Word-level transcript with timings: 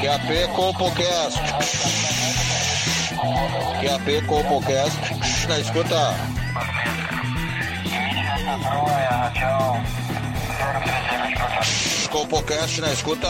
QAP 0.00 0.54
Compocast. 0.54 1.38
QAP 3.80 4.26
Compocast. 4.26 4.96
Na 5.48 5.58
escuta. 5.58 6.14
Compocast 12.12 12.80
na 12.80 12.92
escuta. 12.92 13.28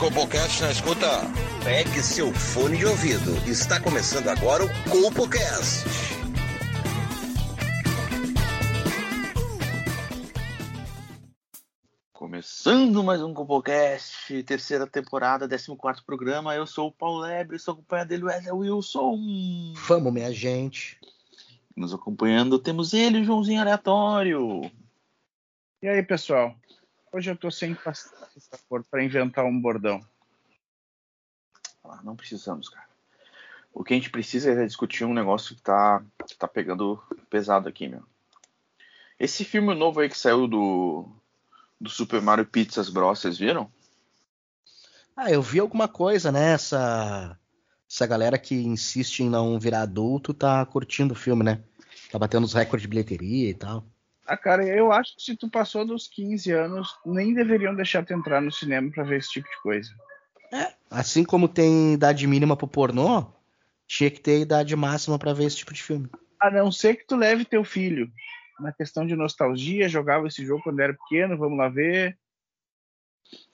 Compocast 0.00 0.62
na 0.62 0.70
escuta. 0.72 1.20
Pegue 1.62 2.02
seu 2.02 2.32
fone 2.32 2.76
de 2.78 2.86
ouvido. 2.86 3.36
Está 3.48 3.80
começando 3.80 4.28
agora 4.28 4.64
o 4.64 4.90
Compocast. 4.90 6.08
Começando 12.18 13.02
mais 13.04 13.22
um 13.22 13.32
Compocast, 13.32 14.17
terceira 14.44 14.86
temporada, 14.86 15.48
14 15.48 16.04
programa. 16.04 16.54
Eu 16.54 16.66
sou 16.66 16.88
o 16.88 16.92
Paulo 16.92 17.20
Lebre, 17.20 17.56
estou 17.56 17.72
acompanhado 17.72 18.08
dele, 18.08 18.24
Wesley 18.24 18.52
Wilson. 18.52 19.72
Vamos, 19.86 20.12
minha 20.12 20.32
gente. 20.32 20.98
Nos 21.74 21.94
acompanhando 21.94 22.58
temos 22.58 22.92
ele, 22.92 23.24
Joãozinho 23.24 23.60
Aleatório. 23.60 24.70
E 25.80 25.88
aí, 25.88 26.02
pessoal? 26.02 26.54
Hoje 27.12 27.30
eu 27.30 27.36
tô 27.36 27.50
sem 27.50 27.74
paciência 27.74 28.58
para 28.90 29.02
inventar 29.02 29.44
um 29.44 29.60
bordão. 29.60 30.00
Ah, 31.82 32.00
não 32.04 32.14
precisamos, 32.14 32.68
cara. 32.68 32.86
O 33.72 33.82
que 33.82 33.94
a 33.94 33.96
gente 33.96 34.10
precisa 34.10 34.50
é 34.50 34.66
discutir 34.66 35.04
um 35.04 35.14
negócio 35.14 35.54
que 35.54 35.62
tá, 35.62 36.04
que 36.26 36.36
tá 36.36 36.46
pegando 36.46 37.02
pesado 37.30 37.68
aqui, 37.68 37.88
meu. 37.88 38.02
Esse 39.18 39.44
filme 39.44 39.74
novo 39.74 40.00
aí 40.00 40.08
que 40.08 40.18
saiu 40.18 40.46
do, 40.46 41.08
do 41.80 41.88
Super 41.88 42.20
Mario 42.20 42.44
Pizzas 42.44 42.90
Bros, 42.90 43.20
vocês 43.20 43.38
viram? 43.38 43.70
Ah, 45.20 45.32
eu 45.32 45.42
vi 45.42 45.58
alguma 45.58 45.88
coisa, 45.88 46.30
né? 46.30 46.52
Essa, 46.52 47.36
galera 48.08 48.38
que 48.38 48.54
insiste 48.54 49.24
em 49.24 49.28
não 49.28 49.58
virar 49.58 49.82
adulto 49.82 50.32
tá 50.32 50.64
curtindo 50.64 51.12
o 51.12 51.16
filme, 51.16 51.42
né? 51.42 51.60
Tá 52.12 52.20
batendo 52.20 52.44
os 52.44 52.54
recordes 52.54 52.82
de 52.82 52.88
bilheteria 52.88 53.50
e 53.50 53.54
tal. 53.54 53.84
Ah, 54.24 54.36
cara, 54.36 54.64
eu 54.64 54.92
acho 54.92 55.16
que 55.16 55.22
se 55.24 55.36
tu 55.36 55.50
passou 55.50 55.84
dos 55.84 56.06
15 56.06 56.52
anos, 56.52 56.94
nem 57.04 57.34
deveriam 57.34 57.74
deixar 57.74 58.04
tu 58.04 58.14
entrar 58.14 58.40
no 58.40 58.52
cinema 58.52 58.92
para 58.92 59.02
ver 59.02 59.18
esse 59.18 59.30
tipo 59.30 59.48
de 59.50 59.60
coisa. 59.60 59.90
É, 60.52 60.72
assim 60.88 61.24
como 61.24 61.48
tem 61.48 61.94
idade 61.94 62.24
mínima 62.24 62.56
pro 62.56 62.68
pornô, 62.68 63.26
tinha 63.88 64.12
que 64.12 64.20
ter 64.20 64.42
idade 64.42 64.76
máxima 64.76 65.18
para 65.18 65.34
ver 65.34 65.46
esse 65.46 65.56
tipo 65.56 65.74
de 65.74 65.82
filme. 65.82 66.08
A 66.40 66.48
não 66.48 66.70
ser 66.70 66.94
que 66.94 67.04
tu 67.04 67.16
leve 67.16 67.44
teu 67.44 67.64
filho. 67.64 68.08
Na 68.60 68.72
questão 68.72 69.04
de 69.04 69.16
nostalgia, 69.16 69.88
jogava 69.88 70.28
esse 70.28 70.46
jogo 70.46 70.62
quando 70.62 70.78
era 70.78 70.94
pequeno, 70.94 71.36
vamos 71.36 71.58
lá 71.58 71.68
ver. 71.68 72.16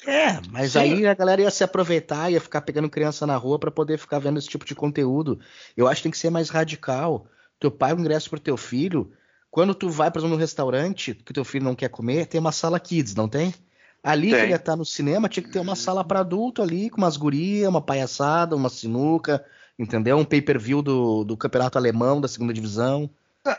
É, 0.07 0.41
mas 0.51 0.73
Sim. 0.73 0.79
aí 0.79 1.07
a 1.07 1.15
galera 1.15 1.43
ia 1.43 1.51
se 1.51 1.65
aproveitar, 1.65 2.31
ia 2.31 2.41
ficar 2.41 2.61
pegando 2.61 2.91
criança 2.91 3.27
na 3.27 3.37
rua 3.37 3.59
para 3.59 3.71
poder 3.71 3.99
ficar 3.99 4.19
vendo 4.19 4.39
esse 4.39 4.49
tipo 4.49 4.65
de 4.65 4.75
conteúdo. 4.75 5.41
Eu 5.77 5.89
acho 5.89 6.01
que 6.01 6.05
tem 6.05 6.13
que 6.13 6.19
ser 6.19 6.31
mais 6.31 6.51
radical. 6.51 7.27
Tu 7.59 7.71
paga 7.71 7.97
o 7.97 8.01
ingresso 8.01 8.29
pro 8.31 8.39
teu 8.39 8.57
filho, 8.57 9.13
quando 9.51 9.73
tu 9.73 9.89
vai, 9.89 10.11
por 10.11 10.19
exemplo, 10.19 10.35
num 10.35 10.41
restaurante 10.41 11.15
que 11.15 11.33
teu 11.33 11.45
filho 11.45 11.65
não 11.65 11.77
quer 11.77 11.89
comer, 11.89 12.27
tem 12.27 12.41
uma 12.41 12.51
sala 12.51 12.81
kids, 12.81 13.15
não 13.15 13.29
tem? 13.29 13.55
Ali 14.03 14.31
tem. 14.31 14.37
que 14.37 14.43
ele 14.43 14.53
ia 14.53 14.57
estar 14.57 14.75
no 14.77 14.85
cinema, 14.85 15.29
tinha 15.29 15.45
que 15.45 15.51
ter 15.51 15.61
uma 15.61 15.77
sala 15.77 16.05
para 16.05 16.21
adulto 16.21 16.61
ali, 16.61 16.91
com 16.91 16.99
umas 16.99 17.17
gurias, 17.17 17.69
uma 17.69 17.81
palhaçada, 17.81 18.57
uma 18.57 18.69
sinuca, 18.69 19.45
entendeu? 19.79 20.19
Um 20.19 20.25
pay-per-view 20.25 20.83
do, 20.83 21.25
do 21.25 21.37
campeonato 21.37 21.79
alemão, 21.79 22.21
da 22.21 22.27
segunda 22.27 22.53
divisão. 22.53 23.09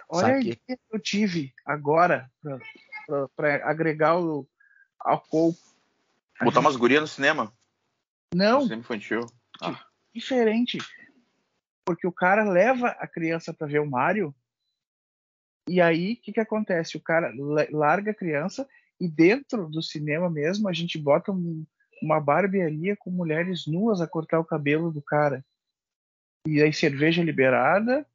Olha 0.10 0.36
a 0.36 0.40
ideia 0.40 0.58
que 0.66 0.78
eu 0.92 1.00
tive 1.00 1.54
agora 1.66 2.30
para 3.36 3.68
agregar 3.70 4.20
o 4.20 4.46
álcool. 5.00 5.56
Botar 6.44 6.60
umas 6.60 6.76
gurias 6.76 7.02
no 7.02 7.08
cinema? 7.08 7.54
Não. 8.34 8.60
No 8.60 8.64
cinema 8.64 8.82
infantil. 8.82 9.26
Ah. 9.62 9.86
Diferente. 10.14 10.78
Porque 11.86 12.08
o 12.08 12.12
cara 12.12 12.44
leva 12.44 12.90
a 12.90 13.08
criança 13.08 13.54
para 13.54 13.68
ver 13.68 13.80
o 13.80 13.90
Mario 13.90 14.36
e 15.68 15.82
aí, 15.82 16.14
o 16.14 16.18
que, 16.18 16.34
que 16.34 16.40
acontece? 16.40 16.96
O 16.96 17.02
cara 17.02 17.34
larga 17.72 18.12
a 18.12 18.16
criança 18.16 18.68
e 19.00 19.08
dentro 19.08 19.68
do 19.68 19.82
cinema 19.82 20.30
mesmo 20.30 20.70
a 20.70 20.74
gente 20.74 20.98
bota 20.98 21.32
um, 21.32 21.66
uma 22.02 22.20
barbearia 22.20 22.96
com 22.96 23.10
mulheres 23.10 23.66
nuas 23.66 24.00
a 24.00 24.08
cortar 24.08 24.40
o 24.40 24.46
cabelo 24.46 24.92
do 24.92 25.02
cara. 25.02 25.44
E 26.48 26.62
aí 26.62 26.72
cerveja 26.72 27.24
liberada 27.24 28.06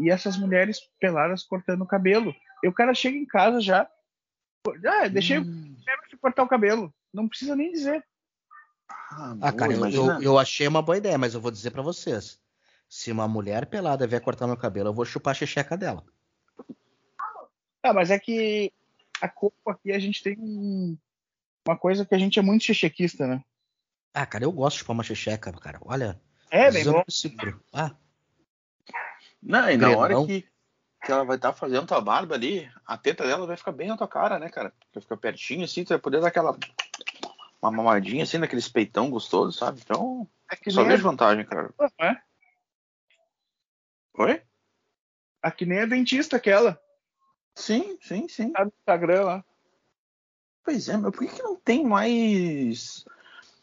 e 0.00 0.10
essas 0.10 0.36
mulheres 0.36 0.80
peladas 0.98 1.44
cortando 1.44 1.82
o 1.82 1.86
cabelo. 1.86 2.34
E 2.62 2.68
o 2.68 2.72
cara 2.72 2.92
chega 2.92 3.16
em 3.16 3.26
casa 3.26 3.60
já. 3.60 3.88
Ah, 4.84 5.08
deixei 5.08 5.38
hum. 5.38 5.76
o 6.12 6.18
cortar 6.18 6.42
o 6.42 6.48
cabelo. 6.48 6.92
Não 7.12 7.28
precisa 7.28 7.56
nem 7.56 7.70
dizer. 7.70 8.04
Ah, 8.88 9.36
ah 9.40 9.52
cara, 9.52 9.72
eu, 9.72 9.86
eu, 9.88 10.22
eu, 10.22 10.38
achei 10.38 10.66
uma 10.66 10.82
boa 10.82 10.98
ideia, 10.98 11.18
mas 11.18 11.34
eu 11.34 11.40
vou 11.40 11.50
dizer 11.50 11.70
para 11.70 11.82
vocês. 11.82 12.40
Se 12.88 13.10
uma 13.10 13.28
mulher 13.28 13.66
pelada 13.66 14.06
vier 14.06 14.20
cortar 14.20 14.46
meu 14.46 14.56
cabelo, 14.56 14.88
eu 14.88 14.94
vou 14.94 15.04
chupar 15.04 15.32
a 15.32 15.34
xixeca 15.34 15.76
dela. 15.76 16.04
Ah, 17.82 17.92
mas 17.92 18.10
é 18.10 18.18
que 18.18 18.72
a 19.20 19.28
Copa 19.28 19.72
aqui 19.72 19.92
a 19.92 19.98
gente 19.98 20.22
tem 20.22 20.36
um, 20.38 20.96
uma 21.66 21.76
coisa 21.76 22.04
que 22.04 22.14
a 22.14 22.18
gente 22.18 22.38
é 22.38 22.42
muito 22.42 22.64
chechequista, 22.64 23.26
né? 23.26 23.44
Ah, 24.12 24.26
cara, 24.26 24.44
eu 24.44 24.52
gosto 24.52 24.76
de 24.76 24.80
chupar 24.80 24.94
uma 24.94 25.04
checheca, 25.04 25.52
cara. 25.52 25.78
Olha. 25.82 26.20
É, 26.50 26.70
bem 26.70 26.84
bom. 26.84 27.04
Ah. 27.72 27.94
Não, 29.42 29.70
e 29.70 29.76
na 29.76 29.96
hora 29.96 30.26
que, 30.26 30.44
que 31.04 31.12
ela 31.12 31.24
vai 31.24 31.36
estar 31.36 31.52
tá 31.52 31.58
fazendo 31.58 31.86
tua 31.86 32.00
barba 32.00 32.34
ali, 32.34 32.68
a 32.84 32.96
teta 32.98 33.26
dela 33.26 33.46
vai 33.46 33.56
ficar 33.56 33.72
bem 33.72 33.88
na 33.88 33.96
tua 33.96 34.08
cara, 34.08 34.38
né, 34.38 34.48
cara? 34.50 34.72
Vai 34.92 35.00
ficar 35.00 35.16
pertinho 35.16 35.64
assim, 35.64 35.84
tu 35.84 35.90
vai 35.90 35.98
poder 35.98 36.20
dar 36.20 36.28
aquela. 36.28 36.56
Uma 37.62 37.70
mamadinha 37.70 38.24
assim, 38.24 38.38
naqueles 38.38 38.68
peitão 38.68 39.10
gostoso, 39.10 39.56
sabe? 39.56 39.80
Então. 39.82 40.26
É 40.50 40.70
só 40.70 40.82
vejo 40.82 41.06
a... 41.06 41.10
vantagem, 41.10 41.44
cara. 41.44 41.72
É? 42.00 42.16
Oi? 44.14 44.42
Aqui 45.42 45.66
nem 45.66 45.80
a 45.80 45.86
dentista 45.86 46.36
aquela. 46.36 46.80
Sim, 47.54 47.98
sim, 48.00 48.28
sim. 48.28 48.52
Tá 48.52 48.64
no 48.64 48.72
Instagram 48.78 49.24
lá. 49.24 49.44
Pois 50.64 50.88
é, 50.88 50.96
mas 50.96 51.10
por 51.10 51.26
que, 51.26 51.34
que 51.34 51.42
não 51.42 51.56
tem 51.56 51.84
mais 51.84 53.04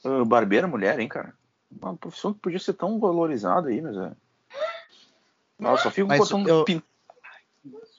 uh, 0.03 0.25
barbeira 0.25 0.67
mulher, 0.67 0.99
hein, 0.99 1.07
cara? 1.07 1.33
Uma 1.69 1.95
profissão 1.95 2.33
que 2.33 2.39
podia 2.39 2.59
ser 2.59 2.73
tão 2.73 2.99
valorizada 2.99 3.69
aí, 3.69 3.81
mas 3.81 3.95
é. 3.97 4.15
Nossa, 5.59 5.83
só 5.83 5.91
fico 5.91 6.07
botando. 6.07 6.47
Eu, 6.47 6.65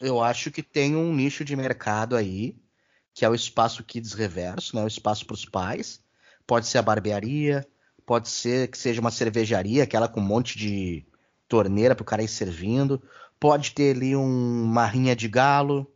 eu 0.00 0.22
acho 0.22 0.50
que 0.50 0.62
tem 0.62 0.96
um 0.96 1.14
nicho 1.14 1.44
de 1.44 1.56
mercado 1.56 2.16
aí, 2.16 2.56
que 3.18 3.24
é 3.24 3.28
o 3.28 3.34
espaço 3.34 3.82
Kids 3.82 4.12
Reverso, 4.12 4.76
né? 4.76 4.84
O 4.84 4.86
espaço 4.86 5.26
para 5.26 5.34
os 5.34 5.44
pais. 5.44 6.00
Pode 6.46 6.68
ser 6.68 6.78
a 6.78 6.82
barbearia, 6.82 7.66
pode 8.06 8.28
ser 8.28 8.68
que 8.68 8.78
seja 8.78 9.00
uma 9.00 9.10
cervejaria, 9.10 9.82
aquela 9.82 10.06
com 10.06 10.20
um 10.20 10.24
monte 10.24 10.56
de 10.56 11.04
torneira 11.48 11.96
para 11.96 12.02
o 12.04 12.06
cara 12.06 12.22
ir 12.22 12.28
servindo. 12.28 13.02
Pode 13.40 13.72
ter 13.72 13.96
ali 13.96 14.14
um, 14.14 14.62
uma 14.62 14.86
rinha 14.86 15.16
de 15.16 15.26
galo. 15.26 15.92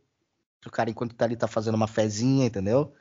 O 0.65 0.69
cara, 0.69 0.89
enquanto 0.89 1.15
tá 1.15 1.23
ali, 1.23 1.37
tá 1.37 1.47
fazendo 1.47 1.75
uma 1.75 1.87
fezinha, 1.87 2.45
entendeu? 2.45 2.93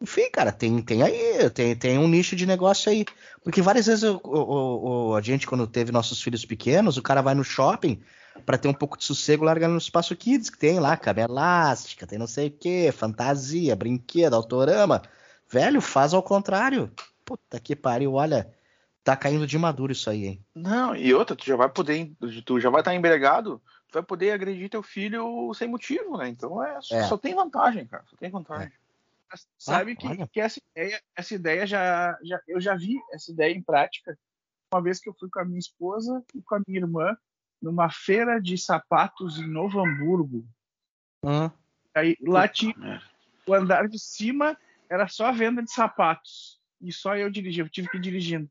Enfim, 0.00 0.28
cara, 0.32 0.50
tem, 0.50 0.82
tem 0.82 1.04
aí, 1.04 1.48
tem, 1.50 1.76
tem 1.76 1.96
um 1.96 2.08
nicho 2.08 2.34
de 2.34 2.44
negócio 2.44 2.90
aí. 2.90 3.04
Porque 3.44 3.62
várias 3.62 3.86
vezes 3.86 4.02
o, 4.02 4.20
o, 4.24 5.14
a 5.14 5.20
gente, 5.20 5.46
quando 5.46 5.64
teve 5.64 5.92
nossos 5.92 6.20
filhos 6.20 6.44
pequenos, 6.44 6.96
o 6.96 7.02
cara 7.02 7.22
vai 7.22 7.36
no 7.36 7.44
shopping 7.44 8.02
para 8.44 8.58
ter 8.58 8.68
um 8.68 8.74
pouco 8.74 8.96
de 8.96 9.04
sossego 9.04 9.44
largando 9.44 9.72
no 9.72 9.78
espaço 9.78 10.16
kids, 10.16 10.50
que 10.50 10.58
tem 10.58 10.78
lá 10.78 10.96
cama 10.96 11.20
elástica, 11.20 12.06
tem 12.06 12.18
não 12.18 12.26
sei 12.26 12.48
o 12.48 12.50
que, 12.50 12.90
fantasia, 12.92 13.76
brinquedo, 13.76 14.34
autorama. 14.34 15.02
Velho, 15.50 15.80
faz 15.80 16.12
ao 16.12 16.22
contrário. 16.22 16.90
Puta 17.24 17.58
que 17.60 17.74
pariu, 17.76 18.14
olha. 18.14 18.52
Tá 19.04 19.16
caindo 19.16 19.46
de 19.46 19.56
maduro 19.56 19.92
isso 19.92 20.10
aí, 20.10 20.26
hein? 20.26 20.44
Não, 20.54 20.94
e 20.94 21.14
outra, 21.14 21.34
tu 21.34 21.46
já 21.46 21.56
vai 21.56 21.68
poder, 21.68 22.12
tu 22.44 22.60
já 22.60 22.68
vai 22.68 22.82
estar 22.82 22.90
tá 22.90 22.94
embregado, 22.94 23.62
tu 23.88 23.94
vai 23.94 24.02
poder 24.02 24.32
agredir 24.32 24.68
teu 24.68 24.82
filho 24.82 25.52
sem 25.54 25.66
motivo, 25.66 26.18
né? 26.18 26.28
Então 26.28 26.62
é, 26.62 26.78
é. 26.92 27.02
só 27.04 27.16
tem 27.16 27.34
vantagem, 27.34 27.86
cara, 27.86 28.04
só 28.06 28.16
tem 28.16 28.30
vantagem. 28.30 28.66
É. 28.68 28.88
Sabe 29.58 29.92
ah, 29.92 29.96
que, 29.96 30.26
que, 30.28 30.40
essa 30.40 30.60
ideia, 30.70 31.02
essa 31.16 31.34
ideia 31.34 31.66
já, 31.66 32.18
já, 32.22 32.40
eu 32.46 32.60
já 32.60 32.74
vi 32.74 32.98
essa 33.12 33.30
ideia 33.30 33.54
em 33.54 33.62
prática 33.62 34.18
uma 34.72 34.82
vez 34.82 35.00
que 35.00 35.08
eu 35.08 35.14
fui 35.14 35.28
com 35.30 35.40
a 35.40 35.44
minha 35.44 35.58
esposa 35.58 36.22
e 36.34 36.42
com 36.42 36.54
a 36.54 36.62
minha 36.66 36.80
irmã 36.80 37.16
numa 37.60 37.90
feira 37.90 38.40
de 38.40 38.56
sapatos 38.56 39.38
em 39.38 39.46
Novo 39.46 39.80
Hamburgo. 39.80 40.46
Hum. 41.24 41.50
Aí 41.94 42.16
lá 42.20 42.46
tinha 42.46 43.02
o 43.46 43.54
andar 43.54 43.88
de 43.88 43.98
cima 43.98 44.56
era 44.88 45.08
só 45.08 45.32
venda 45.32 45.62
de 45.62 45.70
sapatos 45.70 46.60
e 46.80 46.92
só 46.92 47.16
eu 47.16 47.30
dirigia, 47.30 47.64
eu 47.64 47.68
tive 47.68 47.88
que 47.88 47.96
ir 47.96 48.00
dirigindo. 48.00 48.50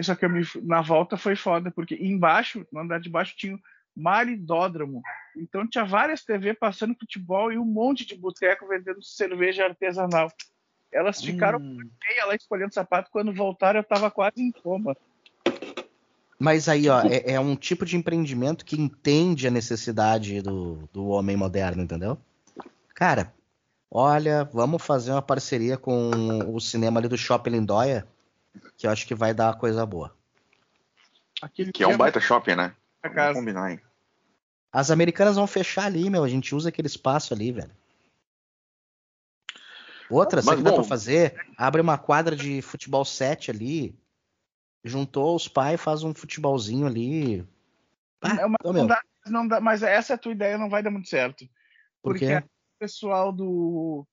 Só 0.00 0.14
que 0.14 0.26
me, 0.26 0.42
na 0.62 0.80
volta 0.80 1.16
foi 1.16 1.36
foda, 1.36 1.70
porque 1.70 1.94
embaixo, 1.94 2.66
no 2.72 2.80
andar 2.80 3.00
de 3.00 3.10
baixo, 3.10 3.36
tinha 3.36 3.58
maridódromo. 3.94 5.02
Então 5.36 5.68
tinha 5.68 5.84
várias 5.84 6.24
TV 6.24 6.54
passando 6.54 6.96
futebol 6.98 7.52
e 7.52 7.58
um 7.58 7.64
monte 7.64 8.06
de 8.06 8.16
boteco 8.16 8.66
vendendo 8.66 9.02
cerveja 9.02 9.64
artesanal. 9.64 10.32
Elas 10.90 11.22
ficaram 11.22 11.58
hum. 11.58 11.90
meia 12.08 12.24
lá 12.24 12.34
escolhendo 12.34 12.72
sapato. 12.72 13.10
Quando 13.10 13.34
voltaram, 13.34 13.80
eu 13.80 13.84
tava 13.84 14.10
quase 14.10 14.40
em 14.40 14.50
coma. 14.50 14.96
Mas 16.44 16.68
aí, 16.68 16.88
ó, 16.88 17.00
é, 17.00 17.32
é, 17.32 17.40
um 17.40 17.56
tipo 17.56 17.86
de 17.86 17.96
empreendimento 17.96 18.64
que 18.64 18.80
entende 18.80 19.46
a 19.46 19.50
necessidade 19.50 20.42
do, 20.42 20.88
do 20.92 21.06
homem 21.08 21.36
moderno, 21.36 21.82
entendeu? 21.82 22.18
Cara, 22.94 23.32
Olha, 23.96 24.42
vamos 24.52 24.82
fazer 24.82 25.12
uma 25.12 25.22
parceria 25.22 25.78
com 25.78 26.10
o 26.52 26.60
cinema 26.60 26.98
ali 26.98 27.06
do 27.06 27.16
Shopping 27.16 27.50
Lindóia, 27.50 28.04
que 28.76 28.88
eu 28.88 28.90
acho 28.90 29.06
que 29.06 29.14
vai 29.14 29.32
dar 29.32 29.46
uma 29.46 29.56
coisa 29.56 29.86
boa. 29.86 30.12
Aquele 31.40 31.70
que 31.70 31.84
é 31.84 31.86
um 31.86 31.96
baita 31.96 32.18
shopping, 32.18 32.56
né? 32.56 32.74
Vamos 33.04 33.34
combinar, 33.34 33.70
hein? 33.70 33.80
As 34.72 34.90
americanas 34.90 35.36
vão 35.36 35.46
fechar 35.46 35.84
ali, 35.84 36.10
meu. 36.10 36.24
A 36.24 36.28
gente 36.28 36.56
usa 36.56 36.70
aquele 36.70 36.88
espaço 36.88 37.32
ali, 37.32 37.52
velho. 37.52 37.70
Outra, 40.10 40.42
sabe 40.42 40.56
que 40.56 40.64
dá 40.64 40.72
pra 40.72 40.82
fazer? 40.82 41.46
Abre 41.56 41.80
uma 41.80 41.96
quadra 41.96 42.34
de 42.34 42.60
futebol 42.62 43.04
7 43.04 43.52
ali. 43.52 43.94
Juntou 44.84 45.34
os 45.34 45.48
pais, 45.48 45.80
faz 45.80 46.02
um 46.02 46.14
futebolzinho 46.14 46.86
ali. 46.86 47.46
Ah, 48.20 48.36
é 48.40 48.46
uma, 48.46 48.58
não, 48.62 48.86
dá, 48.86 49.02
não 49.26 49.48
dá, 49.48 49.60
mas 49.60 49.82
essa 49.82 50.18
tua 50.18 50.32
ideia 50.32 50.58
não 50.58 50.68
vai 50.68 50.82
dar 50.82 50.90
muito 50.90 51.08
certo. 51.08 51.48
Porque 52.02 52.26
Por 52.26 52.42
o 52.42 52.78
pessoal 52.78 53.32
do, 53.32 54.06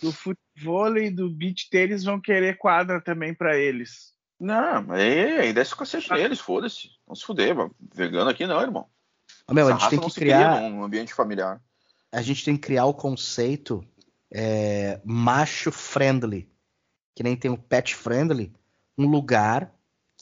do 0.00 0.12
futebol 0.12 0.96
e 0.96 1.10
do 1.10 1.28
beach 1.28 1.68
tênis 1.70 2.04
vão 2.04 2.20
querer 2.20 2.56
quadra 2.56 3.00
também 3.00 3.34
para 3.34 3.58
eles. 3.58 4.12
Não, 4.38 4.92
aí, 4.92 5.38
aí 5.38 5.52
desce 5.52 5.74
o 5.74 5.76
cacete 5.76 6.12
ah. 6.12 6.16
neles, 6.16 6.40
foda-se. 6.40 6.90
Não 7.06 7.14
se 7.14 7.24
fuder, 7.24 7.54
vegano 7.94 8.30
aqui 8.30 8.46
não, 8.46 8.60
irmão. 8.60 8.88
meu, 9.50 9.68
a 9.68 9.72
gente 9.72 9.90
tem 9.90 10.00
que 10.00 10.14
criar 10.14 10.62
um 10.62 10.84
ambiente 10.84 11.14
familiar. 11.14 11.60
A 12.10 12.22
gente 12.22 12.44
tem 12.44 12.54
que 12.56 12.62
criar 12.62 12.84
o 12.84 12.94
conceito 12.94 13.84
é, 14.32 15.00
macho 15.04 15.70
friendly, 15.70 16.50
que 17.14 17.22
nem 17.22 17.36
tem 17.36 17.50
o 17.50 17.58
pet 17.58 17.94
friendly, 17.94 18.52
um 18.96 19.06
lugar 19.06 19.72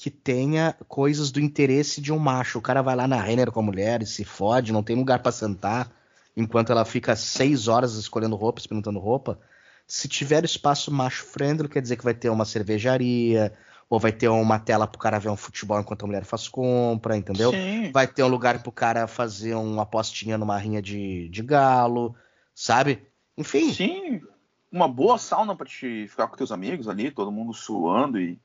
que 0.01 0.11
tenha 0.11 0.75
coisas 0.89 1.31
do 1.31 1.39
interesse 1.39 2.01
de 2.01 2.11
um 2.11 2.19
macho. 2.19 2.59
O 2.59 2.63
cara 2.63 2.81
vai 2.81 2.97
lá 2.97 3.07
na 3.07 3.21
Renner 3.21 3.53
com 3.53 3.61
a 3.61 3.63
mulher 3.63 4.01
e 4.01 4.07
se 4.07 4.25
fode, 4.25 4.73
não 4.73 4.83
tem 4.83 4.97
lugar 4.97 5.19
para 5.19 5.31
sentar, 5.31 5.93
enquanto 6.35 6.73
ela 6.73 6.87
fica 6.87 7.15
seis 7.15 7.69
horas 7.69 7.97
escolhendo 7.97 8.35
roupa, 8.35 8.61
experimentando 8.61 8.99
roupa. 8.99 9.39
Se 9.87 10.09
tiver 10.09 10.43
espaço 10.43 10.91
macho 10.91 11.27
friendly, 11.27 11.69
quer 11.69 11.83
dizer 11.83 11.97
que 11.97 12.05
vai 12.05 12.15
ter 12.15 12.31
uma 12.31 12.47
cervejaria, 12.47 13.53
ou 13.91 14.01
vai 14.01 14.11
ter 14.11 14.29
uma 14.29 14.59
tela 14.59 14.87
pro 14.87 14.99
cara 14.99 15.19
ver 15.19 15.29
um 15.29 15.37
futebol 15.37 15.79
enquanto 15.79 16.05
a 16.05 16.07
mulher 16.07 16.25
faz 16.25 16.49
compra, 16.49 17.15
entendeu? 17.15 17.51
Sim. 17.51 17.93
Vai 17.93 18.07
ter 18.07 18.23
um 18.23 18.29
lugar 18.29 18.63
pro 18.63 18.73
cara 18.73 19.07
fazer 19.07 19.55
uma 19.55 19.83
apostinha 19.83 20.39
numa 20.39 20.57
rinha 20.57 20.81
de, 20.81 21.29
de 21.29 21.43
galo, 21.43 22.15
sabe? 22.55 23.07
Enfim. 23.37 23.75
Sim, 23.75 24.23
uma 24.73 24.89
boa 24.89 25.19
sauna 25.19 25.55
para 25.55 25.67
te 25.67 26.07
ficar 26.09 26.27
com 26.29 26.37
teus 26.37 26.53
amigos 26.53 26.89
ali, 26.89 27.11
todo 27.11 27.31
mundo 27.31 27.53
suando 27.53 28.19
e, 28.19 28.41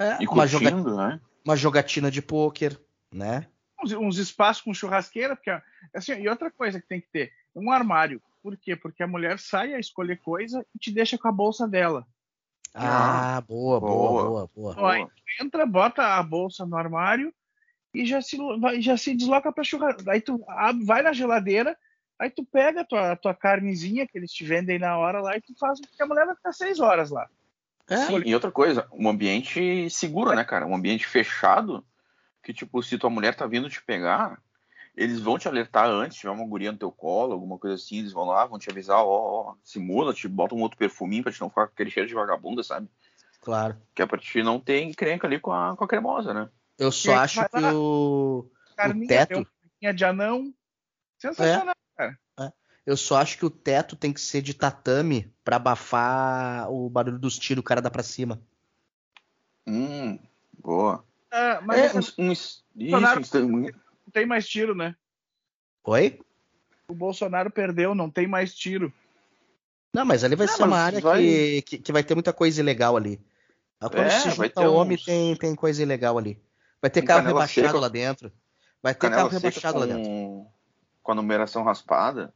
é, 0.00 0.22
e 0.22 0.26
uma, 0.26 0.46
joga... 0.46 0.70
né? 0.70 1.20
uma 1.44 1.56
jogatina 1.56 2.10
de 2.10 2.22
pôquer, 2.22 2.78
né? 3.12 3.46
Uns, 3.82 3.92
uns, 3.92 4.18
espaços 4.18 4.62
com 4.62 4.74
churrasqueira, 4.74 5.36
porque 5.36 5.50
assim, 5.94 6.12
e 6.14 6.28
outra 6.28 6.50
coisa 6.50 6.80
que 6.80 6.88
tem 6.88 7.00
que 7.00 7.08
ter, 7.08 7.32
um 7.54 7.70
armário. 7.70 8.20
Por 8.42 8.56
quê? 8.56 8.74
Porque 8.74 9.02
a 9.02 9.06
mulher 9.06 9.38
sai 9.38 9.74
a 9.74 9.78
escolher 9.78 10.16
coisa 10.18 10.64
e 10.74 10.78
te 10.78 10.90
deixa 10.90 11.18
com 11.18 11.28
a 11.28 11.32
bolsa 11.32 11.68
dela. 11.68 12.06
Ah, 12.72 13.42
boa, 13.46 13.78
boa, 13.80 14.22
boa, 14.22 14.50
boa. 14.54 14.74
boa. 14.74 14.92
Aí 14.92 15.06
entra, 15.40 15.66
bota 15.66 16.02
a 16.02 16.22
bolsa 16.22 16.64
no 16.64 16.76
armário 16.76 17.34
e 17.92 18.06
já 18.06 18.22
se, 18.22 18.38
já 18.78 18.96
se 18.96 19.14
desloca 19.14 19.52
para 19.52 19.64
churrasco. 19.64 20.08
Aí 20.08 20.20
tu 20.20 20.42
vai 20.84 21.02
na 21.02 21.12
geladeira, 21.12 21.76
Aí 22.20 22.28
tu 22.28 22.44
pega 22.44 22.82
a 22.82 22.84
tua, 22.84 23.16
tua 23.16 23.34
carnezinha 23.34 24.06
que 24.06 24.18
eles 24.18 24.30
te 24.30 24.44
vendem 24.44 24.78
na 24.78 24.98
hora 24.98 25.22
lá 25.22 25.38
e 25.38 25.40
tu 25.40 25.54
faz, 25.58 25.80
porque 25.80 26.02
a 26.02 26.06
mulher 26.06 26.26
vai 26.26 26.36
ficar 26.36 26.52
seis 26.52 26.78
horas 26.78 27.10
lá. 27.10 27.26
É. 27.90 28.06
Sim, 28.06 28.22
e 28.24 28.32
outra 28.32 28.52
coisa, 28.52 28.86
um 28.92 29.08
ambiente 29.08 29.90
seguro, 29.90 30.32
né, 30.32 30.44
cara? 30.44 30.64
Um 30.64 30.76
ambiente 30.76 31.06
fechado, 31.06 31.84
que 32.40 32.54
tipo, 32.54 32.80
se 32.82 32.96
tua 32.96 33.10
mulher 33.10 33.34
tá 33.34 33.48
vindo 33.48 33.68
te 33.68 33.82
pegar, 33.82 34.40
eles 34.96 35.18
vão 35.18 35.36
te 35.36 35.48
alertar 35.48 35.88
antes, 35.88 36.18
tiver 36.18 36.30
uma 36.30 36.46
guria 36.46 36.70
no 36.70 36.78
teu 36.78 36.92
colo, 36.92 37.32
alguma 37.32 37.58
coisa 37.58 37.74
assim, 37.74 37.98
eles 37.98 38.12
vão 38.12 38.26
lá, 38.26 38.46
vão 38.46 38.60
te 38.60 38.70
avisar, 38.70 38.98
ó, 38.98 39.06
ó, 39.06 39.54
simula, 39.64 40.14
te 40.14 40.28
bota 40.28 40.54
um 40.54 40.60
outro 40.60 40.78
perfuminho 40.78 41.24
pra 41.24 41.32
te 41.32 41.40
não 41.40 41.48
ficar 41.48 41.66
com 41.66 41.72
aquele 41.72 41.90
cheiro 41.90 42.08
de 42.08 42.14
vagabunda, 42.14 42.62
sabe? 42.62 42.88
Claro. 43.40 43.76
Que 43.92 44.02
é 44.02 44.06
pra 44.06 44.18
te 44.18 44.40
não 44.40 44.60
ter 44.60 44.82
encrenca 44.82 45.26
ali 45.26 45.40
com 45.40 45.52
a, 45.52 45.76
com 45.76 45.82
a 45.82 45.88
cremosa, 45.88 46.32
né? 46.32 46.48
Eu 46.78 46.92
só 46.92 47.14
acho 47.16 47.40
que 47.48 47.64
o, 47.74 48.46
o 48.46 49.06
teto... 49.08 49.46
de 49.80 50.04
anão, 50.04 50.54
sensacional. 51.18 51.74
É. 51.98 52.14
Eu 52.86 52.96
só 52.96 53.16
acho 53.18 53.38
que 53.38 53.44
o 53.44 53.50
teto 53.50 53.94
tem 53.94 54.12
que 54.12 54.20
ser 54.20 54.42
de 54.42 54.54
tatame 54.54 55.32
para 55.44 55.56
abafar 55.56 56.70
o 56.70 56.88
barulho 56.88 57.18
dos 57.18 57.38
tiros, 57.38 57.60
o 57.60 57.64
cara 57.64 57.82
dá 57.82 57.90
pra 57.90 58.02
cima. 58.02 58.40
Hum, 59.66 60.18
boa. 60.58 61.04
É, 61.30 61.60
mas 61.60 61.94
é, 61.94 62.20
um, 62.20 62.28
um, 62.28 62.32
isso, 62.32 62.64
não 62.76 64.12
tem 64.12 64.26
mais 64.26 64.48
tiro, 64.48 64.74
né? 64.74 64.96
Oi? 65.84 66.20
O 66.88 66.94
Bolsonaro 66.94 67.50
perdeu, 67.50 67.94
não 67.94 68.10
tem 68.10 68.26
mais 68.26 68.54
tiro. 68.54 68.92
Não, 69.92 70.04
mas 70.04 70.24
ali 70.24 70.34
vai 70.34 70.46
não, 70.46 70.56
ser 70.56 70.62
uma 70.64 70.78
área 70.78 71.00
vai... 71.00 71.22
Que, 71.22 71.62
que, 71.62 71.78
que, 71.78 71.92
vai 71.92 72.02
ter 72.02 72.14
muita 72.14 72.32
coisa 72.32 72.60
ilegal 72.60 72.96
ali. 72.96 73.20
Quando 73.78 73.98
é, 73.98 74.10
se 74.10 74.30
junta 74.30 74.68
homem, 74.68 74.96
uns... 74.96 75.04
tem, 75.04 75.36
tem 75.36 75.54
coisa 75.54 75.82
ilegal 75.82 76.18
ali. 76.18 76.40
Vai 76.80 76.90
ter 76.90 77.02
um 77.02 77.06
carro 77.06 77.26
rebaixado 77.26 77.66
seca, 77.68 77.78
lá 77.78 77.88
dentro. 77.88 78.32
Vai 78.82 78.94
ter 78.94 79.10
carro 79.10 79.28
rebaixado 79.28 79.74
com, 79.74 79.80
lá 79.80 79.86
dentro. 79.86 80.46
Com 81.02 81.12
a 81.12 81.14
numeração 81.14 81.62
raspada. 81.62 82.32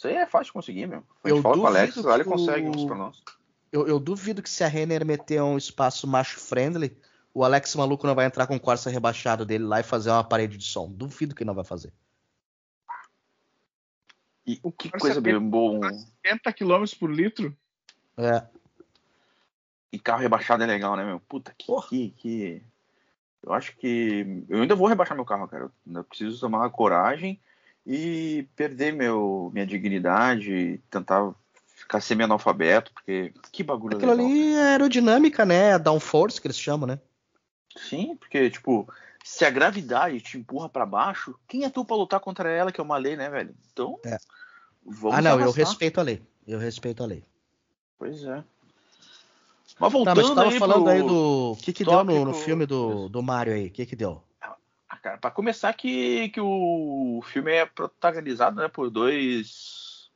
Isso 0.00 0.08
aí 0.08 0.14
é 0.14 0.26
fácil 0.26 0.46
de 0.46 0.52
conseguir, 0.54 0.86
meu. 0.86 1.04
A 1.22 1.28
gente 1.28 1.36
eu 1.36 1.42
fala 1.42 1.56
com 1.56 1.60
o 1.60 1.66
Alex, 1.66 1.96
lá 1.96 2.14
ele 2.14 2.24
consegue 2.24 2.66
uns 2.66 2.86
pra 2.86 2.96
nós. 2.96 3.22
Eu, 3.70 3.86
eu, 3.86 4.00
duvido 4.00 4.42
que 4.42 4.48
se 4.48 4.64
a 4.64 4.66
Renner 4.66 5.04
meter 5.04 5.42
um 5.42 5.58
espaço 5.58 6.06
macho 6.06 6.40
friendly, 6.40 6.96
o 7.34 7.44
Alex 7.44 7.76
maluco 7.76 8.06
não 8.06 8.14
vai 8.14 8.24
entrar 8.24 8.46
com 8.46 8.56
o 8.56 8.60
Corsa 8.60 8.88
rebaixado 8.88 9.44
dele 9.44 9.64
lá 9.64 9.78
e 9.78 9.82
fazer 9.82 10.08
uma 10.08 10.24
parede 10.24 10.56
de 10.56 10.64
som. 10.64 10.90
Duvido 10.90 11.34
que 11.34 11.44
não 11.44 11.52
vai 11.52 11.64
fazer. 11.64 11.92
E 14.46 14.58
o 14.62 14.72
que 14.72 14.90
coisa 14.90 15.20
bem 15.20 15.38
bom. 15.38 15.78
70 16.24 16.50
km 16.54 16.84
por 16.98 17.10
litro? 17.10 17.54
É. 18.16 18.46
E 19.92 19.98
carro 19.98 20.22
rebaixado 20.22 20.62
é 20.62 20.66
legal, 20.66 20.96
né, 20.96 21.04
meu? 21.04 21.20
Puta 21.20 21.54
que, 21.58 21.66
que, 21.90 22.10
que, 22.12 22.62
Eu 23.42 23.52
acho 23.52 23.76
que. 23.76 24.46
Eu 24.48 24.62
ainda 24.62 24.74
vou 24.74 24.88
rebaixar 24.88 25.14
meu 25.14 25.26
carro, 25.26 25.46
cara. 25.46 25.64
Eu 25.64 25.72
ainda 25.86 26.04
preciso 26.04 26.40
tomar 26.40 26.70
coragem 26.70 27.38
e 27.86 28.46
perder 28.54 28.92
meu, 28.92 29.50
minha 29.52 29.66
dignidade, 29.66 30.80
tentar 30.90 31.34
ficar 31.76 32.00
semi-analfabeto, 32.00 32.92
porque 32.92 33.32
que 33.50 33.62
bagulho 33.62 33.96
Aquilo 33.96 34.12
legal. 34.12 34.26
ali 34.26 34.52
é 34.54 34.62
aerodinâmica, 34.72 35.44
né? 35.44 35.72
A 35.74 35.78
downforce 35.78 36.40
que 36.40 36.46
eles 36.46 36.58
chamam, 36.58 36.86
né? 36.86 36.98
Sim, 37.76 38.16
porque, 38.16 38.50
tipo, 38.50 38.88
se 39.24 39.44
a 39.44 39.50
gravidade 39.50 40.20
te 40.20 40.38
empurra 40.38 40.68
para 40.68 40.86
baixo, 40.86 41.34
quem 41.48 41.64
é 41.64 41.70
tu 41.70 41.84
pra 41.84 41.96
lutar 41.96 42.20
contra 42.20 42.50
ela, 42.50 42.70
que 42.70 42.80
é 42.80 42.84
uma 42.84 42.96
lei, 42.96 43.16
né, 43.16 43.28
velho? 43.30 43.54
Então, 43.72 43.98
é. 44.04 44.18
vamos 44.84 45.18
Ah, 45.18 45.22
não, 45.22 45.32
arrastar. 45.32 45.46
eu 45.48 45.52
respeito 45.52 46.00
a 46.00 46.02
lei. 46.02 46.22
Eu 46.46 46.58
respeito 46.58 47.02
a 47.02 47.06
lei. 47.06 47.24
Pois 47.98 48.24
é. 48.24 48.42
Mas 49.78 49.92
voltando 49.92 50.16
tá, 50.16 50.22
mas 50.22 50.34
tava 50.34 50.50
aí 50.50 50.58
falando 50.58 50.82
pro... 50.84 50.92
aí 50.92 51.02
do... 51.02 51.52
O 51.52 51.56
que 51.56 51.72
que 51.72 51.84
deu 51.84 52.04
no, 52.04 52.24
no 52.26 52.34
filme 52.34 52.66
do, 52.66 53.08
do 53.08 53.22
Mario 53.22 53.54
aí? 53.54 53.68
O 53.68 53.70
que 53.70 53.86
que 53.86 53.96
deu? 53.96 54.22
Cara. 55.00 55.18
Para 55.18 55.30
começar, 55.30 55.72
que, 55.72 56.28
que 56.30 56.40
o 56.40 57.22
filme 57.26 57.52
é 57.52 57.66
protagonizado 57.66 58.60
né, 58.60 58.68
por 58.68 58.90
dois 58.90 60.10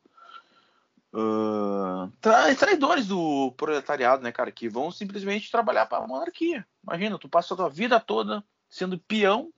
uh, 1.12 2.10
tra 2.20 2.54
traidores 2.54 3.06
do 3.06 3.52
proletariado, 3.56 4.22
né, 4.22 4.32
cara? 4.32 4.50
Que 4.50 4.68
vão 4.68 4.90
simplesmente 4.90 5.50
trabalhar 5.50 5.86
para 5.86 6.04
a 6.04 6.06
monarquia. 6.06 6.66
Imagina, 6.82 7.18
tu 7.18 7.28
passa 7.28 7.54
a 7.54 7.56
tua 7.56 7.70
vida 7.70 7.98
toda 8.00 8.44
sendo 8.68 8.98
peão. 8.98 9.50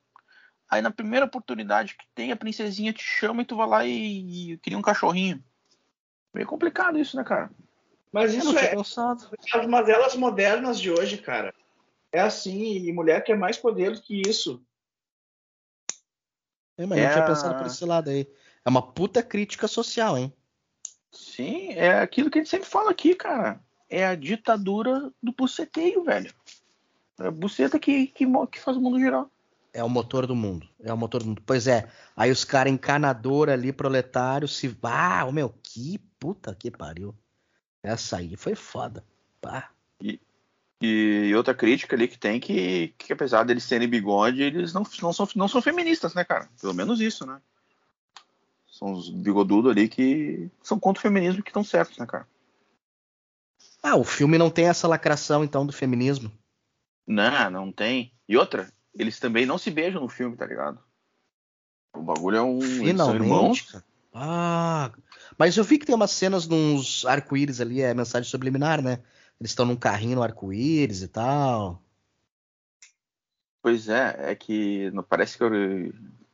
Aí 0.69 0.81
na 0.81 0.91
primeira 0.91 1.25
oportunidade 1.25 1.95
que 1.95 2.05
tem, 2.13 2.31
a 2.31 2.35
princesinha 2.35 2.91
te 2.91 3.03
chama 3.03 3.41
e 3.41 3.45
tu 3.45 3.55
vai 3.55 3.67
lá 3.67 3.85
e, 3.85 4.53
e 4.53 4.57
cria 4.57 4.77
um 4.77 4.81
cachorrinho. 4.81 5.43
Meio 6.33 6.45
complicado 6.45 6.99
isso, 6.99 7.15
né, 7.15 7.23
cara? 7.23 7.49
Mas 8.11 8.33
isso 8.33 8.57
é 8.57 8.75
pensado. 8.75 9.29
as 9.53 9.65
mazelas 9.65 10.15
modernas 10.15 10.79
de 10.79 10.91
hoje, 10.91 11.17
cara. 11.17 11.53
É 12.11 12.19
assim, 12.19 12.77
e 12.77 12.91
mulher 12.91 13.23
quer 13.23 13.37
mais 13.37 13.57
poder 13.57 13.91
do 13.91 14.01
que 14.01 14.21
isso. 14.27 14.61
É, 16.77 16.85
mas 16.85 16.99
é 16.99 17.05
eu 17.07 17.11
tinha 17.11 17.25
pensado 17.25 17.57
por 17.57 17.65
esse 17.65 17.83
lado 17.83 18.09
aí. 18.09 18.27
É 18.63 18.69
uma 18.69 18.81
puta 18.81 19.23
crítica 19.23 19.67
social, 19.67 20.17
hein? 20.17 20.31
Sim, 21.11 21.71
é 21.71 21.99
aquilo 21.99 22.29
que 22.29 22.37
a 22.37 22.41
gente 22.41 22.51
sempre 22.51 22.67
fala 22.67 22.91
aqui, 22.91 23.15
cara. 23.15 23.59
É 23.89 24.05
a 24.05 24.15
ditadura 24.15 25.11
do 25.21 25.31
buceteio, 25.31 26.03
velho. 26.03 26.33
É 27.19 27.27
a 27.27 27.31
buceta 27.31 27.79
que, 27.79 28.07
que, 28.07 28.25
que 28.51 28.59
faz 28.59 28.77
o 28.77 28.81
mundo 28.81 28.99
girar. 28.99 29.25
É 29.73 29.83
o 29.83 29.89
motor 29.89 30.27
do 30.27 30.35
mundo. 30.35 30.67
É 30.83 30.91
o 30.93 30.97
motor 30.97 31.21
do 31.21 31.29
mundo. 31.29 31.41
Pois 31.45 31.67
é. 31.67 31.89
Aí 32.15 32.31
os 32.31 32.43
caras 32.43 32.71
encanador 32.71 33.49
ali, 33.49 33.71
proletário, 33.71 34.47
se. 34.47 34.75
Ah, 34.83 35.29
meu, 35.31 35.53
que 35.63 35.99
puta 36.19 36.55
que 36.55 36.69
pariu. 36.71 37.15
Essa 37.81 38.17
aí 38.17 38.35
foi 38.35 38.55
foda. 38.55 39.03
Pá. 39.39 39.69
E, 40.01 40.19
e 40.79 41.33
outra 41.35 41.55
crítica 41.55 41.95
ali 41.95 42.07
que 42.07 42.17
tem 42.17 42.39
que, 42.39 42.93
que 42.97 43.11
apesar 43.11 43.43
deles 43.43 43.67
terem 43.67 43.87
bigode, 43.87 44.43
eles 44.43 44.73
não, 44.73 44.83
não, 45.01 45.11
são, 45.11 45.27
não 45.35 45.47
são 45.47 45.61
feministas, 45.61 46.13
né, 46.13 46.23
cara? 46.23 46.49
Pelo 46.61 46.73
menos 46.73 47.01
isso, 47.01 47.25
né? 47.25 47.41
São 48.67 48.93
os 48.93 49.09
bigodudos 49.09 49.71
ali 49.71 49.89
que 49.89 50.51
são 50.61 50.79
contra 50.79 50.99
o 50.99 51.01
feminismo 51.01 51.41
que 51.41 51.49
estão 51.49 51.63
certos, 51.63 51.97
né, 51.97 52.05
cara? 52.05 52.27
Ah, 53.81 53.95
o 53.95 54.03
filme 54.03 54.37
não 54.37 54.51
tem 54.51 54.67
essa 54.67 54.87
lacração, 54.87 55.43
então, 55.43 55.65
do 55.65 55.73
feminismo. 55.73 56.31
Não, 57.07 57.49
não 57.49 57.71
tem. 57.71 58.11
E 58.27 58.37
outra, 58.37 58.71
eles 58.93 59.19
também 59.19 59.45
não 59.45 59.57
se 59.57 59.71
beijam 59.71 60.01
no 60.01 60.09
filme, 60.09 60.35
tá 60.35 60.45
ligado? 60.45 60.79
O 61.93 62.01
bagulho 62.03 62.37
é 62.37 62.41
um. 62.41 62.61
Finalmente. 62.61 63.77
Ah, 64.13 64.91
Mas 65.37 65.55
eu 65.57 65.63
vi 65.63 65.77
que 65.77 65.85
tem 65.85 65.95
umas 65.95 66.11
cenas 66.11 66.47
nos 66.47 67.05
arco-íris 67.05 67.61
ali, 67.61 67.81
é 67.81 67.93
mensagem 67.93 68.29
subliminar, 68.29 68.81
né? 68.81 68.99
Eles 69.39 69.51
estão 69.51 69.65
num 69.65 69.75
carrinho 69.75 70.15
no 70.15 70.23
arco-íris 70.23 71.01
e 71.01 71.07
tal. 71.07 71.81
Pois 73.61 73.89
é, 73.89 74.31
é 74.31 74.35
que 74.35 74.89
não 74.91 75.03
parece 75.03 75.37
que, 75.37 75.43
eu, 75.43 75.49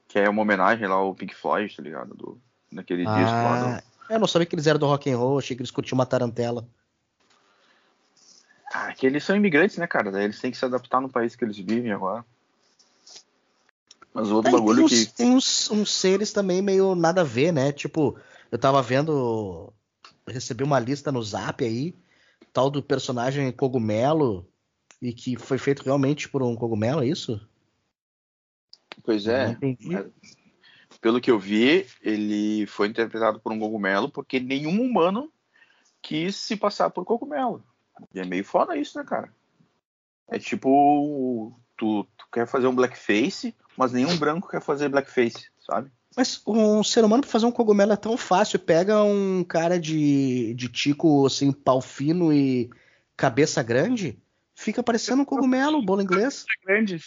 que 0.07 0.19
é 0.19 0.29
uma 0.29 0.41
homenagem 0.41 0.88
lá 0.88 0.95
ao 0.95 1.15
Pink 1.15 1.33
Floyd, 1.33 1.75
tá 1.75 1.81
ligado? 1.81 2.13
Do, 2.13 2.41
naquele 2.72 3.05
ah, 3.07 3.15
disco 3.15 3.31
lá. 3.31 3.77
Do... 3.77 4.13
Eu 4.13 4.19
não 4.19 4.27
sabia 4.27 4.45
que 4.45 4.55
eles 4.55 4.67
eram 4.67 4.79
do 4.79 4.86
rock 4.86 5.10
and 5.10 5.17
roll, 5.17 5.39
achei 5.39 5.55
que 5.55 5.62
eles 5.62 5.72
curtiam 5.72 5.98
uma 5.98 6.05
tarantela. 6.05 6.67
Ah, 8.74 8.93
que 8.93 9.05
eles 9.05 9.24
são 9.24 9.36
imigrantes, 9.36 9.77
né, 9.77 9.88
cara? 9.88 10.12
Daí 10.12 10.25
eles 10.25 10.39
têm 10.39 10.51
que 10.51 10.57
se 10.57 10.65
adaptar 10.65 11.01
no 11.01 11.10
país 11.10 11.36
que 11.36 11.43
eles 11.43 11.57
vivem 11.57 11.91
agora. 11.91 12.25
Mas 14.13 14.29
o 14.29 14.36
outro 14.36 14.50
Aí 14.50 14.55
bagulho 14.55 14.77
tem 14.77 14.86
uns, 14.86 15.05
que. 15.05 15.13
Tem 15.13 15.36
uns, 15.36 15.72
uns 15.72 15.91
seres 15.91 16.31
também 16.31 16.62
meio 16.62 16.95
nada 16.95 17.22
a 17.22 17.24
ver, 17.25 17.51
né? 17.51 17.72
Tipo, 17.72 18.17
eu 18.51 18.57
tava 18.57 18.81
vendo. 18.81 19.74
Recebi 20.27 20.63
uma 20.63 20.79
lista 20.79 21.12
no 21.12 21.22
zap 21.22 21.63
aí, 21.63 21.95
tal 22.53 22.69
do 22.69 22.81
personagem 22.81 23.51
cogumelo, 23.51 24.48
e 25.01 25.12
que 25.12 25.36
foi 25.36 25.57
feito 25.57 25.83
realmente 25.83 26.29
por 26.29 26.41
um 26.41 26.55
cogumelo, 26.55 27.03
é 27.03 27.07
isso? 27.07 27.41
Pois 29.03 29.27
é. 29.27 29.57
é, 29.62 30.05
Pelo 31.01 31.19
que 31.19 31.31
eu 31.31 31.39
vi, 31.39 31.86
ele 32.01 32.65
foi 32.67 32.88
interpretado 32.88 33.39
por 33.39 33.51
um 33.51 33.60
cogumelo 33.60 34.10
porque 34.10 34.39
nenhum 34.39 34.81
humano 34.81 35.31
quis 36.01 36.36
se 36.36 36.55
passar 36.55 36.89
por 36.89 37.03
cogumelo. 37.03 37.63
E 38.13 38.19
é 38.19 38.25
meio 38.25 38.45
foda 38.45 38.77
isso, 38.77 38.98
né, 38.98 39.03
cara? 39.03 39.33
É 40.29 40.38
tipo. 40.38 41.53
Tu, 41.75 42.03
tu 42.15 42.27
quer 42.31 42.48
fazer 42.48 42.67
um 42.67 42.75
blackface, 42.75 43.55
mas 43.75 43.91
nenhum 43.91 44.15
branco 44.17 44.48
quer 44.48 44.62
fazer 44.62 44.89
blackface, 44.89 45.50
sabe? 45.60 45.91
Mas 46.15 46.41
um 46.46 46.84
ser 46.84 47.03
humano 47.03 47.22
pra 47.22 47.32
fazer 47.32 47.46
um 47.46 47.51
cogumelo 47.51 47.91
é 47.91 47.98
tão 47.98 48.15
fácil. 48.15 48.60
Pega 48.60 49.03
um 49.03 49.43
cara 49.43 49.79
de, 49.79 50.53
de 50.53 50.70
tico, 50.70 51.25
assim, 51.25 51.51
pau 51.51 51.82
fino 51.82 52.32
e 52.32 52.70
cabeça 53.17 53.63
grande, 53.63 54.22
fica 54.55 54.84
parecendo 54.84 55.22
um 55.22 55.25
cogumelo, 55.25 55.82
bolo 55.82 56.01
inglês. 56.01 56.46
Grande. 56.63 57.00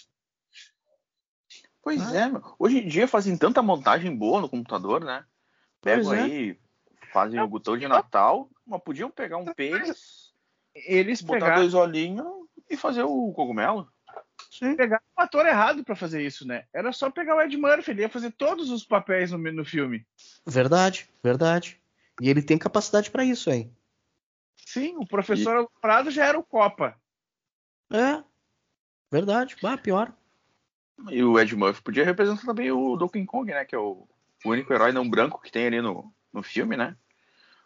Pois 1.83 2.01
Ah. 2.01 2.17
é, 2.17 2.29
meu. 2.29 2.43
Hoje 2.59 2.79
em 2.79 2.89
dia 2.89 3.07
fazem 3.07 3.37
tanta 3.37 3.63
montagem 3.63 4.15
boa 4.15 4.41
no 4.41 4.49
computador, 4.49 5.05
né? 5.05 5.25
Pegam 5.81 6.13
é. 6.13 6.23
aí, 6.23 6.59
fazem 7.13 7.41
o 7.41 7.47
botão 7.47 7.79
de 7.79 7.87
Natal, 7.87 8.51
mas 8.67 8.83
podiam 8.83 9.11
pegar 9.11 9.37
um 9.37 9.45
pênis, 9.55 10.35
Eles 10.75 11.23
botar 11.23 11.39
pegaram, 11.39 11.61
dois 11.61 11.75
olhinhos 11.75 12.27
e 12.69 12.77
fazer 12.77 13.05
o 13.05 13.33
cogumelo. 13.33 13.89
Pegaram 14.59 15.03
um 15.17 15.23
ator 15.23 15.47
errado 15.47 15.85
pra 15.85 15.97
fazer 15.97 16.23
isso, 16.23 16.47
né? 16.47 16.65
Era 16.73 16.93
só 16.93 17.11
pegar 17.11 17.37
o 17.37 17.41
Ed 17.41 17.57
Murphy, 17.57 17.91
ele 17.91 18.03
ia 18.03 18.09
fazer 18.09 18.31
todos 18.33 18.71
os 18.71 18.85
papéis 18.85 19.31
no, 19.31 19.39
no 19.39 19.65
filme. 19.65 20.07
Verdade, 20.47 21.09
verdade. 21.23 21.81
E 22.21 22.29
ele 22.29 22.43
tem 22.43 22.59
capacidade 22.59 23.11
pra 23.11 23.25
isso, 23.25 23.51
hein? 23.51 23.75
Sim, 24.57 24.97
o 24.97 25.07
professor 25.07 25.71
Prado 25.81 26.11
já 26.11 26.27
era 26.27 26.39
o 26.39 26.45
Copa. 26.45 26.99
É. 27.91 28.23
Verdade. 29.11 29.57
Ah, 29.63 29.77
pior. 29.77 30.13
E 31.11 31.23
o 31.23 31.39
Ed 31.39 31.55
Murphy 31.55 31.83
podia 31.83 32.05
representar 32.05 32.45
também 32.45 32.71
o 32.73 32.97
Donkey 32.97 33.25
Kong, 33.27 33.53
né? 33.53 33.65
Que 33.65 33.75
é 33.75 33.79
o, 33.79 34.09
o 34.45 34.51
único 34.51 34.73
herói 34.73 34.93
não 34.93 35.09
branco 35.09 35.41
que 35.41 35.53
tem 35.53 35.67
ali 35.67 35.81
no, 35.81 36.13
no 36.33 36.43
filme, 36.43 36.77
né? 36.77 36.97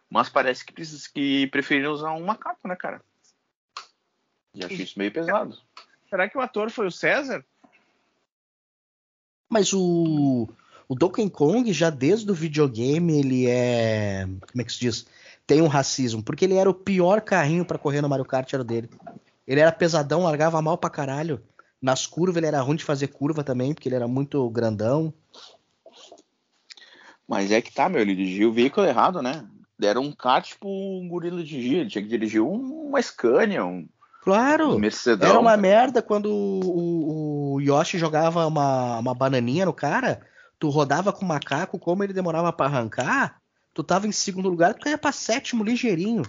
Mas 0.09 0.29
parece 0.29 0.65
que, 0.65 0.73
precisa, 0.73 1.09
que 1.13 1.47
preferiram 1.47 1.93
usar 1.93 2.11
um 2.11 2.25
macaco, 2.25 2.67
né, 2.67 2.75
cara? 2.75 3.01
E 4.53 4.65
acho 4.65 4.73
isso 4.73 4.99
meio 4.99 5.11
pesado. 5.11 5.57
Será 6.11 6.27
que 6.29 6.37
o 6.37 6.41
ator 6.41 6.69
foi 6.69 6.87
o 6.87 6.91
César? 6.91 7.41
Mas 9.49 9.71
o, 9.71 10.45
o 10.89 10.93
Donkey 10.93 11.29
Kong, 11.29 11.71
já 11.71 11.89
desde 11.89 12.29
o 12.29 12.35
videogame, 12.35 13.17
ele 13.17 13.47
é. 13.47 14.25
Como 14.25 14.61
é 14.61 14.63
que 14.65 14.73
se 14.73 14.79
diz? 14.81 15.05
Tem 15.47 15.61
um 15.61 15.67
racismo. 15.67 16.21
Porque 16.21 16.43
ele 16.43 16.55
era 16.55 16.69
o 16.69 16.73
pior 16.73 17.21
carrinho 17.21 17.63
pra 17.63 17.77
correr 17.77 18.01
no 18.01 18.09
Mario 18.09 18.25
Kart, 18.25 18.51
era 18.51 18.61
o 18.61 18.65
dele. 18.65 18.89
Ele 19.47 19.61
era 19.61 19.71
pesadão, 19.71 20.23
largava 20.23 20.61
mal 20.61 20.77
pra 20.77 20.89
caralho. 20.89 21.41
Nas 21.81 22.05
curvas 22.05 22.35
ele 22.35 22.45
era 22.45 22.59
ruim 22.61 22.75
de 22.75 22.83
fazer 22.83 23.07
curva 23.07 23.41
também, 23.41 23.73
porque 23.73 23.87
ele 23.87 23.95
era 23.95 24.07
muito 24.07 24.49
grandão. 24.49 25.13
Mas 27.25 27.51
é 27.51 27.61
que 27.61 27.73
tá, 27.73 27.87
meu, 27.87 28.01
ele 28.01 28.15
dirigiu 28.15 28.49
o 28.49 28.53
veículo 28.53 28.85
errado, 28.85 29.21
né? 29.21 29.47
Deram 29.79 30.01
um 30.03 30.11
kart 30.11 30.55
pro 30.59 30.69
um 30.69 31.07
gorila 31.07 31.41
dirigir. 31.41 31.79
Ele 31.79 31.89
tinha 31.89 32.03
que 32.03 32.09
dirigir 32.09 32.41
um- 32.41 32.87
uma 32.87 33.01
Scania, 33.01 33.65
um, 33.65 33.87
Claro! 34.21 34.77
Mercedão. 34.77 35.29
Era 35.29 35.39
uma 35.39 35.57
merda 35.57 35.99
quando 36.01 36.27
o, 36.31 37.55
o 37.55 37.59
Yoshi 37.59 37.97
jogava 37.97 38.45
uma, 38.45 38.99
uma 38.99 39.15
bananinha 39.15 39.65
no 39.65 39.73
cara, 39.73 40.25
tu 40.59 40.69
rodava 40.69 41.11
com 41.11 41.25
o 41.25 41.27
macaco, 41.27 41.79
como 41.79 42.03
ele 42.03 42.13
demorava 42.13 42.53
pra 42.53 42.67
arrancar, 42.67 43.41
tu 43.73 43.83
tava 43.83 44.05
em 44.07 44.11
segundo 44.11 44.47
lugar, 44.47 44.75
tu 44.75 44.81
caía 44.81 44.97
pra 44.97 45.11
sétimo 45.11 45.63
ligeirinho. 45.63 46.21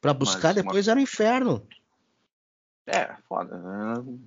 Pra 0.00 0.12
buscar 0.12 0.48
Mas 0.48 0.56
uma- 0.56 0.62
depois 0.64 0.88
era 0.88 0.98
um 0.98 1.02
inferno. 1.02 1.64
É, 2.84 3.14
foda. 3.28 3.56
né? 3.58 4.18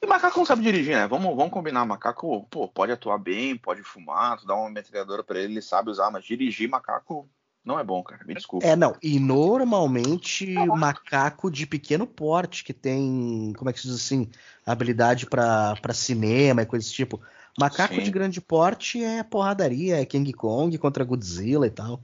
E 0.00 0.06
macaco 0.06 0.38
não 0.38 0.46
sabe 0.46 0.62
dirigir, 0.62 0.94
né? 0.94 1.08
Vamos, 1.08 1.34
vamos 1.34 1.50
combinar. 1.52 1.84
Macaco, 1.84 2.46
pô, 2.48 2.68
pode 2.68 2.92
atuar 2.92 3.18
bem, 3.18 3.56
pode 3.56 3.82
fumar, 3.82 4.38
tu 4.38 4.46
dá 4.46 4.54
uma 4.54 4.70
metralhadora 4.70 5.24
pra 5.24 5.40
ele, 5.40 5.54
ele 5.54 5.62
sabe 5.62 5.90
usar, 5.90 6.08
mas 6.10 6.24
dirigir 6.24 6.68
macaco 6.68 7.28
não 7.64 7.78
é 7.78 7.84
bom, 7.84 8.02
cara. 8.02 8.24
Me 8.24 8.34
desculpa. 8.34 8.66
É, 8.66 8.74
não. 8.74 8.96
E 9.02 9.18
normalmente 9.20 10.54
macaco 10.54 11.50
de 11.50 11.66
pequeno 11.66 12.06
porte, 12.06 12.64
que 12.64 12.72
tem, 12.72 13.52
como 13.56 13.70
é 13.70 13.72
que 13.72 13.80
se 13.80 13.86
diz 13.86 13.96
assim, 13.96 14.28
habilidade 14.66 15.26
pra 15.26 15.76
pra 15.76 15.92
cinema 15.92 16.62
e 16.62 16.66
coisa 16.66 16.84
desse 16.84 16.94
tipo. 16.94 17.20
Macaco 17.58 17.94
Sim. 17.94 18.02
de 18.02 18.10
grande 18.10 18.40
porte 18.40 19.02
é 19.02 19.22
porradaria, 19.22 20.00
é 20.00 20.04
King 20.06 20.32
Kong 20.32 20.76
contra 20.78 21.04
Godzilla 21.04 21.66
e 21.66 21.70
tal. 21.70 22.00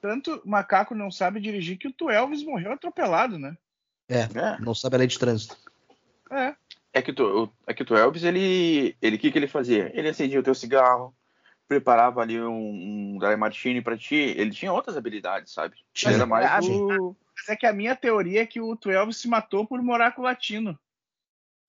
Tanto 0.00 0.40
o 0.44 0.48
macaco 0.48 0.94
não 0.94 1.10
sabe 1.10 1.40
dirigir 1.40 1.76
que 1.76 1.88
o 1.88 1.92
Tu 1.92 2.08
Elvis 2.08 2.44
morreu 2.44 2.72
atropelado, 2.72 3.38
né? 3.38 3.56
É, 4.08 4.20
É. 4.20 4.58
não 4.60 4.74
sabe 4.74 4.96
a 4.96 4.98
lei 5.00 5.06
de 5.08 5.18
trânsito. 5.18 5.56
É. 6.30 6.54
É 6.92 7.02
que 7.02 7.12
tu, 7.12 7.50
é 7.66 7.74
que 7.74 7.84
tu 7.84 7.94
Elvis, 7.94 8.24
ele, 8.24 8.96
ele, 9.02 9.16
o 9.16 9.18
que 9.18 9.30
que 9.30 9.38
ele 9.38 9.46
fazia? 9.48 9.90
Ele 9.94 10.08
acendia 10.08 10.40
o 10.40 10.42
teu 10.42 10.54
cigarro, 10.54 11.14
preparava 11.68 12.22
ali 12.22 12.40
um, 12.40 13.14
um 13.14 13.18
dry 13.18 13.36
martini 13.36 13.82
pra 13.82 13.96
ti. 13.96 14.14
Ele 14.14 14.50
tinha 14.50 14.72
outras 14.72 14.96
habilidades, 14.96 15.52
sabe? 15.52 15.76
Tinha. 15.92 16.14
Era 16.14 16.26
mais 16.26 16.66
o... 16.66 17.14
Mas 17.36 17.48
é 17.50 17.56
que 17.56 17.66
a 17.66 17.72
minha 17.72 17.94
teoria 17.94 18.42
é 18.42 18.46
que 18.46 18.60
o 18.60 18.74
Tu 18.74 18.90
Elvis 18.90 19.18
se 19.18 19.28
matou 19.28 19.64
por 19.64 19.80
morar 19.82 20.12
com 20.12 20.22
o 20.22 20.24
latino. 20.24 20.76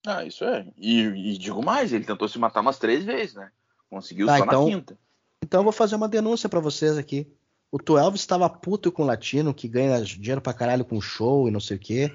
Ah, 0.04 0.24
isso 0.24 0.44
é. 0.44 0.66
E, 0.76 1.02
e 1.02 1.38
digo 1.38 1.62
mais, 1.62 1.92
ele 1.92 2.04
tentou 2.04 2.26
se 2.26 2.38
matar 2.38 2.60
umas 2.60 2.78
três 2.78 3.04
vezes, 3.04 3.34
né? 3.34 3.50
Conseguiu 3.88 4.26
Tá, 4.26 4.38
só 4.38 4.44
então- 4.44 4.64
na 4.64 4.70
quinta. 4.74 4.98
Então 5.42 5.60
eu 5.60 5.64
vou 5.64 5.72
fazer 5.72 5.96
uma 5.96 6.08
denúncia 6.08 6.48
pra 6.48 6.60
vocês 6.60 6.96
aqui. 6.98 7.26
O 7.70 7.78
Tu 7.78 7.96
Elvis 7.96 8.20
estava 8.22 8.48
puto 8.48 8.90
com 8.90 9.02
o 9.02 9.06
latino, 9.06 9.54
que 9.54 9.68
ganha 9.68 10.00
dinheiro 10.02 10.40
pra 10.40 10.52
caralho 10.52 10.84
com 10.84 11.00
show 11.00 11.46
e 11.46 11.50
não 11.50 11.60
sei 11.60 11.76
o 11.76 11.80
quê. 11.80 12.12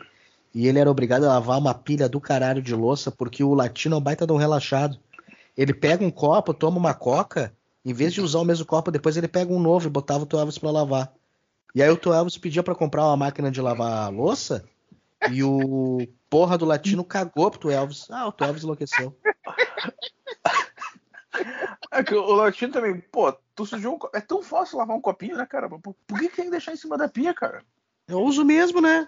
E 0.53 0.67
ele 0.67 0.79
era 0.79 0.89
obrigado 0.91 1.23
a 1.25 1.29
lavar 1.29 1.57
uma 1.57 1.73
pilha 1.73 2.09
do 2.09 2.19
caralho 2.19 2.61
de 2.61 2.73
louça, 2.75 3.11
porque 3.11 3.43
o 3.43 3.53
latino 3.53 3.95
é 3.95 3.99
um 3.99 4.01
baita 4.01 4.25
de 4.27 4.33
um 4.33 4.37
relaxado. 4.37 4.97
Ele 5.55 5.73
pega 5.73 6.03
um 6.03 6.11
copo, 6.11 6.53
toma 6.53 6.77
uma 6.77 6.93
coca, 6.93 7.53
em 7.85 7.93
vez 7.93 8.13
de 8.13 8.19
usar 8.21 8.39
o 8.39 8.43
mesmo 8.45 8.65
copo, 8.65 8.91
depois 8.91 9.15
ele 9.15 9.27
pega 9.27 9.53
um 9.53 9.59
novo 9.59 9.85
e 9.87 9.89
botava 9.89 10.23
o 10.23 10.25
Tu 10.25 10.37
Elvis 10.37 10.57
pra 10.57 10.71
lavar. 10.71 11.13
E 11.73 11.83
aí 11.83 11.89
o 11.89 11.97
Tu 11.97 12.11
Elvis 12.13 12.37
pedia 12.37 12.63
pra 12.63 12.73
comprar 12.75 13.05
uma 13.05 13.17
máquina 13.17 13.51
de 13.51 13.61
lavar 13.61 14.11
louça, 14.11 14.67
e 15.29 15.43
o 15.43 15.99
porra 16.29 16.57
do 16.57 16.65
latino 16.65 17.03
cagou 17.03 17.49
pro 17.51 17.59
Tu 17.59 17.69
Elvis. 17.69 18.09
Ah, 18.09 18.27
o 18.27 18.31
Tu 18.31 18.43
Elvis 18.43 18.63
enlouqueceu. 18.63 19.15
É 21.91 22.03
que 22.03 22.13
o 22.15 22.33
latino 22.33 22.71
também, 22.73 22.99
pô, 22.99 23.31
tu 23.53 23.65
sujou 23.65 23.95
um 23.95 23.99
co- 23.99 24.09
É 24.13 24.21
tão 24.21 24.41
fácil 24.41 24.77
lavar 24.77 24.95
um 24.95 25.01
copinho, 25.01 25.37
né, 25.37 25.45
cara? 25.45 25.67
Por, 25.69 25.79
por 26.07 26.19
que, 26.19 26.29
que 26.29 26.35
tem 26.35 26.45
que 26.45 26.51
deixar 26.51 26.73
em 26.73 26.77
cima 26.77 26.97
da 26.97 27.07
pia, 27.07 27.33
cara? 27.33 27.63
Eu 28.07 28.21
uso 28.21 28.43
mesmo, 28.45 28.81
né? 28.81 29.07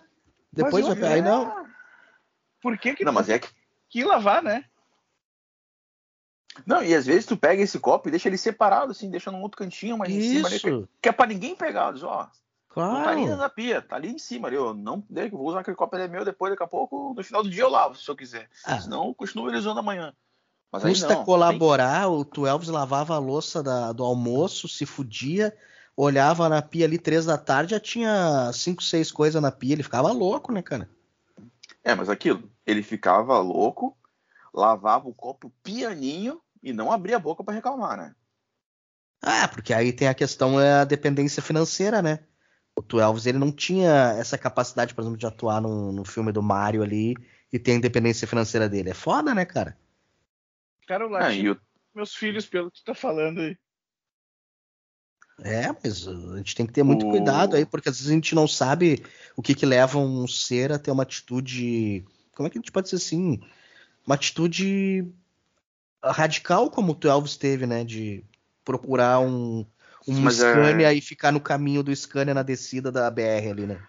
Depois 0.52 0.86
Mas 0.88 0.98
vai 1.00 1.10
eu- 1.10 1.14
aí 1.16 1.22
não. 1.22 1.66
Por 2.62 2.78
que 2.78 2.96
que 2.96 3.06
Não, 3.06 3.14
mas 3.14 3.30
é 3.30 3.40
que. 3.40 3.50
que 3.90 4.04
lavar, 4.04 4.42
né? 4.44 4.66
Não, 6.66 6.84
e 6.84 6.94
às 6.94 7.06
vezes 7.06 7.26
tu 7.26 7.38
pega 7.38 7.62
esse 7.62 7.80
copo 7.80 8.08
e 8.08 8.12
deixa 8.12 8.28
ele 8.30 8.38
separado, 8.38 8.92
assim, 8.92 9.10
deixa 9.10 9.32
num 9.32 9.42
outro 9.42 9.58
cantinho, 9.58 9.98
mas 9.98 10.10
em 10.10 10.22
cima 10.22 10.50
que, 10.50 10.56
Isso, 10.56 10.90
é 11.02 11.12
pra 11.12 11.26
ninguém 11.28 11.56
pegar. 11.56 11.92
Diz, 11.92 12.04
ó, 12.04 12.30
não 12.76 13.04
tá 13.04 13.10
ali 13.10 13.24
claro. 13.24 13.38
na 13.38 13.50
pia, 13.50 13.82
tá 13.82 13.96
ali 13.96 14.10
em 14.10 14.18
cima 14.18 14.48
ali. 14.48 14.56
Eu 14.56 14.74
não 14.74 15.04
eu 15.16 15.30
vou 15.30 15.48
usar 15.48 15.62
aquele 15.62 15.76
copo, 15.78 15.96
ele 15.96 16.04
é 16.04 16.08
meu, 16.08 16.24
depois, 16.26 16.52
daqui 16.52 16.64
a 16.64 16.68
pouco, 16.68 17.14
no 17.16 17.24
final 17.24 17.44
do 17.44 17.50
dia 17.50 17.64
eu 17.64 17.70
lavo, 17.70 17.96
se 17.96 18.10
eu 18.10 18.16
quiser. 18.16 18.50
Ah. 18.66 18.80
Senão 18.80 19.08
eu 19.08 19.16
continuo 19.16 19.50
ele 19.50 19.58
usando 19.58 19.80
amanhã. 19.80 20.14
Mas 20.72 20.84
Custa 20.84 21.16
não. 21.16 21.24
colaborar, 21.24 22.10
o 22.10 22.26
Tu 22.26 22.46
Elvis 22.46 22.68
lavava 22.68 23.16
a 23.16 23.20
louça 23.20 23.64
da- 23.64 23.94
do 23.94 24.04
almoço, 24.04 24.68
se 24.68 24.86
fudia, 24.86 25.56
olhava 25.96 26.50
na 26.50 26.62
pia 26.62 26.86
ali 26.86 27.00
três 27.00 27.26
da 27.26 27.38
tarde, 27.38 27.72
já 27.72 27.80
tinha 27.80 28.52
cinco, 28.54 28.84
seis 28.84 29.12
coisas 29.12 29.42
na 29.42 29.52
pia, 29.52 29.74
ele 29.74 29.84
ficava 29.84 30.12
louco, 30.12 30.52
né, 30.52 30.62
cara? 30.62 30.90
É, 31.84 31.96
mas 31.96 32.10
aquilo, 32.10 32.52
ele 32.66 32.84
ficava 32.84 33.40
louco, 33.40 33.98
lavava 34.54 35.08
o 35.08 35.14
copo 35.14 35.52
pianinho 35.64 36.42
e 36.70 36.74
não 36.74 36.92
abria 36.92 37.16
a 37.18 37.20
boca 37.20 37.44
pra 37.44 37.54
reclamar, 37.54 37.98
né? 37.98 38.16
Ah, 39.22 39.48
porque 39.48 39.74
aí 39.74 39.92
tem 39.94 40.08
a 40.08 40.14
questão 40.14 40.60
é 40.60 40.74
a 40.82 40.86
dependência 40.86 41.42
financeira, 41.42 42.02
né? 42.02 42.20
O 42.76 42.82
Tu 42.82 43.00
Elvis, 43.00 43.26
ele 43.26 43.38
não 43.40 43.52
tinha 43.52 44.14
essa 44.20 44.38
capacidade, 44.38 44.94
por 44.94 45.02
exemplo, 45.02 45.18
de 45.18 45.26
atuar 45.26 45.60
no, 45.62 45.92
no 45.92 46.06
filme 46.06 46.32
do 46.32 46.44
Mario 46.44 46.84
ali 46.84 47.16
e 47.52 47.58
ter 47.58 47.72
a 47.72 47.76
independência 47.76 48.28
financeira 48.28 48.70
dele. 48.70 48.92
É 48.92 48.94
foda, 48.94 49.34
né, 49.34 49.46
cara? 49.46 49.78
Cara, 50.88 51.08
o 51.08 51.16
Ah, 51.16 51.24
latino, 51.24 51.48
e 51.48 51.50
o- 51.52 51.62
meus 51.96 52.14
filhos, 52.14 52.46
pelo 52.46 52.70
que 52.72 52.80
tu 52.80 52.86
tá 52.86 52.94
falando 52.94 53.42
aí. 53.42 53.58
É, 55.40 55.72
mas 55.72 56.08
a 56.08 56.38
gente 56.38 56.56
tem 56.56 56.66
que 56.66 56.74
ter 56.74 56.84
muito 56.84 57.06
o... 57.06 57.10
cuidado 57.10 57.56
aí, 57.56 57.66
porque 57.66 57.90
às 57.90 57.98
vezes 57.98 58.12
a 58.12 58.14
gente 58.14 58.34
não 58.34 58.48
sabe 58.48 59.04
o 59.36 59.42
que, 59.42 59.54
que 59.54 59.66
leva 59.66 59.98
um 60.00 60.28
ser 60.28 60.72
a 60.72 60.80
ter 60.80 60.92
uma 60.92 61.04
atitude. 61.04 62.04
Como 62.36 62.48
é 62.48 62.50
que 62.50 62.58
a 62.58 62.62
gente 62.62 62.72
pode 62.72 62.86
dizer 62.90 62.98
assim? 62.98 63.40
Uma 64.06 64.16
atitude 64.16 65.06
radical 66.04 66.70
como 66.70 66.94
o 66.94 67.08
Elvis 67.08 67.38
teve, 67.38 67.66
né? 67.66 67.84
De 67.84 68.24
procurar 68.63 69.20
um, 69.20 69.66
um 70.08 70.20
mas 70.22 70.42
é 70.42 70.51
Scania 70.51 70.92
é... 70.92 70.96
e 70.96 71.01
ficar 71.01 71.32
no 71.32 71.39
caminho 71.39 71.84
do 71.84 71.96
Scania 71.96 72.34
na 72.34 72.44
descida 72.44 72.92
da 72.92 73.10
BR 73.10 73.50
ali, 73.51 73.66
né? 73.66 73.82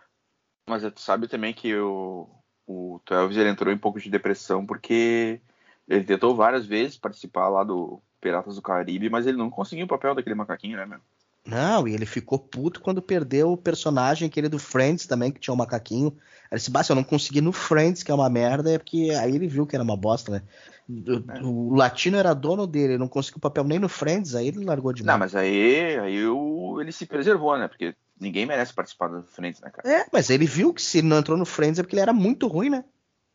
Mas 0.69 0.83
tu 0.93 1.01
sabe 1.01 1.29
também 1.29 1.55
que 1.55 1.75
o, 1.75 2.29
o 2.67 3.01
Elvis 3.11 3.37
ele 3.37 3.49
entrou 3.49 3.73
em 3.73 3.77
um 3.77 3.81
pouco 3.81 4.01
de 4.01 4.11
depressão 4.11 4.67
porque 4.67 5.41
ele 5.89 6.05
tentou 6.05 6.37
várias 6.37 6.67
vezes 6.67 6.99
participar 6.99 7.49
lá 7.49 7.65
do 7.65 8.03
Piratas 8.21 8.57
do 8.57 8.63
Caribe, 8.63 9.09
mas 9.09 9.27
ele 9.27 9.39
não 9.39 9.49
conseguiu 9.49 9.87
o 9.87 9.89
papel 9.89 10.15
daquele 10.15 10.35
macaquinho, 10.35 10.77
né, 10.77 10.85
meu? 10.85 11.01
Não, 11.49 11.89
e 11.89 11.95
ele 11.95 12.05
ficou 12.05 12.39
puto 12.39 12.81
quando 12.81 13.01
perdeu 13.01 13.53
o 13.53 13.57
personagem 13.57 14.29
aquele 14.29 14.51
do 14.51 14.59
Friends 14.59 15.07
também, 15.07 15.33
que 15.33 15.41
tinha 15.41 15.55
um 15.55 15.57
macaquinho. 15.57 16.15
Ele 16.51 16.61
disse, 16.61 16.71
se 16.71 16.93
eu 16.93 16.97
não 16.97 17.03
consegui 17.03 17.41
no 17.41 17.53
Friends, 17.53 18.03
que 18.03 18.11
é 18.11 18.15
uma 18.15 18.29
merda, 18.29 18.71
é 18.71 18.79
porque 18.79 19.11
aí 19.19 19.35
ele 19.35 19.49
viu 19.49 19.67
que 19.67 19.75
era 19.75 19.83
uma 19.83 19.97
bosta, 19.97 20.31
né? 20.31 20.43
O, 20.87 21.33
é. 21.33 21.43
o 21.43 21.75
latino 21.75 22.19
era 22.19 22.35
dono 22.35 22.67
dele, 22.67 22.93
ele 22.93 22.99
não 22.99 23.09
conseguiu 23.09 23.41
papel 23.41 23.65
nem 23.65 23.79
no 23.79 23.89
Friends, 23.89 24.35
aí 24.35 24.49
ele 24.49 24.63
largou 24.63 24.93
de 24.93 25.03
mão. 25.03 25.15
Não, 25.15 25.19
mas 25.19 25.35
aí, 25.35 25.99
aí 25.99 26.27
o, 26.27 26.81
ele 26.83 26.93
se 26.93 27.07
preservou, 27.07 27.57
né? 27.59 27.67
Porque 27.67 27.95
ninguém 28.21 28.45
merece 28.45 28.75
participar 28.75 29.09
do 29.09 29.23
Friends, 29.23 29.61
né, 29.63 29.71
cara? 29.71 29.89
É, 29.89 30.07
mas 30.13 30.29
ele 30.29 30.45
viu 30.45 30.75
que 30.75 30.83
se 30.83 30.99
ele 30.99 31.09
não 31.09 31.19
entrou 31.19 31.39
no 31.39 31.47
Friends 31.47 31.79
é 31.79 31.83
porque 31.83 31.95
ele 31.95 32.03
era 32.03 32.13
muito 32.13 32.47
ruim, 32.47 32.69
né? 32.69 32.85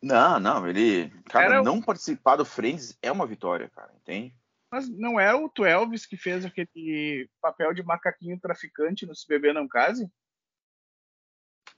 Não, 0.00 0.38
não, 0.38 0.68
ele. 0.68 1.10
Cara, 1.30 1.54
era... 1.54 1.62
não 1.62 1.80
participar 1.80 2.36
do 2.36 2.44
Friends 2.44 2.96
é 3.02 3.10
uma 3.10 3.26
vitória, 3.26 3.70
cara, 3.74 3.90
entende? 4.02 4.32
Mas 4.74 4.88
não 4.88 5.20
é 5.20 5.32
o 5.32 5.48
Twelves 5.48 6.04
que 6.04 6.16
fez 6.16 6.44
aquele 6.44 7.30
papel 7.40 7.72
de 7.72 7.84
macaquinho 7.84 8.40
traficante 8.40 9.06
no 9.06 9.14
Se 9.14 9.24
Beber 9.24 9.54
Não 9.54 9.68
Case? 9.68 10.10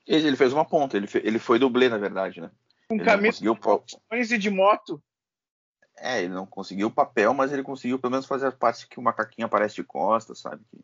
Ele, 0.07 0.29
ele 0.29 0.37
fez 0.37 0.51
uma 0.51 0.65
ponta, 0.65 0.97
ele, 0.97 1.07
ele 1.23 1.39
foi 1.39 1.59
dublê, 1.59 1.91
na 1.91 1.99
verdade, 1.99 2.41
né? 2.41 2.51
Um 2.91 2.97
caminho 2.97 3.35
de 3.35 4.39
de 4.39 4.49
moto. 4.51 5.03
É, 5.99 6.23
ele 6.23 6.33
não 6.33 6.47
conseguiu 6.47 6.87
o 6.87 6.91
papel, 6.91 7.35
mas 7.35 7.53
ele 7.53 7.63
conseguiu 7.63 7.99
pelo 7.99 8.13
menos 8.13 8.25
fazer 8.25 8.47
a 8.47 8.53
parte 8.53 8.89
que 8.89 8.99
o 8.99 9.03
macaquinho 9.03 9.45
aparece 9.45 9.75
de 9.75 9.85
costas, 9.85 10.41
sabe? 10.41 10.65
Que, 10.71 10.83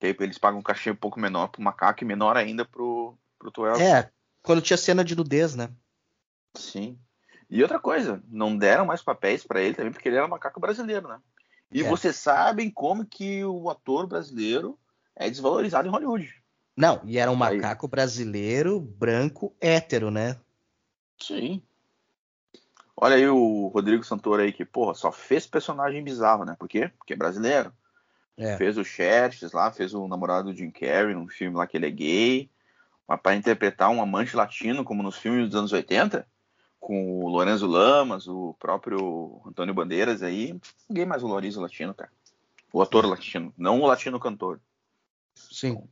que 0.00 0.06
aí 0.06 0.16
eles 0.18 0.38
pagam 0.38 0.58
um 0.58 0.62
cachê 0.62 0.90
um 0.90 0.96
pouco 0.96 1.20
menor 1.20 1.46
pro 1.46 1.62
macaco 1.62 2.02
e 2.02 2.06
menor 2.06 2.36
ainda 2.36 2.64
pro, 2.64 3.16
pro 3.38 3.52
Twelves. 3.52 3.80
É, 3.80 4.10
quando 4.42 4.60
tinha 4.60 4.76
cena 4.76 5.04
de 5.04 5.14
nudez, 5.14 5.54
né? 5.54 5.70
Sim. 6.56 6.98
E 7.48 7.62
outra 7.62 7.78
coisa, 7.78 8.20
não 8.26 8.58
deram 8.58 8.84
mais 8.84 9.02
papéis 9.02 9.46
para 9.46 9.62
ele 9.62 9.76
também 9.76 9.92
porque 9.92 10.08
ele 10.08 10.16
era 10.16 10.26
macaco 10.26 10.58
brasileiro, 10.58 11.06
né? 11.06 11.20
E 11.74 11.82
é. 11.82 11.88
vocês 11.88 12.14
sabem 12.14 12.70
como 12.70 13.04
que 13.04 13.44
o 13.44 13.68
ator 13.68 14.06
brasileiro 14.06 14.78
é 15.16 15.28
desvalorizado 15.28 15.88
em 15.88 15.90
Hollywood. 15.90 16.32
Não, 16.76 17.00
e 17.04 17.18
era 17.18 17.30
um 17.32 17.36
macaco 17.36 17.86
Aí. 17.86 17.90
brasileiro, 17.90 18.80
branco, 18.80 19.52
hétero, 19.60 20.08
né? 20.08 20.38
Sim. 21.20 21.60
Olha 22.96 23.16
aí 23.16 23.26
o 23.26 23.66
Rodrigo 23.66 24.04
Santoro 24.04 24.40
aí, 24.40 24.52
que, 24.52 24.64
porra, 24.64 24.94
só 24.94 25.10
fez 25.10 25.48
personagem 25.48 26.02
bizarro, 26.02 26.44
né? 26.44 26.54
Por 26.56 26.68
quê? 26.68 26.92
Porque 26.96 27.12
é 27.12 27.16
brasileiro. 27.16 27.72
É. 28.36 28.56
Fez 28.56 28.78
o 28.78 28.84
Xerxes 28.84 29.50
lá, 29.52 29.70
fez 29.72 29.94
o 29.94 30.06
namorado 30.06 30.52
do 30.52 30.56
Jim 30.56 30.70
Carrey 30.70 31.14
num 31.14 31.28
filme 31.28 31.56
lá 31.56 31.66
que 31.66 31.76
ele 31.76 31.86
é 31.86 31.90
gay. 31.90 32.50
Mas 33.06 33.20
para 33.20 33.34
interpretar 33.34 33.90
um 33.90 34.00
amante 34.00 34.36
latino, 34.36 34.84
como 34.84 35.02
nos 35.02 35.18
filmes 35.18 35.46
dos 35.48 35.56
anos 35.56 35.72
80, 35.72 36.24
com 36.84 37.24
o 37.24 37.28
Lorenzo 37.28 37.66
Lamas, 37.66 38.28
o 38.28 38.54
próprio 38.58 39.40
Antônio 39.46 39.72
Bandeiras 39.72 40.22
aí, 40.22 40.54
ninguém 40.86 41.06
mais 41.06 41.22
valoriza 41.22 41.58
o 41.58 41.62
latino, 41.62 41.94
cara. 41.94 42.12
O 42.70 42.82
ator 42.82 43.06
latino, 43.06 43.54
não 43.56 43.80
o 43.80 43.86
latino 43.86 44.20
cantor. 44.20 44.60
Sim. 45.34 45.82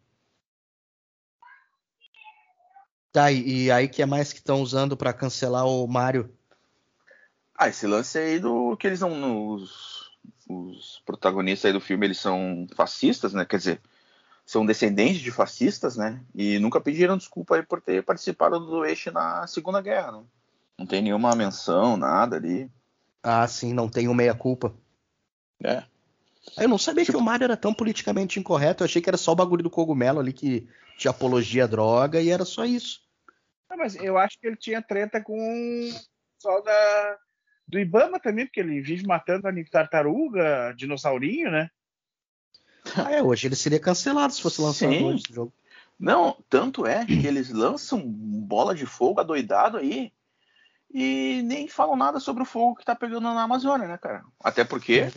Tá, 3.11 3.33
e, 3.33 3.71
aí 3.71 3.89
que 3.89 4.03
é 4.03 4.07
mais 4.07 4.35
que 4.35 4.41
estão 4.41 4.61
usando 4.61 4.95
para 4.95 5.15
cancelar 5.15 5.67
o 5.67 5.87
Mario? 5.87 6.31
Ah, 7.55 7.69
esse 7.69 7.87
lance 7.87 8.19
aí 8.19 8.39
do 8.39 8.77
que 8.77 8.87
eles 8.87 9.01
não. 9.01 9.49
Os, 9.49 10.11
os 10.47 11.03
protagonistas 11.07 11.71
aí 11.71 11.73
do 11.73 11.81
filme 11.81 12.07
eles 12.07 12.19
são 12.19 12.67
fascistas, 12.77 13.33
né? 13.33 13.47
Quer 13.47 13.57
dizer, 13.57 13.81
são 14.45 14.67
descendentes 14.67 15.23
de 15.23 15.31
fascistas, 15.31 15.97
né? 15.97 16.23
E 16.35 16.59
nunca 16.59 16.83
pediram 16.83 17.17
desculpa 17.17 17.57
aí 17.57 17.63
por 17.63 17.81
ter 17.81 18.03
participado 18.03 18.61
do 18.61 18.85
eixo 18.85 19.11
na 19.11 19.47
Segunda 19.47 19.81
Guerra, 19.81 20.13
né? 20.13 20.23
Não 20.79 20.87
tem 20.87 21.03
nenhuma 21.03 21.35
menção, 21.35 21.97
nada 21.97 22.37
ali. 22.37 22.71
Ah, 23.23 23.47
sim, 23.47 23.73
não 23.73 23.89
tem 23.89 24.09
o 24.09 24.15
meia-culpa. 24.15 24.75
É. 25.63 25.85
Eu 26.59 26.69
não 26.69 26.79
sabia 26.79 27.05
tipo... 27.05 27.17
que 27.17 27.23
o 27.23 27.25
Mario 27.25 27.45
era 27.45 27.57
tão 27.57 27.73
politicamente 27.73 28.41
incorreto. 28.41 28.83
Eu 28.83 28.87
achei 28.87 29.01
que 29.01 29.09
era 29.09 29.17
só 29.17 29.33
o 29.33 29.37
bagulho 29.37 29.63
do 29.63 29.71
cogumelo 29.71 30.19
ali 30.19 30.33
que 30.33 30.69
tinha 30.99 31.11
apologia 31.11 31.65
à 31.65 31.67
droga 31.67 32.21
e 32.21 32.31
era 32.31 32.45
só 32.45 32.65
isso. 32.65 33.01
Não, 33.71 33.77
mas 33.77 33.95
eu 33.97 34.19
acho 34.19 34.39
que 34.39 34.47
ele 34.47 34.57
tinha 34.57 34.83
treta 34.83 35.23
com 35.23 35.35
o 35.35 35.93
pessoal 36.37 36.63
da, 36.63 37.19
do 37.67 37.79
Ibama 37.79 38.19
também, 38.19 38.45
porque 38.45 38.61
ele 38.61 38.81
vive 38.81 39.07
matando 39.07 39.47
a 39.47 39.53
tartaruga, 39.71 40.75
dinossaurinho, 40.77 41.51
né? 41.51 41.71
Ah, 42.97 43.13
é, 43.13 43.23
hoje 43.23 43.47
ele 43.47 43.55
seria 43.55 43.79
cancelado 43.79 44.33
se 44.33 44.43
fosse 44.43 44.61
lançado 44.61 44.93
Sim. 44.93 45.05
hoje 45.05 45.23
esse 45.25 45.33
jogo. 45.33 45.53
Não, 45.99 46.37
tanto 46.51 46.85
é 46.85 47.07
que 47.07 47.25
eles 47.27 47.51
lançam 47.51 48.03
bola 48.03 48.75
de 48.75 48.85
fogo 48.85 49.21
adoidado 49.21 49.79
aí 49.79 50.13
e 50.93 51.43
nem 51.43 51.69
falam 51.69 51.97
nada 51.97 52.21
sobre 52.21 52.43
o 52.43 52.47
fogo 52.47 52.77
que 52.77 52.85
tá 52.85 52.95
pegando 52.95 53.23
na 53.23 53.43
Amazônia, 53.43 53.89
né, 53.89 53.97
cara? 53.97 54.25
Até 54.43 54.65
porque 54.65 55.01
é 55.01 55.11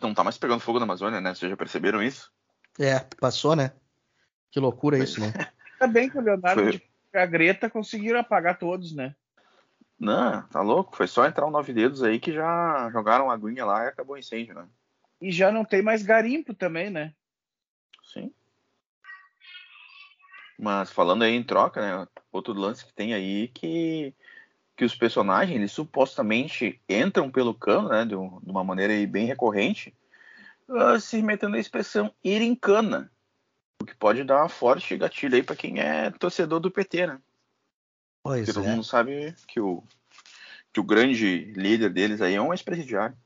não 0.00 0.14
tá 0.14 0.24
mais 0.24 0.38
pegando 0.38 0.60
fogo 0.60 0.78
na 0.78 0.84
Amazônia, 0.84 1.20
né? 1.20 1.34
Vocês 1.34 1.50
já 1.50 1.56
perceberam 1.56 2.02
isso? 2.02 2.32
É, 2.78 3.00
passou, 3.20 3.54
né? 3.54 3.72
Que 4.50 4.58
loucura 4.58 4.98
isso, 4.98 5.20
né? 5.20 5.32
Ainda 5.80 5.92
bem 5.92 6.08
que 6.08 6.16
o 6.16 6.22
Leonardo 6.22 6.62
Foi... 6.62 6.82
e 7.12 7.18
a 7.18 7.26
Greta 7.26 7.68
conseguiram 7.68 8.20
apagar 8.20 8.58
todos, 8.58 8.94
né? 8.94 9.14
Não, 9.98 10.42
tá 10.48 10.62
louco. 10.62 10.96
Foi 10.96 11.06
só 11.06 11.26
entrar 11.26 11.46
um 11.46 11.50
nove 11.50 11.72
dedos 11.72 12.02
aí 12.02 12.18
que 12.18 12.32
já 12.32 12.88
jogaram 12.90 13.30
a 13.30 13.34
aguinha 13.34 13.64
lá 13.64 13.84
e 13.84 13.88
acabou 13.88 14.16
o 14.16 14.18
incêndio, 14.18 14.54
né? 14.54 14.66
E 15.20 15.30
já 15.30 15.50
não 15.50 15.64
tem 15.64 15.82
mais 15.82 16.02
garimpo 16.02 16.54
também, 16.54 16.90
né? 16.90 17.14
Sim. 18.12 18.32
Mas 20.58 20.90
falando 20.90 21.22
aí 21.22 21.34
em 21.34 21.42
troca, 21.42 21.80
né? 21.80 22.08
Outro 22.32 22.54
lance 22.54 22.84
que 22.84 22.92
tem 22.92 23.12
aí 23.12 23.48
que 23.48 24.14
que 24.76 24.84
os 24.84 24.94
personagens 24.94 25.56
eles 25.56 25.72
supostamente 25.72 26.80
entram 26.88 27.30
pelo 27.30 27.54
cano, 27.54 27.88
né, 27.88 28.04
de, 28.04 28.14
um, 28.14 28.40
uma 28.44 28.62
maneira 28.62 28.94
bem 29.06 29.26
recorrente, 29.26 29.94
uh, 30.68 31.00
se 31.00 31.22
metendo 31.22 31.56
a 31.56 31.60
expressão 31.60 32.12
ir 32.22 32.42
em 32.42 32.54
cana, 32.54 33.10
o 33.80 33.86
que 33.86 33.94
pode 33.94 34.22
dar 34.22 34.38
uma 34.42 34.48
forte 34.48 34.96
gatilho 34.96 35.34
aí 35.34 35.42
para 35.42 35.56
quem 35.56 35.80
é 35.80 36.10
torcedor 36.10 36.60
do 36.60 36.70
PT, 36.70 37.06
né? 37.06 37.18
Pois 38.22 38.44
Porque 38.44 38.50
é. 38.50 38.54
todo 38.62 38.70
mundo 38.70 38.84
sabe 38.84 39.34
que 39.46 39.60
o 39.60 39.82
que 40.76 40.80
o 40.80 40.84
grande 40.84 41.54
líder 41.56 41.90
deles 41.90 42.20
aí 42.20 42.34
é 42.34 42.42
um 42.42 42.52
ex-presidiário. 42.52 43.16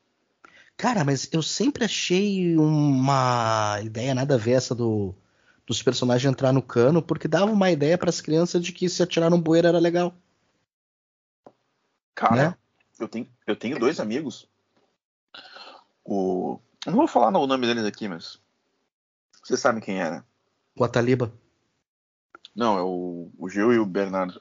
Cara, 0.77 1.05
mas 1.05 1.29
eu 1.33 1.43
sempre 1.43 1.85
achei 1.85 2.57
uma 2.57 3.81
ideia 3.83 4.15
nada 4.15 4.37
a 4.37 4.39
ver 4.39 4.53
essa 4.53 4.73
do, 4.73 5.13
dos 5.67 5.83
personagens 5.83 6.31
entrar 6.31 6.53
no 6.53 6.63
cano, 6.63 7.03
porque 7.03 7.27
dava 7.27 7.51
uma 7.51 7.69
ideia 7.69 7.99
para 7.99 8.09
as 8.09 8.21
crianças 8.21 8.63
de 8.63 8.71
que 8.71 8.89
se 8.89 9.03
atirar 9.03 9.29
no 9.31 9.37
bueiro 9.37 9.67
era 9.67 9.81
legal. 9.81 10.15
Cara, 12.15 12.37
né? 12.37 12.57
eu, 12.99 13.09
tenho, 13.09 13.29
eu 13.47 13.57
tenho 13.57 13.79
dois 13.79 14.01
amigos. 14.01 14.49
O. 16.05 16.61
Eu 16.85 16.93
não 16.93 16.99
vou 16.99 17.09
falar 17.09 17.37
o 17.39 17.47
nome 17.47 17.67
deles 17.67 17.85
aqui, 17.85 18.09
mas. 18.09 18.41
Você 19.43 19.57
sabe 19.57 19.81
quem 19.81 20.01
era? 20.01 20.25
O 20.77 20.85
Ataliba. 20.85 21.33
Não, 22.55 22.79
é 22.79 22.83
o, 22.83 23.31
o 23.39 23.49
Gil 23.49 23.73
e 23.73 23.79
o 23.79 23.87
Bernardo. 23.87 24.41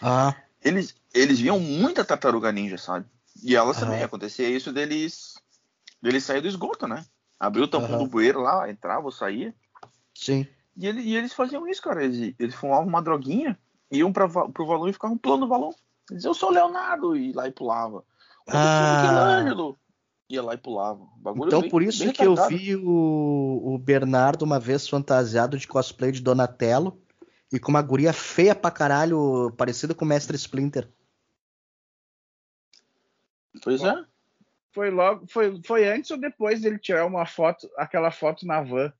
Ah. 0.00 0.34
Eles, 0.62 0.96
eles 1.14 1.38
viam 1.38 1.60
muita 1.60 2.04
tartaruga 2.04 2.50
ninja, 2.50 2.78
sabe? 2.78 3.06
E 3.42 3.54
elas 3.54 3.76
ah. 3.78 3.80
também. 3.80 4.02
Acontecia 4.02 4.48
isso 4.48 4.72
deles. 4.72 5.34
deles 6.02 6.24
sair 6.24 6.40
do 6.40 6.48
esgoto, 6.48 6.86
né? 6.86 7.04
Abriu 7.38 7.64
o 7.64 7.68
tampão 7.68 7.98
do 7.98 8.06
bueiro 8.06 8.40
lá, 8.40 8.68
entrava 8.70 9.04
ou 9.04 9.12
saía. 9.12 9.54
Sim. 10.14 10.46
E, 10.76 10.86
ele, 10.86 11.02
e, 11.02 11.16
eles 11.16 11.32
faziam 11.32 11.68
isso, 11.68 11.82
cara. 11.82 12.04
Eles, 12.04 12.34
eles 12.38 12.54
fumavam 12.54 12.86
uma 12.86 13.02
droguinha, 13.02 13.58
iam 13.90 14.12
pra, 14.12 14.28
pro 14.28 14.66
valão 14.66 14.88
e 14.88 14.92
ficavam 14.92 15.18
pulando 15.18 15.44
o 15.44 15.48
valão. 15.48 15.74
Diz, 16.10 16.24
eu 16.24 16.34
sou 16.34 16.50
o 16.50 16.52
Leonardo, 16.52 17.16
e 17.16 17.32
lá 17.32 17.48
e 17.48 17.52
pulava. 17.52 18.04
Ah. 18.48 19.02
Michelangelo, 19.02 19.78
ia 20.28 20.42
lá 20.42 20.54
e 20.54 20.58
pulava. 20.58 21.06
Bagulho 21.16 21.48
então 21.48 21.60
bem, 21.62 21.70
por 21.70 21.82
isso 21.82 22.12
que 22.12 22.24
eu 22.24 22.34
vi 22.48 22.76
o, 22.76 23.74
o, 23.74 23.78
Bernardo 23.78 24.42
uma 24.42 24.60
vez 24.60 24.88
fantasiado 24.88 25.58
de 25.58 25.66
cosplay 25.66 26.12
de 26.12 26.22
Donatello 26.22 27.00
e 27.52 27.58
com 27.58 27.70
uma 27.70 27.82
guria 27.82 28.12
feia 28.12 28.54
pra 28.54 28.70
caralho, 28.70 29.52
parecida 29.56 29.94
com 29.94 30.04
o 30.04 30.08
Mestre 30.08 30.36
Splinter. 30.36 30.88
Pois 33.62 33.82
é. 33.82 34.04
Foi 34.72 34.90
logo, 34.90 35.26
foi, 35.26 35.60
foi 35.62 35.88
antes 35.88 36.10
ou 36.10 36.18
depois 36.18 36.60
dele 36.60 36.78
tirar 36.78 37.06
uma 37.06 37.24
foto, 37.24 37.68
aquela 37.78 38.10
foto 38.10 38.46
na 38.46 38.62
van? 38.62 38.92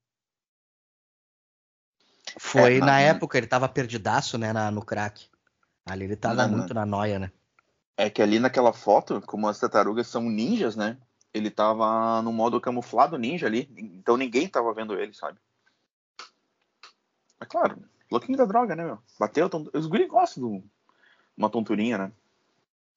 Foi 2.39 2.77
é, 2.77 2.81
na, 2.81 2.87
na 2.87 3.01
época, 3.01 3.37
ele 3.37 3.47
tava 3.47 3.69
perdidaço, 3.69 4.39
né, 4.39 4.53
na, 4.53 4.71
no 4.71 4.85
crack. 4.85 5.29
Ali 5.87 6.05
ele 6.05 6.17
tava 6.17 6.47
não, 6.47 6.59
muito 6.59 6.75
não. 6.75 6.81
na 6.81 6.87
noia, 6.87 7.19
né? 7.19 7.33
É 7.97 8.11
que 8.11 8.21
ali 8.21 8.39
naquela 8.39 8.73
foto, 8.73 9.23
como 9.23 9.49
as 9.49 9.59
tartarugas 9.59 10.09
são 10.09 10.23
ninjas, 10.23 10.77
né? 10.77 10.99
ele 11.37 11.51
tava 11.51 12.23
no 12.23 12.33
modo 12.33 12.61
camuflado 12.61 13.19
ninja 13.19 13.47
ali, 13.47 13.69
então 13.77 14.17
ninguém 14.17 14.49
tava 14.49 14.73
vendo 14.73 14.99
ele, 14.99 15.13
sabe? 15.13 15.39
É 17.39 17.45
claro, 17.45 17.79
louquinho 18.11 18.39
da 18.39 18.47
droga, 18.47 18.75
né, 18.75 18.85
meu? 18.85 18.99
Bateu, 19.21 19.51
os 19.75 19.87
guri 19.87 20.07
gostam 20.07 20.59
de 20.59 20.65
uma 21.37 21.51
tonturinha, 21.51 21.99
né? 21.99 22.13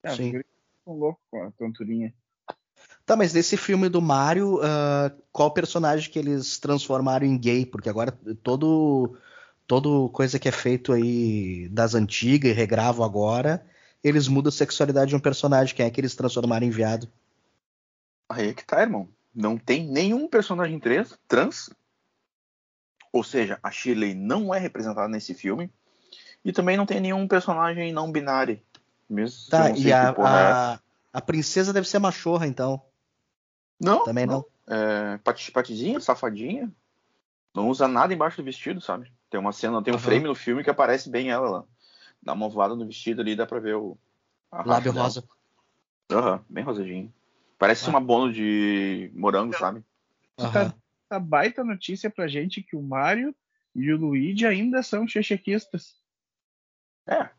É, 0.02 0.14
Sim. 0.14 0.38
os 0.38 0.42
são 0.84 0.94
loucos 0.94 1.22
com 1.30 1.44
a 1.44 1.50
tonturinha. 1.52 2.14
Tá, 3.04 3.14
mas 3.14 3.34
nesse 3.34 3.58
filme 3.58 3.90
do 3.90 4.00
Mario, 4.00 4.56
uh, 4.56 5.22
qual 5.30 5.52
personagem 5.52 6.10
que 6.10 6.18
eles 6.18 6.58
transformaram 6.58 7.26
em 7.26 7.36
gay? 7.36 7.66
Porque 7.66 7.90
agora 7.90 8.12
todo 8.42 9.18
todo 9.70 10.08
coisa 10.08 10.36
que 10.36 10.48
é 10.48 10.52
feito 10.52 10.92
aí 10.92 11.68
das 11.68 11.94
antigas 11.94 12.50
e 12.50 12.52
regravam 12.52 13.06
agora, 13.06 13.64
eles 14.02 14.26
mudam 14.26 14.48
a 14.48 14.52
sexualidade 14.52 15.10
de 15.10 15.16
um 15.16 15.20
personagem. 15.20 15.76
Quem 15.76 15.86
é 15.86 15.90
que 15.90 16.00
eles 16.00 16.16
transformaram 16.16 16.66
em 16.66 16.70
viado? 16.70 17.08
Aí 18.28 18.48
é 18.48 18.52
que 18.52 18.64
tá, 18.64 18.80
irmão. 18.80 19.08
Não 19.32 19.56
tem 19.56 19.86
nenhum 19.86 20.26
personagem 20.26 20.80
trans, 20.80 21.16
trans. 21.28 21.70
Ou 23.12 23.22
seja, 23.22 23.60
a 23.62 23.70
Shirley 23.70 24.12
não 24.12 24.52
é 24.52 24.58
representada 24.58 25.06
nesse 25.06 25.34
filme. 25.34 25.70
E 26.44 26.50
também 26.50 26.76
não 26.76 26.84
tem 26.84 26.98
nenhum 26.98 27.28
personagem 27.28 27.92
não 27.92 28.10
binário. 28.10 28.60
Mesmo 29.08 29.50
tá, 29.50 29.70
e 29.70 29.92
a, 29.92 30.10
a, 30.10 30.74
é 30.74 30.80
a, 31.12 31.20
princesa 31.20 31.72
deve 31.72 31.86
ser 31.86 32.00
machorra, 32.00 32.44
então. 32.44 32.82
Não. 33.80 34.02
Também 34.02 34.26
não. 34.26 34.44
não. 34.66 34.76
É, 34.76 35.18
patizinha, 35.52 36.00
safadinha. 36.00 36.68
Não 37.54 37.68
usa 37.68 37.86
nada 37.86 38.12
embaixo 38.12 38.38
do 38.38 38.44
vestido, 38.44 38.80
sabe? 38.80 39.12
Tem 39.30 39.38
uma 39.38 39.52
cena, 39.52 39.82
tem 39.82 39.94
um 39.94 39.96
uhum. 39.96 40.02
frame 40.02 40.24
no 40.24 40.34
filme 40.34 40.64
que 40.64 40.70
aparece 40.70 41.08
bem 41.08 41.30
ela 41.30 41.48
lá. 41.48 41.64
Dá 42.20 42.32
uma 42.32 42.48
voada 42.48 42.74
no 42.74 42.84
vestido 42.84 43.22
ali, 43.22 43.36
dá 43.36 43.46
pra 43.46 43.60
ver 43.60 43.76
o. 43.76 43.96
Lábio 44.52 44.92
rosa. 44.92 45.24
Aham, 46.10 46.32
uhum, 46.32 46.44
bem 46.48 46.64
rosadinho. 46.64 47.14
Parece 47.56 47.86
ah. 47.86 47.90
uma 47.90 48.00
bono 48.00 48.32
de 48.32 49.10
morango, 49.14 49.56
sabe? 49.56 49.84
Uhum. 50.38 50.50
Tá, 50.50 50.74
tá 51.08 51.20
baita 51.20 51.62
notícia 51.62 52.10
pra 52.10 52.26
gente 52.26 52.60
que 52.60 52.74
o 52.74 52.82
Mario 52.82 53.34
e 53.74 53.92
o 53.92 53.96
Luigi 53.96 54.44
ainda 54.44 54.82
são 54.82 55.06
chechequistas. 55.06 55.94
É. 57.06 57.30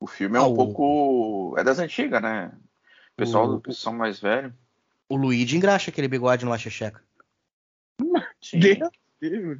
O 0.00 0.06
filme 0.08 0.36
é 0.36 0.40
ah, 0.40 0.44
um 0.44 0.52
o... 0.52 0.56
pouco. 0.56 1.54
É 1.56 1.62
das 1.62 1.78
antigas, 1.78 2.20
né? 2.20 2.52
O 3.12 3.16
pessoal, 3.16 3.54
o... 3.54 3.60
pessoal 3.60 3.94
mais 3.94 4.18
velho. 4.18 4.52
O 5.08 5.16
Luigi 5.16 5.56
engraxa 5.56 5.90
aquele 5.90 6.08
bigode 6.08 6.44
no 6.44 6.50
La 6.50 6.58
Checheca. 6.58 7.00
Deus, 8.52 8.90
Deus. 9.20 9.58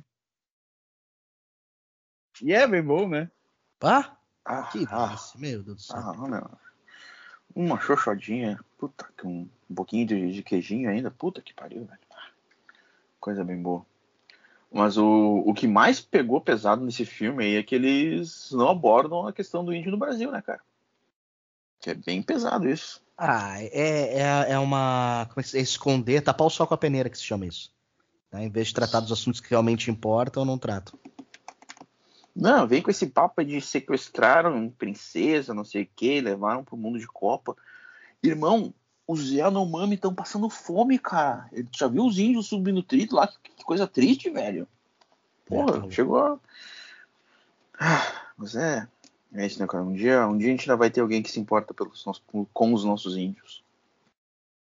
E 2.43 2.53
é 2.53 2.67
bem 2.67 2.83
bom, 2.83 3.09
né? 3.09 3.31
Ah, 3.81 4.17
ah 4.45 4.65
que 4.65 4.85
ah, 4.91 5.17
meu 5.37 5.63
Deus 5.63 5.77
do 5.77 5.83
céu. 5.83 5.97
Ah, 5.97 6.29
meu. 6.29 6.51
Uma 7.55 7.81
xoxodinha, 7.81 8.59
puta, 8.77 9.07
com 9.21 9.29
um, 9.29 9.51
um 9.71 9.75
pouquinho 9.75 10.07
de, 10.07 10.33
de, 10.33 10.43
queijinho 10.43 10.91
ainda, 10.91 11.11
puta 11.11 11.41
que 11.41 11.55
pariu, 11.55 11.85
velho. 11.85 12.01
Coisa 13.21 13.45
bem 13.45 13.63
boa. 13.63 13.87
Mas 14.73 14.97
o, 14.97 15.45
o 15.47 15.55
que 15.55 15.69
mais 15.69 16.01
pegou 16.01 16.41
pesado 16.41 16.85
nesse 16.85 17.05
filme 17.05 17.45
aí 17.45 17.57
é 17.57 17.63
que 17.63 17.77
eles 17.77 18.51
não 18.51 18.69
abordam 18.69 19.29
a 19.29 19.33
questão 19.33 19.65
do 19.65 19.73
índio 19.73 19.93
no 19.93 19.99
Brasil, 19.99 20.33
né, 20.33 20.43
cara? 20.43 20.61
Que 21.79 21.91
é 21.91 21.95
bem 21.95 22.23
pesado 22.23 22.69
isso. 22.69 23.01
Ah, 23.17 23.63
é, 23.63 24.19
é, 24.19 24.53
é 24.53 24.59
uma. 24.59 25.27
Como 25.29 25.41
é 25.41 25.49
que 25.49 25.57
é? 25.57 25.61
Esconder, 25.61 26.23
tapar 26.23 26.47
o 26.47 26.51
sol 26.51 26.67
com 26.67 26.75
a 26.75 26.79
peneira 26.79 27.09
que 27.09 27.19
se 27.19 27.25
chama 27.25 27.47
isso. 27.47 27.73
Né? 28.33 28.47
Em 28.47 28.51
vez 28.51 28.69
de 28.69 28.75
tratar 28.75 29.01
dos 29.01 29.13
assuntos 29.13 29.41
que 29.41 29.51
realmente 29.51 29.91
importam, 29.91 30.45
não 30.45 30.59
trato. 30.59 30.99
Não, 32.35 32.67
vem 32.67 32.81
com 32.81 32.91
esse 32.91 33.07
papo 33.07 33.45
de 33.45 33.61
sequestraram 33.61 34.71
princesa, 34.71 35.53
não 35.53 35.65
sei 35.65 35.83
o 35.83 35.89
que, 35.95 36.21
levaram 36.21 36.65
pro 36.65 36.77
mundo 36.77 36.99
de 36.99 37.07
Copa. 37.07 37.55
Irmão, 38.23 38.73
os 39.07 39.31
Yanomami 39.31 39.97
estão 39.97 40.15
passando 40.15 40.49
fome, 40.49 40.99
cara. 40.99 41.49
Ele 41.53 41.69
já 41.71 41.89
viu 41.89 42.07
os 42.07 42.19
índios 42.19 42.47
subnutridos 42.47 43.15
lá? 43.15 43.27
Que 43.27 43.65
coisa 43.65 43.87
triste, 43.87 44.31
velho. 44.31 44.67
Porra, 45.47 45.87
é, 45.87 45.91
chegou 45.91 46.19
a... 46.19 46.39
ah, 47.79 48.33
mas 48.37 48.57
é. 48.57 48.89
É 49.35 49.47
isso, 49.47 49.61
né, 49.61 49.67
cara? 49.67 49.85
Um 49.85 49.93
dia, 49.93 50.27
um 50.27 50.37
dia 50.37 50.49
a 50.49 50.51
gente 50.51 50.63
ainda 50.63 50.77
vai 50.77 50.91
ter 50.91 51.01
alguém 51.01 51.23
que 51.23 51.31
se 51.31 51.41
importa 51.41 51.73
pelos 51.73 52.05
nossos, 52.05 52.23
com 52.53 52.73
os 52.73 52.85
nossos 52.85 53.17
índios. 53.17 53.63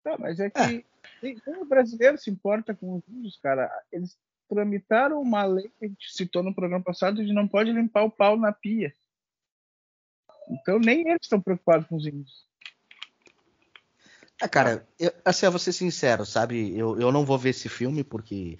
Tá, 0.02 0.16
mas 0.18 0.40
é 0.40 0.48
que 0.48 0.85
é. 1.22 1.50
o 1.59 1.64
brasileiro 1.64 2.16
se 2.16 2.30
importa 2.30 2.74
com 2.74 2.96
os 2.96 3.02
índios, 3.09 3.38
cara. 3.42 3.70
Eles 3.92 4.16
tramitaram 4.50 5.22
uma 5.22 5.44
lei 5.44 5.70
que 5.78 5.84
a 5.84 5.88
gente 5.88 6.12
citou 6.12 6.42
no 6.42 6.54
programa 6.54 6.84
passado 6.84 7.24
de 7.24 7.32
não 7.32 7.46
pode 7.46 7.72
limpar 7.72 8.02
o 8.02 8.10
pau 8.10 8.36
na 8.36 8.52
pia. 8.52 8.92
Então 10.50 10.78
nem 10.78 11.08
eles 11.08 11.22
estão 11.22 11.40
preocupados 11.40 11.86
com 11.86 11.96
os 11.96 12.06
índios. 12.06 12.44
Ah, 14.42 14.48
cara, 14.48 14.86
eu, 14.98 15.12
assim, 15.24 15.46
eu 15.46 15.52
vou 15.52 15.58
ser 15.58 15.72
sincero, 15.72 16.26
sabe? 16.26 16.76
Eu, 16.76 16.98
eu 16.98 17.12
não 17.12 17.24
vou 17.24 17.38
ver 17.38 17.50
esse 17.50 17.68
filme 17.68 18.02
porque 18.02 18.58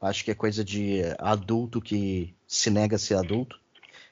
acho 0.00 0.24
que 0.24 0.30
é 0.30 0.34
coisa 0.34 0.64
de 0.64 1.00
adulto 1.18 1.80
que 1.80 2.34
se 2.46 2.70
nega 2.70 2.96
a 2.96 2.98
ser 2.98 3.14
adulto. 3.14 3.60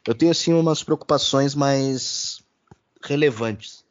Eu 0.07 0.15
tenho, 0.15 0.33
assim, 0.33 0.53
umas 0.53 0.83
preocupações 0.83 1.55
mais 1.55 2.43
relevantes. 3.03 3.85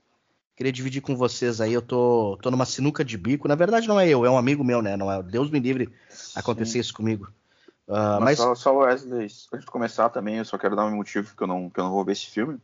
Queria 0.60 0.74
dividir 0.74 1.00
com 1.00 1.16
vocês 1.16 1.62
aí. 1.62 1.72
Eu 1.72 1.82
tô, 1.82 2.38
tô 2.42 2.52
numa 2.52 2.66
sinuca 2.66 3.06
de 3.06 3.18
bico. 3.18 3.48
Na 3.48 3.56
verdade, 3.56 3.88
não 3.88 3.98
é 3.98 4.10
eu, 4.10 4.26
é 4.26 4.30
um 4.30 4.38
amigo 4.38 4.62
meu, 4.62 4.82
né? 4.82 4.98
Não 4.98 5.10
é, 5.10 5.24
Deus 5.24 5.50
me 5.50 5.58
livre 5.58 5.90
acontecer 6.36 6.74
Sim. 6.74 6.80
isso 6.80 6.94
comigo. 6.94 7.32
Uh, 7.88 8.20
mas, 8.20 8.38
mas... 8.38 8.38
Só, 8.40 8.56
só 8.56 8.78
Wesley, 8.80 9.22
antes 9.24 9.62
de 9.62 9.66
começar 9.72 10.10
também, 10.10 10.36
eu 10.36 10.44
só 10.44 10.58
quero 10.58 10.76
dar 10.76 10.84
um 10.84 10.94
motivo 10.94 11.34
que 11.34 11.42
eu 11.42 11.48
não, 11.48 11.70
que 11.70 11.80
eu 11.80 11.86
não 11.86 11.92
vou 11.92 12.04
ver 12.04 12.12
esse 12.12 12.26
filme. 12.26 12.60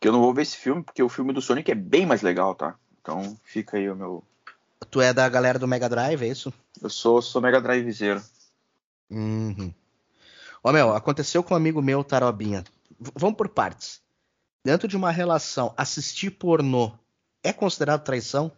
Que 0.00 0.08
eu 0.08 0.12
não 0.12 0.22
vou 0.22 0.32
ver 0.32 0.40
esse 0.40 0.56
filme 0.56 0.82
porque 0.82 1.02
o 1.02 1.10
filme 1.10 1.34
do 1.34 1.42
Sonic 1.42 1.70
é 1.70 1.74
bem 1.74 2.06
mais 2.06 2.22
legal, 2.22 2.54
tá? 2.54 2.74
Então 3.02 3.36
fica 3.44 3.76
aí 3.76 3.90
o 3.90 3.94
meu. 3.94 4.24
Tu 4.90 5.02
é 5.02 5.12
da 5.12 5.28
galera 5.28 5.58
do 5.58 5.68
Mega 5.68 5.90
Drive, 5.90 6.22
é 6.22 6.26
isso? 6.26 6.50
Eu 6.80 6.88
sou, 6.88 7.20
sou 7.20 7.42
Mega 7.42 7.60
Drivezeiro. 7.60 8.22
Uhum. 9.10 9.74
Ó, 10.64 10.72
meu, 10.72 10.96
aconteceu 10.96 11.42
com 11.42 11.52
um 11.52 11.56
amigo 11.58 11.82
meu, 11.82 12.02
Tarobinha. 12.02 12.64
V 12.98 13.12
vamos 13.14 13.36
por 13.36 13.50
partes. 13.50 14.00
Dentro 14.64 14.88
de 14.88 14.96
uma 14.96 15.10
relação, 15.10 15.74
assistir 15.76 16.30
pornô 16.30 16.98
é 17.42 17.52
considerado 17.52 18.04
traição? 18.04 18.52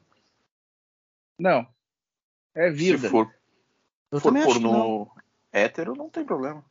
Não. 1.38 1.66
É 2.54 2.70
vida. 2.70 2.98
Se 2.98 3.08
for, 3.08 3.34
eu 4.10 4.20
for 4.20 4.32
pornô 4.32 5.10
hétero, 5.52 5.94
não 5.94 6.08
tem 6.08 6.24
problema. 6.24 6.64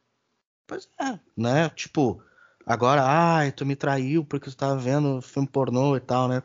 Pois 0.67 0.88
é, 1.00 1.19
né? 1.36 1.69
Tipo, 1.69 2.24
agora, 2.65 3.04
ai, 3.04 3.52
tu 3.52 3.65
me 3.65 3.76
traiu 3.76 4.24
porque 4.24 4.50
tu 4.50 4.56
tava 4.56 4.78
vendo 4.78 5.21
filme 5.21 5.47
pornô 5.47 5.95
e 5.95 6.00
tal, 6.00 6.28
né? 6.28 6.43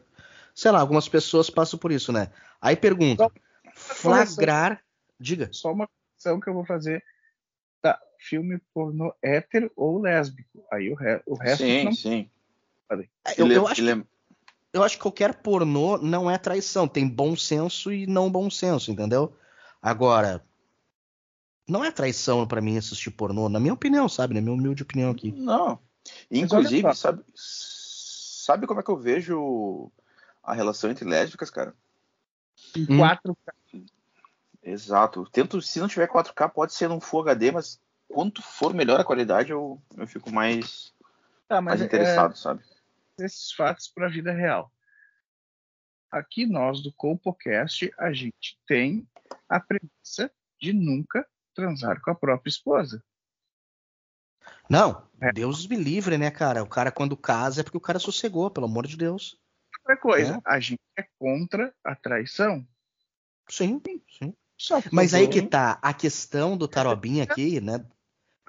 Sei 0.54 0.70
lá, 0.70 0.80
algumas 0.80 1.08
pessoas 1.08 1.50
passam 1.50 1.78
por 1.78 1.92
isso, 1.92 2.12
né? 2.12 2.32
Aí 2.60 2.74
pergunta, 2.74 3.30
flagrar, 3.74 4.82
diga. 5.20 5.50
Só 5.52 5.72
uma 5.72 5.88
questão 6.14 6.40
que 6.40 6.48
eu 6.48 6.54
vou 6.54 6.64
fazer. 6.64 7.04
Tá, 7.82 8.00
filme 8.18 8.58
pornô 8.72 9.14
hétero 9.22 9.70
ou 9.76 10.00
lésbico. 10.00 10.64
Aí 10.72 10.90
o, 10.90 10.94
re 10.94 11.22
o 11.26 11.34
resto 11.34 11.64
sim, 11.64 11.84
não... 11.84 11.92
Sim, 11.92 12.30
eu, 13.36 13.52
eu, 13.52 13.68
acho, 13.68 13.82
eu 14.76 14.82
acho 14.82 14.96
que 14.96 15.02
qualquer 15.02 15.34
pornô 15.36 15.96
não 15.96 16.30
é 16.30 16.36
traição. 16.36 16.86
Tem 16.86 17.08
bom 17.08 17.34
senso 17.34 17.90
e 17.90 18.06
não 18.06 18.30
bom 18.30 18.50
senso, 18.50 18.90
entendeu? 18.90 19.34
Agora, 19.80 20.44
não 21.66 21.82
é 21.82 21.90
traição 21.90 22.46
para 22.46 22.60
mim 22.60 22.76
assistir 22.76 23.10
pornô, 23.10 23.48
na 23.48 23.58
minha 23.58 23.72
opinião, 23.72 24.06
sabe? 24.06 24.34
Na 24.34 24.40
minha 24.42 24.52
humilde 24.52 24.82
opinião 24.82 25.10
aqui. 25.10 25.32
Não. 25.32 25.78
Inclusive, 26.30 26.94
sabe, 26.94 27.24
sabe 27.34 28.66
como 28.66 28.80
é 28.80 28.82
que 28.82 28.90
eu 28.90 28.98
vejo 28.98 29.90
a 30.42 30.52
relação 30.52 30.90
entre 30.90 31.08
lésbicas, 31.08 31.48
cara? 31.48 31.74
Hum. 32.76 32.98
4K. 32.98 33.86
Exato. 34.62 35.26
Tento, 35.32 35.62
se 35.62 35.80
não 35.80 35.88
tiver 35.88 36.08
4K, 36.08 36.50
pode 36.50 36.74
ser 36.74 36.88
num 36.88 37.00
Full 37.00 37.22
HD, 37.22 37.50
mas 37.50 37.80
quanto 38.08 38.42
for 38.42 38.74
melhor 38.74 39.00
a 39.00 39.04
qualidade, 39.04 39.52
eu, 39.52 39.80
eu 39.96 40.06
fico 40.06 40.30
mais, 40.30 40.92
tá, 41.48 41.62
mais 41.62 41.80
interessado, 41.80 42.32
é, 42.32 42.36
sabe? 42.36 42.62
Esses 43.18 43.52
fatos 43.52 43.88
para 43.88 44.06
a 44.06 44.10
vida 44.10 44.32
real. 44.32 44.72
Aqui 46.10 46.46
nós 46.46 46.82
do 46.82 46.92
CopoCast, 46.92 47.92
a 47.98 48.12
gente 48.12 48.58
tem 48.66 49.08
a 49.48 49.58
premissa 49.58 50.30
de 50.60 50.72
nunca 50.72 51.26
transar 51.54 52.00
com 52.00 52.10
a 52.10 52.14
própria 52.14 52.50
esposa. 52.50 53.02
Não, 54.68 55.06
é. 55.20 55.32
Deus 55.32 55.66
me 55.66 55.76
livre, 55.76 56.18
né, 56.18 56.30
cara? 56.30 56.62
O 56.62 56.68
cara 56.68 56.92
quando 56.92 57.16
casa 57.16 57.60
é 57.60 57.64
porque 57.64 57.76
o 57.76 57.80
cara 57.80 57.98
sossegou, 57.98 58.50
pelo 58.50 58.66
amor 58.66 58.86
de 58.86 58.96
Deus. 58.96 59.38
Outra 59.80 59.96
coisa, 59.96 60.34
é. 60.36 60.40
a 60.44 60.60
gente 60.60 60.80
é 60.96 61.06
contra 61.18 61.74
a 61.84 61.94
traição. 61.94 62.66
Sim, 63.48 63.80
sim. 64.18 64.34
Mas 64.90 65.14
aí 65.14 65.28
que 65.28 65.42
tá, 65.42 65.78
a 65.82 65.92
questão 65.92 66.56
do 66.56 66.66
Tarobinha 66.66 67.24
aqui, 67.24 67.60
né? 67.60 67.84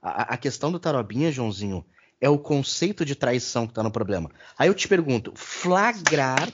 A, 0.01 0.33
a, 0.33 0.37
questão 0.37 0.71
do 0.71 0.79
Tarobinha, 0.79 1.31
Joãozinho, 1.31 1.85
é 2.19 2.29
o 2.29 2.37
conceito 2.37 3.05
de 3.05 3.15
traição 3.15 3.67
que 3.67 3.73
tá 3.73 3.83
no 3.83 3.91
problema. 3.91 4.29
Aí 4.57 4.67
eu 4.67 4.73
te 4.73 4.87
pergunto, 4.87 5.33
flagrar 5.35 6.49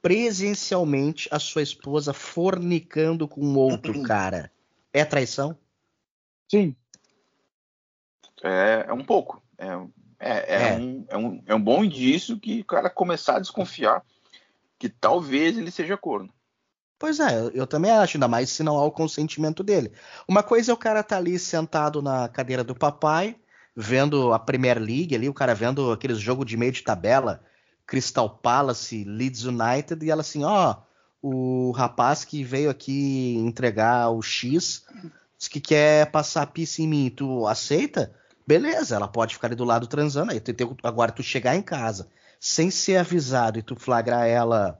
presencialmente 0.00 1.28
a 1.30 1.38
sua 1.38 1.62
esposa 1.62 2.12
fornicando 2.12 3.28
com 3.28 3.54
outro 3.54 4.02
cara 4.02 4.50
é 4.92 5.04
traição? 5.04 5.56
Sim. 6.50 6.74
É, 8.42 8.86
é 8.88 8.92
um 8.92 9.04
pouco. 9.04 9.42
É, 9.56 9.66
é, 10.18 10.54
é, 10.54 10.68
é. 10.68 10.76
Um, 10.76 11.04
é, 11.08 11.16
um, 11.16 11.42
é 11.46 11.54
um 11.54 11.62
bom 11.62 11.84
indício 11.84 12.38
que 12.38 12.60
o 12.60 12.64
cara 12.64 12.90
começar 12.90 13.36
a 13.36 13.40
desconfiar 13.40 14.04
que 14.78 14.88
talvez 14.88 15.56
ele 15.56 15.70
seja 15.70 15.96
corno. 15.96 16.32
Pois 16.98 17.18
é, 17.18 17.50
eu 17.54 17.66
também 17.66 17.90
acho, 17.90 18.16
ainda 18.16 18.28
mais 18.28 18.50
se 18.50 18.62
não 18.62 18.76
há 18.76 18.84
o 18.84 18.92
consentimento 18.92 19.62
dele. 19.62 19.92
Uma 20.26 20.42
coisa 20.42 20.70
é 20.70 20.74
o 20.74 20.76
cara 20.76 21.02
tá 21.02 21.16
ali 21.16 21.38
sentado 21.38 22.00
na 22.00 22.28
cadeira 22.28 22.62
do 22.62 22.74
papai, 22.74 23.36
vendo 23.74 24.32
a 24.32 24.38
Premier 24.38 24.78
League 24.78 25.14
ali, 25.14 25.28
o 25.28 25.34
cara 25.34 25.54
vendo 25.54 25.92
aqueles 25.92 26.18
jogos 26.18 26.46
de 26.46 26.56
meio 26.56 26.72
de 26.72 26.82
tabela, 26.82 27.42
Crystal 27.86 28.28
Palace, 28.28 29.04
Leeds 29.04 29.44
United, 29.44 30.04
e 30.04 30.10
ela 30.10 30.20
assim, 30.20 30.44
ó, 30.44 30.76
o 31.20 31.70
rapaz 31.72 32.24
que 32.24 32.42
veio 32.42 32.70
aqui 32.70 33.34
entregar 33.36 34.10
o 34.10 34.22
X, 34.22 34.84
que 35.50 35.60
quer 35.60 36.10
passar 36.10 36.46
pista 36.46 36.82
em 36.82 36.88
mim, 36.88 37.10
tu 37.14 37.46
aceita? 37.46 38.14
Beleza, 38.46 38.96
ela 38.96 39.08
pode 39.08 39.34
ficar 39.34 39.48
ali 39.48 39.56
do 39.56 39.64
lado 39.64 39.86
transando, 39.86 40.32
aí 40.32 40.42
agora 40.82 41.12
tu 41.12 41.22
chegar 41.22 41.56
em 41.56 41.62
casa 41.62 42.08
sem 42.42 42.72
ser 42.72 42.96
avisado 42.96 43.60
e 43.60 43.62
tu 43.62 43.76
flagrar 43.76 44.26
ela 44.26 44.76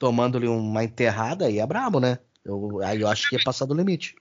tomando-lhe 0.00 0.48
uma 0.48 0.82
enterrada, 0.82 1.46
aí 1.46 1.60
é 1.60 1.66
brabo, 1.66 2.00
né? 2.00 2.18
Eu, 2.44 2.82
aí 2.82 3.00
eu 3.00 3.06
acho 3.06 3.28
que 3.28 3.36
é 3.36 3.42
passar 3.42 3.66
do 3.66 3.74
limite. 3.74 4.16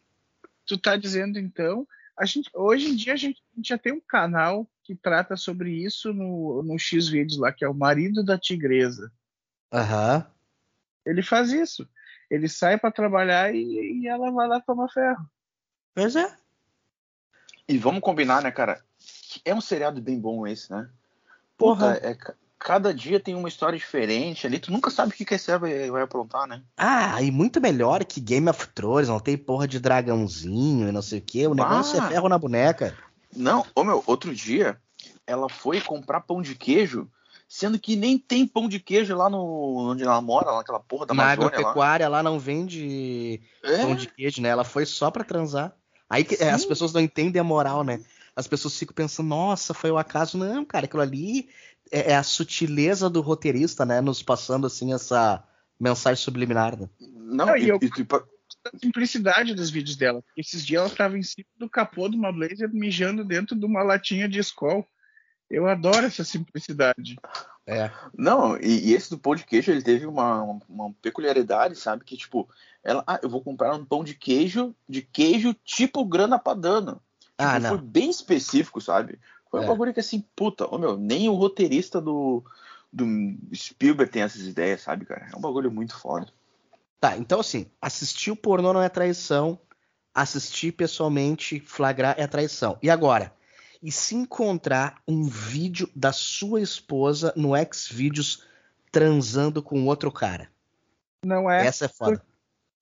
Tu 0.68 0.78
tá 0.78 0.96
dizendo 0.96 1.40
então, 1.40 1.88
a 2.22 2.26
gente, 2.26 2.52
hoje 2.54 2.88
em 2.88 2.96
dia 2.96 3.14
a 3.14 3.16
gente, 3.16 3.42
a 3.52 3.56
gente 3.56 3.70
já 3.70 3.80
tem 3.80 3.92
um 3.92 4.00
canal 4.00 4.70
que 4.84 4.96
trata 4.96 5.36
sobre 5.36 5.72
isso 5.72 6.14
no, 6.14 6.62
no 6.62 6.78
X 6.78 7.08
vídeos 7.08 7.40
lá, 7.40 7.52
que 7.52 7.66
é 7.66 7.68
o 7.68 7.74
marido 7.74 8.24
da 8.24 8.38
tigresa. 8.38 9.12
Aham. 9.74 10.18
Uhum. 10.18 10.32
Ele 11.04 11.24
faz 11.24 11.52
isso. 11.52 11.90
Ele 12.30 12.48
sai 12.48 12.78
para 12.78 12.92
trabalhar 12.92 13.56
e, 13.56 14.04
e, 14.04 14.08
ela 14.08 14.30
vai 14.30 14.48
lá 14.48 14.62
tomar 14.62 14.88
ferro. 14.90 15.28
Pois 15.96 16.16
é. 16.16 16.38
E 17.68 17.76
vamos 17.80 18.02
combinar, 18.02 18.44
né, 18.44 18.52
cara? 18.52 18.86
É 19.44 19.56
um 19.56 19.62
seriado 19.62 20.00
bem 20.00 20.20
bom 20.20 20.46
esse, 20.46 20.72
né? 20.72 20.88
Porra, 21.58 21.96
Puta, 21.96 22.08
é, 22.08 22.16
cada 22.64 22.94
dia 22.94 23.20
tem 23.20 23.34
uma 23.34 23.50
história 23.50 23.78
diferente 23.78 24.46
ali. 24.46 24.60
Tu 24.60 24.72
nunca 24.72 24.92
sabe 24.92 25.12
o 25.12 25.16
que, 25.16 25.26
que 25.26 25.34
esse 25.34 25.58
vai, 25.58 25.90
vai 25.90 26.04
aprontar, 26.04 26.48
né? 26.48 26.62
Ah, 26.78 27.22
e 27.22 27.32
muito 27.32 27.60
melhor 27.60 28.06
que 28.06 28.22
Game 28.22 28.48
of 28.48 28.68
Thrones, 28.68 29.10
não 29.10 29.20
tem 29.20 29.36
porra 29.36 29.68
de 29.68 29.80
dragãozinho 29.80 30.88
e 30.88 30.92
não 30.92 31.02
sei 31.02 31.20
o 31.20 31.22
que. 31.22 31.48
O 31.48 31.56
negócio 31.56 31.98
é 31.98 32.02
ah. 32.02 32.06
é 32.06 32.10
ferro 32.10 32.30
na 32.30 32.38
boneca. 32.38 32.96
Não, 33.36 33.66
ô 33.74 33.84
meu, 33.84 34.04
outro 34.06 34.34
dia 34.34 34.80
ela 35.26 35.50
foi 35.50 35.82
comprar 35.82 36.22
pão 36.22 36.42
de 36.42 36.54
queijo, 36.54 37.10
sendo 37.48 37.80
que 37.80 37.96
nem 37.96 38.18
tem 38.20 38.46
pão 38.46 38.70
de 38.70 38.80
queijo 38.80 39.16
lá 39.16 39.30
no 39.30 39.92
onde 39.92 40.04
ela 40.04 40.22
mora, 40.22 40.56
naquela 40.56 40.80
porra 40.80 41.08
da 41.08 41.14
Na 41.16 41.32
agropecuária 41.32 42.08
lá. 42.08 42.18
lá 42.18 42.24
não 42.24 42.38
vende 42.38 43.42
é? 43.64 43.78
pão 43.78 43.96
de 43.96 44.08
queijo, 44.08 44.40
né? 44.40 44.50
Ela 44.50 44.64
foi 44.64 44.86
só 44.86 45.10
pra 45.10 45.24
transar. 45.24 45.74
Aí 46.08 46.24
que, 46.24 46.36
é, 46.44 46.52
as 46.52 46.66
pessoas 46.66 46.94
não 46.94 47.02
entendem 47.02 47.40
a 47.40 47.44
moral, 47.44 47.84
né? 47.84 48.02
As 48.36 48.48
pessoas 48.48 48.78
ficam 48.78 48.94
pensando, 48.94 49.28
nossa, 49.28 49.74
foi 49.74 49.92
o 49.92 49.98
acaso. 49.98 50.38
Não, 50.38 50.64
cara, 50.64 50.86
aquilo 50.86 51.02
ali 51.02 51.50
é, 51.92 52.12
é, 52.12 52.16
a 52.16 52.24
sutileza 52.24 53.10
do 53.10 53.22
roteirista, 53.22 53.86
né? 53.86 54.00
Nos 54.00 54.24
passando 54.24 54.66
assim 54.66 54.94
essa 54.94 55.44
mensagem 55.80 56.24
subliminar. 56.24 56.80
Né? 56.80 56.90
Não, 57.00 57.48
Não, 57.48 57.58
e, 57.58 57.68
eu, 57.68 57.78
e, 57.82 57.90
tipo... 57.90 58.16
a 58.16 58.78
simplicidade 58.80 59.54
dos 59.54 59.70
vídeos 59.70 59.98
dela. 59.98 60.24
Esses 60.38 60.66
dias 60.66 60.82
ela 60.82 60.92
estava 60.92 61.18
em 61.18 61.24
cima 61.24 61.48
do 61.58 61.70
capô 61.70 62.08
de 62.08 62.16
uma 62.16 62.32
Blazer 62.32 62.70
mijando 62.72 63.26
dentro 63.26 63.56
de 63.56 63.66
uma 63.66 63.84
latinha 63.84 64.30
de 64.30 64.40
Skol. 64.40 64.88
Eu 65.50 65.68
adoro 65.68 66.06
essa 66.06 66.24
simplicidade. 66.24 67.18
É. 67.68 67.92
Não, 68.18 68.58
e, 68.58 68.90
e, 68.90 68.94
esse 68.94 69.10
do 69.10 69.20
pão 69.20 69.36
de 69.36 69.44
queijo, 69.44 69.72
ele 69.72 69.82
teve 69.82 70.06
uma, 70.06 70.42
uma, 70.42 70.62
uma, 70.68 70.94
peculiaridade, 71.02 71.76
sabe? 71.76 72.04
Que, 72.06 72.18
tipo, 72.18 72.50
ela, 72.84 73.04
ah, 73.06 73.20
eu 73.22 73.30
vou 73.30 73.42
comprar 73.42 73.76
um 73.76 73.86
pão 73.86 74.04
de 74.04 74.16
queijo, 74.16 74.74
de 74.88 75.02
queijo 75.02 75.54
tipo 75.66 76.06
grana 76.06 76.40
padano. 76.40 77.02
Ah, 77.38 77.56
tipo, 77.56 77.62
não. 77.64 77.70
Foi 77.70 77.88
bem 77.88 78.10
específico, 78.10 78.80
sabe? 78.80 79.20
Foi 79.52 79.60
um 79.60 79.64
é. 79.64 79.68
bagulho 79.68 79.94
que 79.94 80.00
assim, 80.00 80.26
puta, 80.34 80.66
oh, 80.72 80.78
meu, 80.78 80.98
nem 80.98 81.28
o 81.28 81.34
roteirista 81.34 82.00
do, 82.00 82.42
do 82.92 83.06
Spielberg 83.54 84.10
tem 84.10 84.22
essas 84.22 84.48
ideias, 84.48 84.82
sabe, 84.82 85.06
cara? 85.06 85.30
É 85.32 85.36
um 85.36 85.42
bagulho 85.42 85.70
muito 85.70 85.94
foda. 86.00 86.28
Tá, 87.02 87.18
então 87.18 87.42
assim, 87.42 87.70
assistir 87.82 88.32
o 88.32 88.36
pornô 88.36 88.72
não 88.72 88.82
é 88.82 88.88
traição, 88.88 89.60
assistir 90.16 90.72
pessoalmente, 90.72 91.60
flagrar 91.60 92.16
é 92.18 92.26
traição. 92.28 92.80
E 92.82 92.90
agora? 92.90 93.34
E 93.84 93.92
se 93.92 94.16
encontrar 94.16 95.02
um 95.06 95.24
vídeo 95.24 95.90
da 95.94 96.14
sua 96.14 96.62
esposa 96.62 97.34
no 97.36 97.52
Xvideos 97.74 98.46
transando 98.92 99.62
com 99.62 99.86
outro 99.86 100.12
cara? 100.12 100.50
Não 101.26 101.50
é. 101.50 101.66
Essa 101.66 101.86
é 101.86 101.88
foda. 101.88 102.24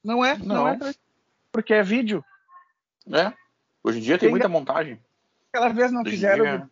Não 0.03 0.23
é, 0.23 0.37
não, 0.37 0.55
não 0.55 0.67
é. 0.67 0.93
Porque 1.51 1.73
é 1.73 1.81
vídeo. 1.81 2.23
É. 3.11 3.33
Hoje 3.81 3.99
em 3.99 4.01
dia 4.01 4.17
tem, 4.17 4.27
tem 4.27 4.29
muita 4.29 4.47
montagem. 4.47 4.99
Aquela 5.51 5.69
vez 5.69 5.91
não 5.91 6.03
fizeram 6.03 6.69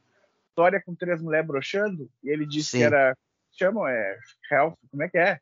história 0.49 0.81
com 0.83 0.95
três 0.95 1.21
mulheres 1.21 1.47
broxando 1.47 2.09
e 2.23 2.29
ele 2.29 2.45
disse 2.45 2.71
Sim. 2.71 2.77
que 2.79 2.83
era. 2.83 3.17
Chamam, 3.51 3.87
é. 3.87 4.19
Health, 4.51 4.75
como 4.91 5.03
é 5.03 5.09
que 5.09 5.17
é? 5.17 5.39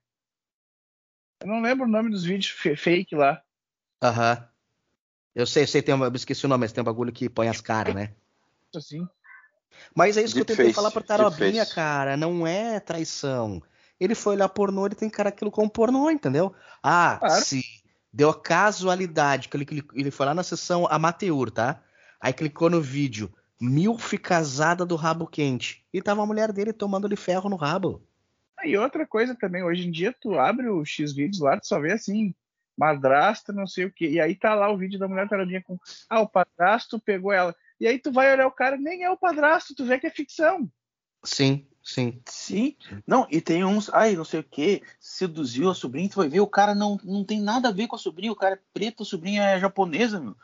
Eu 1.41 1.47
não 1.47 1.61
lembro 1.61 1.85
o 1.85 1.89
nome 1.89 2.09
dos 2.09 2.23
vídeos 2.23 2.47
fake 2.49 3.15
lá. 3.15 3.41
Aham. 4.01 4.37
Uhum. 4.37 4.55
Eu 5.35 5.45
sei, 5.45 5.63
eu 5.63 5.67
sei, 5.67 5.81
tem 5.81 5.93
um, 5.93 6.03
eu 6.03 6.15
esqueci 6.15 6.45
o 6.45 6.49
nome, 6.49 6.61
mas 6.61 6.71
tem 6.71 6.81
um 6.81 6.85
bagulho 6.85 7.11
que 7.11 7.29
põe 7.29 7.49
as 7.49 7.59
caras, 7.59 7.93
né? 7.93 8.13
Assim. 8.73 9.05
Mas 9.93 10.15
é 10.15 10.21
isso 10.23 10.33
Deep 10.33 10.45
que 10.45 10.51
eu 10.51 10.55
tentei 10.55 10.65
face. 10.67 10.75
falar 10.75 10.91
pro 10.91 11.03
Tarobinha, 11.03 11.65
cara. 11.65 12.15
Não 12.15 12.47
é 12.47 12.79
traição. 12.79 13.61
Ele 13.99 14.15
foi 14.15 14.35
olhar 14.35 14.47
pornô, 14.47 14.85
ele 14.85 14.95
tem 14.95 15.09
cara 15.09 15.29
aquilo 15.29 15.51
como 15.51 15.69
pornô, 15.69 16.09
entendeu? 16.09 16.55
Ah, 16.81 17.17
claro. 17.19 17.43
se 17.43 17.63
deu 18.13 18.29
a 18.29 18.41
casualidade 18.41 19.49
que 19.49 19.57
ele, 19.57 19.83
ele 19.93 20.11
foi 20.11 20.25
lá 20.25 20.33
na 20.33 20.43
sessão 20.43 20.87
amateur, 20.89 21.51
tá? 21.51 21.81
Aí 22.25 22.33
clicou 22.33 22.71
no 22.71 22.81
vídeo, 22.81 23.31
Milf 23.61 24.17
casada 24.17 24.83
do 24.83 24.95
rabo 24.95 25.27
quente. 25.27 25.85
E 25.93 26.01
tava 26.01 26.23
a 26.23 26.25
mulher 26.25 26.51
dele 26.51 26.73
tomando-lhe 26.73 27.15
ferro 27.15 27.47
no 27.47 27.55
rabo. 27.55 28.01
E 28.63 28.75
outra 28.75 29.05
coisa 29.05 29.35
também, 29.35 29.61
hoje 29.61 29.87
em 29.87 29.91
dia 29.91 30.11
tu 30.19 30.33
abre 30.33 30.67
o 30.67 30.83
X 30.83 31.13
vídeos 31.13 31.39
lá, 31.39 31.59
tu 31.59 31.67
só 31.67 31.79
vê 31.79 31.91
assim, 31.91 32.33
madrasta, 32.75 33.53
não 33.53 33.67
sei 33.67 33.85
o 33.85 33.91
que. 33.91 34.09
E 34.09 34.19
aí 34.19 34.33
tá 34.33 34.55
lá 34.55 34.71
o 34.71 34.77
vídeo 34.77 34.97
da 34.97 35.07
mulher 35.07 35.29
taradinha 35.29 35.61
com, 35.61 35.77
ah, 36.09 36.21
o 36.21 36.27
padrasto 36.27 36.99
pegou 36.99 37.31
ela. 37.31 37.55
E 37.79 37.85
aí 37.85 37.99
tu 37.99 38.11
vai 38.11 38.33
olhar 38.33 38.47
o 38.47 38.51
cara, 38.51 38.75
nem 38.75 39.03
é 39.03 39.11
o 39.11 39.17
padrasto, 39.17 39.75
tu 39.75 39.85
vê 39.85 39.99
que 39.99 40.07
é 40.07 40.09
ficção. 40.09 40.67
Sim, 41.23 41.67
sim. 41.83 42.19
Sim. 42.25 42.75
Não, 43.05 43.27
e 43.29 43.39
tem 43.39 43.63
uns, 43.63 43.87
ai, 43.93 44.15
não 44.15 44.25
sei 44.25 44.39
o 44.39 44.43
que, 44.43 44.81
seduziu 44.99 45.69
a 45.69 45.75
sobrinha, 45.75 46.09
tu 46.09 46.15
vai 46.15 46.27
ver, 46.27 46.39
o 46.39 46.47
cara 46.47 46.73
não, 46.73 46.99
não 47.03 47.23
tem 47.23 47.39
nada 47.39 47.69
a 47.69 47.71
ver 47.71 47.85
com 47.85 47.95
a 47.95 47.99
sobrinha, 47.99 48.31
o 48.31 48.35
cara 48.35 48.55
é 48.55 48.59
preto, 48.73 49.03
a 49.03 49.05
sobrinha 49.05 49.43
é 49.43 49.59
japonesa, 49.59 50.19
meu. 50.19 50.35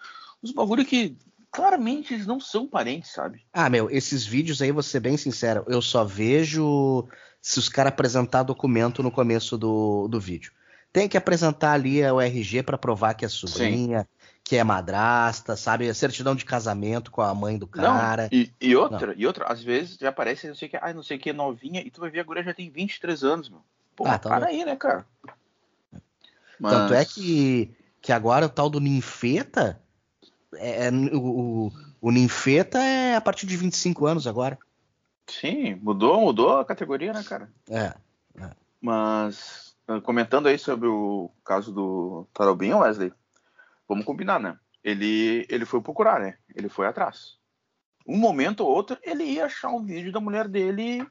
Os 0.43 0.51
bagulho 0.51 0.85
que 0.85 1.17
claramente 1.51 2.13
eles 2.13 2.25
não 2.25 2.39
são 2.39 2.65
parentes, 2.65 3.11
sabe? 3.11 3.45
Ah, 3.51 3.69
meu, 3.69 3.89
esses 3.89 4.25
vídeos 4.25 4.61
aí, 4.61 4.71
vou 4.71 4.81
ser 4.81 5.01
bem 5.01 5.17
sincero, 5.17 5.65
eu 5.67 5.81
só 5.81 6.05
vejo 6.05 7.07
se 7.41 7.59
os 7.59 7.67
caras 7.67 7.91
apresentar 7.91 8.43
documento 8.43 9.03
no 9.03 9.11
começo 9.11 9.57
do, 9.57 10.07
do 10.07 10.19
vídeo. 10.19 10.53
Tem 10.93 11.07
que 11.07 11.17
apresentar 11.17 11.73
ali 11.73 12.03
o 12.03 12.19
RG 12.19 12.63
para 12.63 12.77
provar 12.77 13.13
que 13.13 13.25
é 13.25 13.29
sobrinha, 13.29 14.01
Sim. 14.01 14.07
que 14.43 14.57
é 14.57 14.63
madrasta, 14.63 15.55
sabe? 15.55 15.89
A 15.89 15.93
certidão 15.93 16.35
de 16.35 16.45
casamento 16.45 17.11
com 17.11 17.21
a 17.21 17.33
mãe 17.33 17.57
do 17.57 17.67
cara. 17.67 18.23
Não, 18.23 18.37
e, 18.37 18.53
e, 18.59 18.75
outra, 18.75 19.07
não. 19.07 19.13
e 19.17 19.25
outra, 19.25 19.45
às 19.45 19.63
vezes 19.63 19.97
já 19.97 20.09
aparece 20.09 20.47
não 20.47 20.55
sei 20.55 20.67
o 20.67 20.71
que, 20.71 20.77
ai, 20.77 20.93
não 20.93 21.03
sei 21.03 21.17
que, 21.17 21.33
novinha, 21.33 21.81
e 21.81 21.89
tu 21.89 22.01
vai 22.01 22.09
ver 22.09 22.19
a 22.19 22.23
guria 22.23 22.43
já 22.43 22.53
tem 22.53 22.69
23 22.69 23.23
anos, 23.23 23.49
meu. 23.49 23.61
Pô, 23.95 24.05
ah, 24.05 24.19
tá 24.19 24.29
para 24.29 24.47
aí, 24.47 24.63
né, 24.63 24.75
cara? 24.75 25.05
Mas... 26.59 26.73
Tanto 26.73 26.93
é 26.93 27.03
que, 27.03 27.73
que 28.01 28.11
agora 28.11 28.45
o 28.45 28.49
tal 28.49 28.69
do 28.69 28.79
Ninfeta 28.79 29.80
é, 30.55 30.87
é, 30.87 30.91
o, 31.13 31.71
o 31.99 32.11
Ninfeta 32.11 32.79
é 32.79 33.15
a 33.15 33.21
partir 33.21 33.45
de 33.45 33.55
25 33.55 34.05
anos 34.05 34.27
agora. 34.27 34.57
Sim, 35.27 35.75
mudou, 35.75 36.19
mudou 36.21 36.57
a 36.57 36.65
categoria, 36.65 37.13
né, 37.13 37.23
cara? 37.23 37.51
É. 37.69 37.93
é. 38.41 38.51
Mas, 38.81 39.75
ah, 39.87 40.01
comentando 40.01 40.47
aí 40.47 40.57
sobre 40.57 40.87
o 40.87 41.31
caso 41.43 41.71
do 41.71 42.27
Tarobinho, 42.33 42.79
Wesley, 42.79 43.13
vamos 43.87 44.05
combinar, 44.05 44.39
né? 44.39 44.57
Ele, 44.83 45.45
ele 45.49 45.65
foi 45.65 45.81
procurar, 45.81 46.19
né? 46.19 46.37
Ele 46.55 46.67
foi 46.67 46.87
atrás. 46.87 47.37
Um 48.05 48.17
momento 48.17 48.61
ou 48.61 48.69
outro, 48.69 48.97
ele 49.03 49.23
ia 49.23 49.45
achar 49.45 49.69
um 49.69 49.83
vídeo 49.83 50.11
da 50.11 50.19
mulher 50.19 50.47
dele 50.47 51.07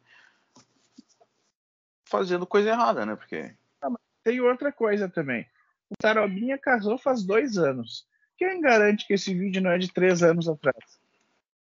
fazendo 2.05 2.46
coisa 2.46 2.70
errada, 2.70 3.07
né? 3.07 3.14
Porque. 3.14 3.55
Ah, 3.81 3.88
tem 4.24 4.40
outra 4.40 4.72
coisa 4.72 5.09
também. 5.09 5.46
O 5.88 5.94
Tarobinha 5.96 6.59
casou 6.59 6.98
faz 6.98 7.22
dois 7.22 7.57
anos. 7.57 8.07
Quem 8.40 8.59
garante 8.59 9.07
que 9.07 9.12
esse 9.12 9.35
vídeo 9.35 9.61
não 9.61 9.70
é 9.70 9.76
de 9.76 9.92
três 9.92 10.22
anos 10.22 10.48
atrás? 10.48 10.98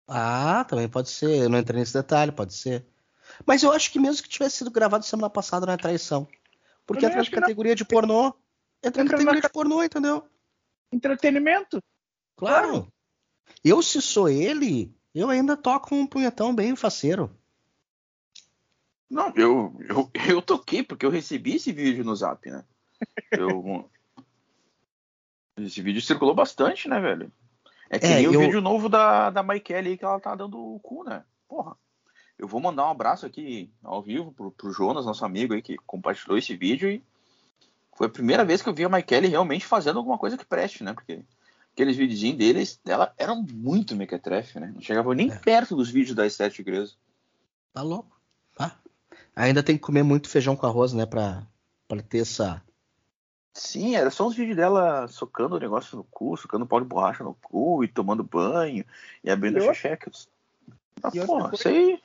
Ah, 0.06 0.62
também 0.68 0.86
pode 0.86 1.08
ser. 1.08 1.44
Eu 1.44 1.48
não 1.48 1.58
entrei 1.58 1.80
nesse 1.80 1.94
detalhe, 1.94 2.30
pode 2.30 2.52
ser. 2.52 2.84
Mas 3.46 3.62
eu 3.62 3.72
acho 3.72 3.90
que 3.90 3.98
mesmo 3.98 4.22
que 4.22 4.28
tivesse 4.28 4.58
sido 4.58 4.70
gravado 4.70 5.02
semana 5.02 5.30
passada 5.30 5.64
não 5.64 5.72
é 5.72 5.78
traição. 5.78 6.28
Porque 6.86 7.06
entra 7.06 7.22
na 7.22 7.30
categoria 7.30 7.70
não... 7.70 7.76
de 7.76 7.84
pornô. 7.86 8.34
Entra, 8.84 9.02
na 9.02 9.10
categoria 9.10 9.40
na... 9.40 9.46
de 9.46 9.52
pornô, 9.52 9.82
entendeu? 9.82 10.28
Entretenimento. 10.92 11.82
Claro. 12.36 12.68
claro. 12.68 12.92
Eu, 13.64 13.80
se 13.80 14.02
sou 14.02 14.28
ele, 14.28 14.94
eu 15.14 15.30
ainda 15.30 15.56
toco 15.56 15.94
um 15.94 16.06
punhetão 16.06 16.54
bem 16.54 16.76
faceiro. 16.76 17.34
Não, 19.08 19.32
eu, 19.34 19.74
eu, 19.88 20.10
eu 20.28 20.42
toquei 20.42 20.82
porque 20.82 21.06
eu 21.06 21.10
recebi 21.10 21.56
esse 21.56 21.72
vídeo 21.72 22.04
no 22.04 22.14
zap, 22.14 22.50
né? 22.50 22.66
Eu, 23.32 23.88
esse 25.56 25.80
vídeo 25.80 26.02
circulou 26.02 26.34
bastante, 26.34 26.88
né, 26.88 27.00
velho? 27.00 27.32
É 27.88 27.98
que 27.98 28.06
é, 28.06 28.14
nem 28.16 28.24
eu... 28.24 28.32
o 28.32 28.38
vídeo 28.38 28.60
novo 28.60 28.88
da, 28.88 29.30
da 29.30 29.42
Maikele 29.42 29.90
aí 29.90 29.96
que 29.98 30.04
ela 30.04 30.20
tá 30.20 30.34
dando 30.34 30.58
o 30.58 30.80
cu, 30.80 31.04
né? 31.04 31.24
Porra. 31.48 31.76
Eu 32.38 32.46
vou 32.46 32.60
mandar 32.60 32.86
um 32.86 32.90
abraço 32.90 33.24
aqui 33.24 33.72
ao 33.82 34.02
vivo 34.02 34.32
pro, 34.32 34.50
pro 34.50 34.72
Jonas, 34.72 35.06
nosso 35.06 35.24
amigo 35.24 35.54
aí, 35.54 35.62
que 35.62 35.76
compartilhou 35.86 36.36
esse 36.36 36.54
vídeo 36.54 36.90
e 36.90 37.02
foi 37.94 38.08
a 38.08 38.10
primeira 38.10 38.44
vez 38.44 38.60
que 38.60 38.68
eu 38.68 38.74
vi 38.74 38.84
a 38.84 38.88
Michaele 38.90 39.28
realmente 39.28 39.64
fazendo 39.64 39.98
alguma 39.98 40.18
coisa 40.18 40.36
que 40.36 40.44
preste, 40.44 40.84
né? 40.84 40.92
Porque 40.92 41.22
aqueles 41.72 41.96
videozinhos 41.96 42.36
deles, 42.36 42.80
dela 42.84 43.14
eram 43.16 43.42
muito 43.42 43.96
mequetrefe, 43.96 44.60
né? 44.60 44.70
Não 44.74 44.82
chegavam 44.82 45.14
nem 45.14 45.30
é. 45.30 45.38
perto 45.38 45.74
dos 45.74 45.90
vídeos 45.90 46.14
da 46.14 46.26
Estética 46.26 46.60
Igreja. 46.60 46.92
Tá 47.72 47.80
louco. 47.80 48.20
Ah. 48.58 48.72
Ainda 49.34 49.62
tem 49.62 49.76
que 49.76 49.82
comer 49.82 50.02
muito 50.02 50.28
feijão 50.28 50.54
com 50.54 50.66
arroz, 50.66 50.92
né? 50.92 51.06
Pra, 51.06 51.46
pra 51.88 52.02
ter 52.02 52.18
essa. 52.18 52.62
Sim, 53.56 53.96
era 53.96 54.10
só 54.10 54.26
uns 54.26 54.36
vídeos 54.36 54.54
dela 54.54 55.08
socando 55.08 55.56
o 55.56 55.58
negócio 55.58 55.96
no 55.96 56.04
cu, 56.04 56.36
socando 56.36 56.66
pau 56.66 56.78
de 56.78 56.86
borracha 56.86 57.24
no 57.24 57.34
cu 57.36 57.82
e 57.82 57.88
tomando 57.88 58.22
banho 58.22 58.84
e 59.24 59.30
abrindo 59.30 59.56
a 59.56 59.62
checheca. 59.62 60.10
Ah, 61.02 61.10
porra, 61.10 61.54
isso 61.54 61.66
aí. 61.66 61.98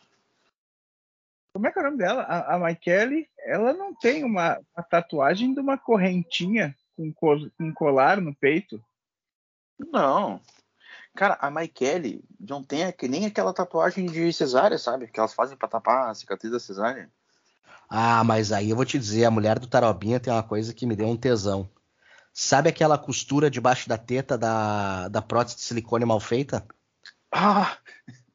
Como 1.54 1.68
é 1.68 1.72
que 1.72 1.78
é 1.78 1.82
o 1.82 1.86
nome 1.86 1.98
dela? 1.98 2.22
A, 2.22 2.56
a 2.56 2.60
Michele, 2.60 3.30
ela 3.40 3.74
não 3.74 3.94
tem 3.94 4.24
uma, 4.24 4.62
uma 4.74 4.84
tatuagem 4.84 5.54
de 5.54 5.60
uma 5.60 5.78
correntinha 5.78 6.74
com, 6.96 7.14
com 7.14 7.74
colar 7.74 8.22
no 8.22 8.34
peito? 8.34 8.82
Não. 9.78 10.40
Cara, 11.14 11.38
a 11.42 11.52
Michele 11.52 12.24
não 12.40 12.64
tem 12.64 12.82
nem 13.10 13.26
aquela 13.26 13.54
tatuagem 13.54 14.06
de 14.06 14.32
cesárea, 14.32 14.78
sabe? 14.78 15.08
Que 15.08 15.20
elas 15.20 15.34
fazem 15.34 15.58
pra 15.58 15.68
tapar 15.68 16.10
a 16.10 16.16
cicatriz 16.16 16.54
da 16.54 16.62
cesárea. 16.62 17.12
Ah, 17.90 18.24
mas 18.24 18.52
aí 18.52 18.70
eu 18.70 18.76
vou 18.76 18.86
te 18.86 18.98
dizer, 18.98 19.26
a 19.26 19.32
mulher 19.32 19.60
do 19.60 19.68
Tarobinha 19.68 20.20
tem 20.20 20.32
uma 20.32 20.44
coisa 20.44 20.74
que 20.74 20.86
me 20.86 20.96
deu 20.96 21.08
um 21.08 21.18
tesão. 21.18 21.70
Sabe 22.34 22.70
aquela 22.70 22.98
costura 22.98 23.50
debaixo 23.50 23.90
da 23.90 23.98
teta 23.98 24.38
da, 24.38 25.10
da 25.10 25.22
prótese 25.22 25.58
de 25.58 25.64
silicone 25.64 26.06
mal 26.06 26.20
feita? 26.20 26.66
Ah! 27.32 27.78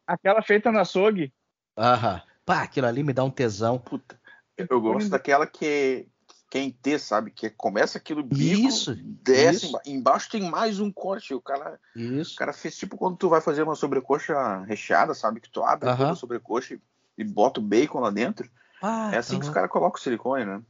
Aquela 0.07 0.43
feita 0.43 0.71
na 0.71 0.83
açougue? 0.83 1.33
Aham. 1.77 2.23
Pá, 2.45 2.63
aquilo 2.63 2.87
ali 2.87 3.03
me 3.03 3.13
dá 3.13 3.25
um 3.25 3.31
tesão. 3.31 3.79
Puta. 3.79 4.19
Eu 4.57 4.81
gosto 4.81 5.11
daquela 5.11 5.47
que, 5.47 6.07
que 6.49 6.59
é 6.59 6.63
em 6.63 6.71
T, 6.71 6.99
sabe? 6.99 7.31
Que 7.31 7.51
começa 7.51 7.99
aqui 7.99 8.15
no 8.15 8.23
bico, 8.23 8.69
isso, 8.69 8.97
desce, 8.97 9.67
isso. 9.67 9.81
embaixo 9.85 10.31
tem 10.31 10.49
mais 10.49 10.79
um 10.79 10.91
corte. 10.91 11.35
O 11.35 11.41
cara, 11.41 11.79
isso. 11.95 12.35
o 12.35 12.37
cara 12.37 12.53
fez 12.53 12.77
tipo 12.77 12.97
quando 12.97 13.17
tu 13.17 13.29
vai 13.29 13.41
fazer 13.41 13.63
uma 13.65 13.75
sobrecoxa 13.75 14.63
recheada, 14.63 15.13
sabe? 15.13 15.41
Que 15.41 15.51
tu 15.51 15.63
abre 15.63 15.91
toda 15.91 16.13
a 16.13 16.17
sobrecoxa 16.17 16.79
e, 17.19 17.25
bota 17.25 17.61
o 17.61 17.63
bacon 17.63 18.01
lá 18.01 18.11
dentro. 18.11 18.49
Ah, 18.89 19.11
é 19.13 19.19
assim 19.19 19.35
tá 19.35 19.41
que 19.41 19.47
os 19.49 19.53
caras 19.53 19.69
colocam 19.69 19.99
o 19.99 20.01
silicone, 20.01 20.45
né? 20.45 20.63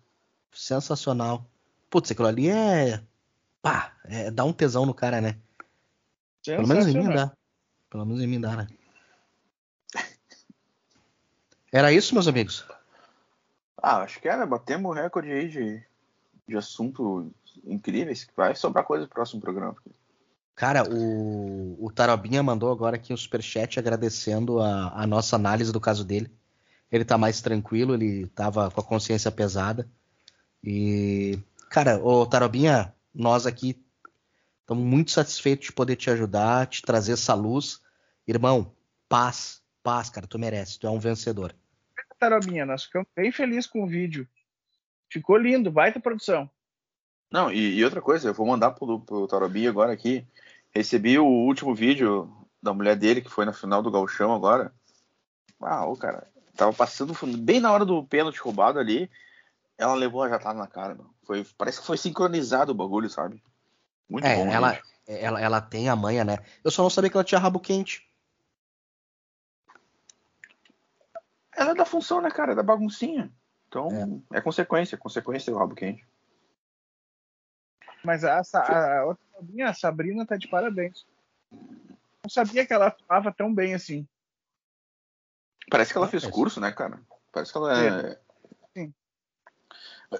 Sensacional. 0.50 1.44
Putz, 1.90 2.10
aquilo 2.10 2.26
ali 2.26 2.48
é. 2.48 3.02
Pá, 3.60 3.92
é, 4.06 4.30
dá 4.30 4.42
um 4.42 4.54
tesão 4.54 4.86
no 4.86 4.94
cara, 4.94 5.20
né? 5.20 5.38
Pelo 6.42 6.66
menos 6.66 6.86
em 6.86 6.96
mim 6.96 7.14
dá. 7.14 7.30
Pelo 7.90 8.06
menos 8.06 8.22
em 8.22 8.26
mim 8.26 8.40
dá, 8.40 8.56
né? 8.56 8.66
Era 11.70 11.92
isso, 11.92 12.14
meus 12.14 12.26
amigos? 12.26 12.64
Ah, 13.82 13.98
acho 13.98 14.18
que 14.18 14.28
era. 14.28 14.46
Batemos 14.46 14.90
o 14.90 14.94
recorde 14.94 15.30
aí 15.30 15.48
de, 15.50 15.84
de 16.48 16.56
assunto 16.56 17.30
incríveis. 17.66 18.26
Vai 18.34 18.54
sobrar 18.54 18.84
coisa 18.84 19.04
no 19.04 19.10
próximo 19.10 19.42
programa. 19.42 19.76
Cara, 20.54 20.88
o, 20.88 21.84
o 21.84 21.92
Tarobinha 21.92 22.42
mandou 22.42 22.72
agora 22.72 22.96
aqui 22.96 23.12
um 23.12 23.16
superchat 23.16 23.78
agradecendo 23.78 24.58
a, 24.58 25.02
a 25.02 25.06
nossa 25.06 25.36
análise 25.36 25.70
do 25.70 25.80
caso 25.80 26.02
dele. 26.02 26.30
Ele 26.96 27.04
tá 27.04 27.18
mais 27.18 27.40
tranquilo, 27.40 27.94
ele 27.94 28.26
tava 28.28 28.70
com 28.70 28.80
a 28.80 28.84
consciência 28.84 29.30
pesada. 29.30 29.88
E, 30.64 31.38
cara, 31.70 31.98
o 32.02 32.26
Tarobinha, 32.26 32.94
nós 33.14 33.46
aqui 33.46 33.80
estamos 34.62 34.84
muito 34.84 35.10
satisfeitos 35.10 35.66
de 35.66 35.72
poder 35.72 35.96
te 35.96 36.10
ajudar, 36.10 36.66
te 36.66 36.82
trazer 36.82 37.12
essa 37.12 37.34
luz. 37.34 37.80
Irmão, 38.26 38.74
paz, 39.08 39.62
paz, 39.82 40.10
cara, 40.10 40.26
tu 40.26 40.38
merece, 40.38 40.78
tu 40.78 40.86
é 40.86 40.90
um 40.90 40.98
vencedor. 40.98 41.54
Tarobinha, 42.18 42.64
nós 42.64 42.84
ficamos 42.84 43.08
bem 43.14 43.30
felizes 43.30 43.66
com 43.66 43.84
o 43.84 43.86
vídeo. 43.86 44.26
Ficou 45.10 45.36
lindo, 45.36 45.70
baita 45.70 46.00
produção. 46.00 46.50
Não, 47.30 47.52
e, 47.52 47.76
e 47.76 47.84
outra 47.84 48.00
coisa, 48.00 48.28
eu 48.28 48.34
vou 48.34 48.46
mandar 48.46 48.70
pro, 48.72 49.00
pro 49.00 49.26
Tarobinha 49.26 49.70
agora 49.70 49.92
aqui. 49.92 50.26
Recebi 50.74 51.18
o 51.18 51.26
último 51.26 51.74
vídeo 51.74 52.30
da 52.62 52.72
mulher 52.72 52.96
dele, 52.96 53.20
que 53.20 53.30
foi 53.30 53.44
na 53.44 53.52
final 53.52 53.82
do 53.82 53.90
Galchão 53.90 54.34
agora. 54.34 54.72
Ah, 55.60 55.86
o 55.86 55.96
cara, 55.96 56.26
tava 56.56 56.72
passando 56.72 57.14
bem 57.38 57.60
na 57.60 57.72
hora 57.72 57.84
do 57.84 58.04
pênalti 58.04 58.40
roubado 58.40 58.78
ali. 58.78 59.10
Ela 59.78 59.94
levou 59.94 60.22
a 60.22 60.28
jatada 60.28 60.58
na 60.58 60.66
cara, 60.66 60.94
meu. 60.94 61.06
Foi, 61.24 61.46
parece 61.56 61.80
que 61.80 61.86
foi 61.86 61.98
sincronizado 61.98 62.72
o 62.72 62.74
bagulho, 62.74 63.10
sabe? 63.10 63.42
Muito 64.08 64.26
é, 64.26 64.36
bom. 64.36 64.50
Ela, 64.50 64.80
ela, 65.06 65.40
ela 65.40 65.60
tem 65.60 65.88
a 65.88 65.96
manha, 65.96 66.24
né? 66.24 66.38
Eu 66.64 66.70
só 66.70 66.82
não 66.82 66.90
sabia 66.90 67.10
que 67.10 67.16
ela 67.16 67.24
tinha 67.24 67.40
rabo 67.40 67.60
quente. 67.60 68.06
ela 71.56 71.70
é 71.70 71.74
da 71.74 71.84
função, 71.84 72.20
né, 72.20 72.30
cara? 72.30 72.52
É 72.52 72.54
da 72.54 72.62
baguncinha. 72.62 73.32
Então, 73.68 74.22
é, 74.32 74.38
é 74.38 74.40
consequência, 74.40 74.96
consequência 74.96 75.52
do 75.52 75.58
rabo 75.58 75.74
quente. 75.74 76.06
Mas 78.04 78.24
a, 78.24 78.40
a, 78.40 78.98
a 78.98 79.04
outra 79.06 79.24
a 79.66 79.74
Sabrina 79.74 80.24
tá 80.24 80.36
de 80.36 80.46
parabéns. 80.46 81.04
Não 81.50 82.30
sabia 82.30 82.64
que 82.64 82.72
ela 82.72 82.88
atuava 82.88 83.32
tão 83.32 83.52
bem 83.52 83.74
assim. 83.74 84.06
Parece 85.70 85.92
que 85.92 85.98
ela 85.98 86.08
fez 86.08 86.26
curso, 86.26 86.60
né, 86.60 86.70
cara? 86.72 87.00
Parece 87.32 87.52
que 87.52 87.58
ela 87.58 87.84
é. 87.84 88.18
Sim. 88.74 88.94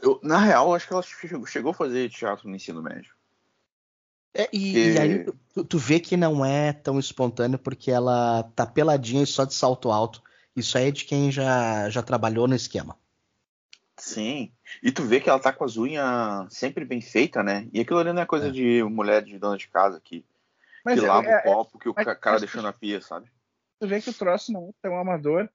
Eu, 0.03 0.19
na 0.23 0.39
real, 0.39 0.75
acho 0.75 0.87
que 0.87 0.93
ela 0.93 1.03
chegou 1.47 1.71
a 1.71 1.75
fazer 1.75 2.11
teatro 2.11 2.49
no 2.49 2.57
ensino 2.57 2.83
médio. 2.83 3.15
É, 4.35 4.49
e, 4.53 4.73
que... 4.73 4.93
e, 4.93 4.99
aí 4.99 5.25
tu, 5.55 5.65
tu, 5.65 5.79
vê 5.79 5.99
que 5.99 6.17
não 6.17 6.45
é 6.45 6.73
tão 6.73 6.99
espontâneo 6.99 7.59
porque 7.59 7.91
ela 7.91 8.43
tá 8.55 8.67
peladinha 8.67 9.23
e 9.23 9.27
só 9.27 9.45
de 9.45 9.55
salto 9.55 9.91
alto. 9.91 10.23
Isso 10.55 10.77
aí 10.77 10.89
é 10.89 10.91
de 10.91 11.05
quem 11.05 11.31
já, 11.31 11.89
já 11.89 12.03
trabalhou 12.03 12.49
no 12.49 12.55
esquema. 12.55 12.99
Sim. 13.99 14.53
E 14.83 14.93
tu 14.93 15.03
vê 15.05 15.21
que 15.21 15.31
ela 15.31 15.39
tá 15.39 15.53
com 15.53 15.65
as 15.65 15.77
unhas 15.77 16.53
sempre 16.53 16.85
bem 16.85 17.01
feitas, 17.01 17.45
né? 17.45 17.69
E 17.73 17.81
aquilo 17.81 17.99
ali 17.99 18.13
não 18.13 18.23
é 18.23 18.27
coisa 18.27 18.49
é. 18.49 18.51
de 18.51 18.83
mulher 18.85 19.23
de 19.23 19.39
dona 19.39 19.57
de 19.57 19.69
casa 19.69 20.01
que, 20.03 20.25
que 20.87 21.01
lava 21.01 21.27
é, 21.27 21.39
o 21.39 21.43
copo 21.43 21.79
que 21.79 21.89
o 21.89 21.95
cara 21.95 22.39
deixou 22.39 22.61
na 22.61 22.73
pia, 22.73 23.01
sabe? 23.01 23.31
Tu 23.81 23.87
vê 23.87 24.01
que 24.01 24.11
o 24.11 24.15
troço 24.15 24.53
não 24.53 24.69
é 24.69 24.73
tão 24.81 24.99
amador, 24.99 25.49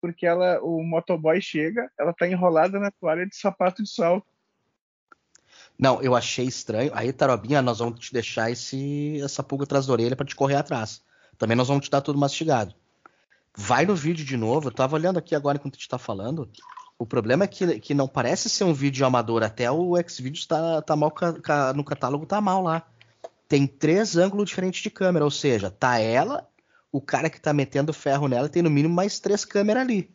porque 0.00 0.26
ela, 0.26 0.60
o 0.62 0.82
motoboy 0.82 1.40
chega, 1.40 1.90
ela 1.98 2.12
tá 2.12 2.28
enrolada 2.28 2.78
na 2.78 2.90
toalha 2.90 3.26
de 3.26 3.36
sapato 3.36 3.82
de 3.82 3.90
salto. 3.90 4.26
Não, 5.78 6.00
eu 6.02 6.14
achei 6.14 6.46
estranho. 6.46 6.92
Aí, 6.94 7.12
Tarobinha, 7.12 7.62
nós 7.62 7.78
vamos 7.78 8.00
te 8.00 8.12
deixar 8.12 8.50
esse, 8.50 9.20
essa 9.22 9.42
pulga 9.42 9.64
atrás 9.64 9.86
da 9.86 9.92
orelha 9.92 10.16
para 10.16 10.26
te 10.26 10.36
correr 10.36 10.56
atrás. 10.56 11.02
Também 11.36 11.56
nós 11.56 11.68
vamos 11.68 11.84
te 11.84 11.90
dar 11.90 12.00
tudo 12.00 12.18
mastigado. 12.18 12.74
Vai 13.56 13.86
no 13.86 13.94
vídeo 13.94 14.24
de 14.24 14.36
novo. 14.36 14.68
Eu 14.68 14.72
tava 14.72 14.94
olhando 14.94 15.18
aqui 15.18 15.34
agora 15.34 15.56
enquanto 15.56 15.74
a 15.74 15.78
gente 15.78 15.88
tá 15.88 15.98
falando. 15.98 16.48
O 16.98 17.06
problema 17.06 17.44
é 17.44 17.48
que, 17.48 17.80
que 17.80 17.94
não 17.94 18.06
parece 18.06 18.48
ser 18.48 18.64
um 18.64 18.72
vídeo 18.72 19.04
amador. 19.04 19.42
Até 19.42 19.70
o 19.70 19.94
Xvideos 20.06 20.46
tá, 20.46 20.80
tá 20.82 20.94
mal 20.94 21.12
no 21.74 21.84
catálogo, 21.84 22.26
tá 22.26 22.40
mal 22.40 22.62
lá. 22.62 22.86
Tem 23.48 23.66
três 23.66 24.16
ângulos 24.16 24.48
diferentes 24.48 24.82
de 24.82 24.90
câmera, 24.90 25.24
ou 25.24 25.30
seja, 25.30 25.70
tá 25.70 25.98
ela, 25.98 26.48
o 26.94 27.00
cara 27.00 27.28
que 27.28 27.40
tá 27.40 27.52
metendo 27.52 27.92
ferro 27.92 28.28
nela 28.28 28.48
tem 28.48 28.62
no 28.62 28.70
mínimo 28.70 28.94
mais 28.94 29.18
três 29.18 29.44
câmeras 29.44 29.82
ali. 29.82 30.08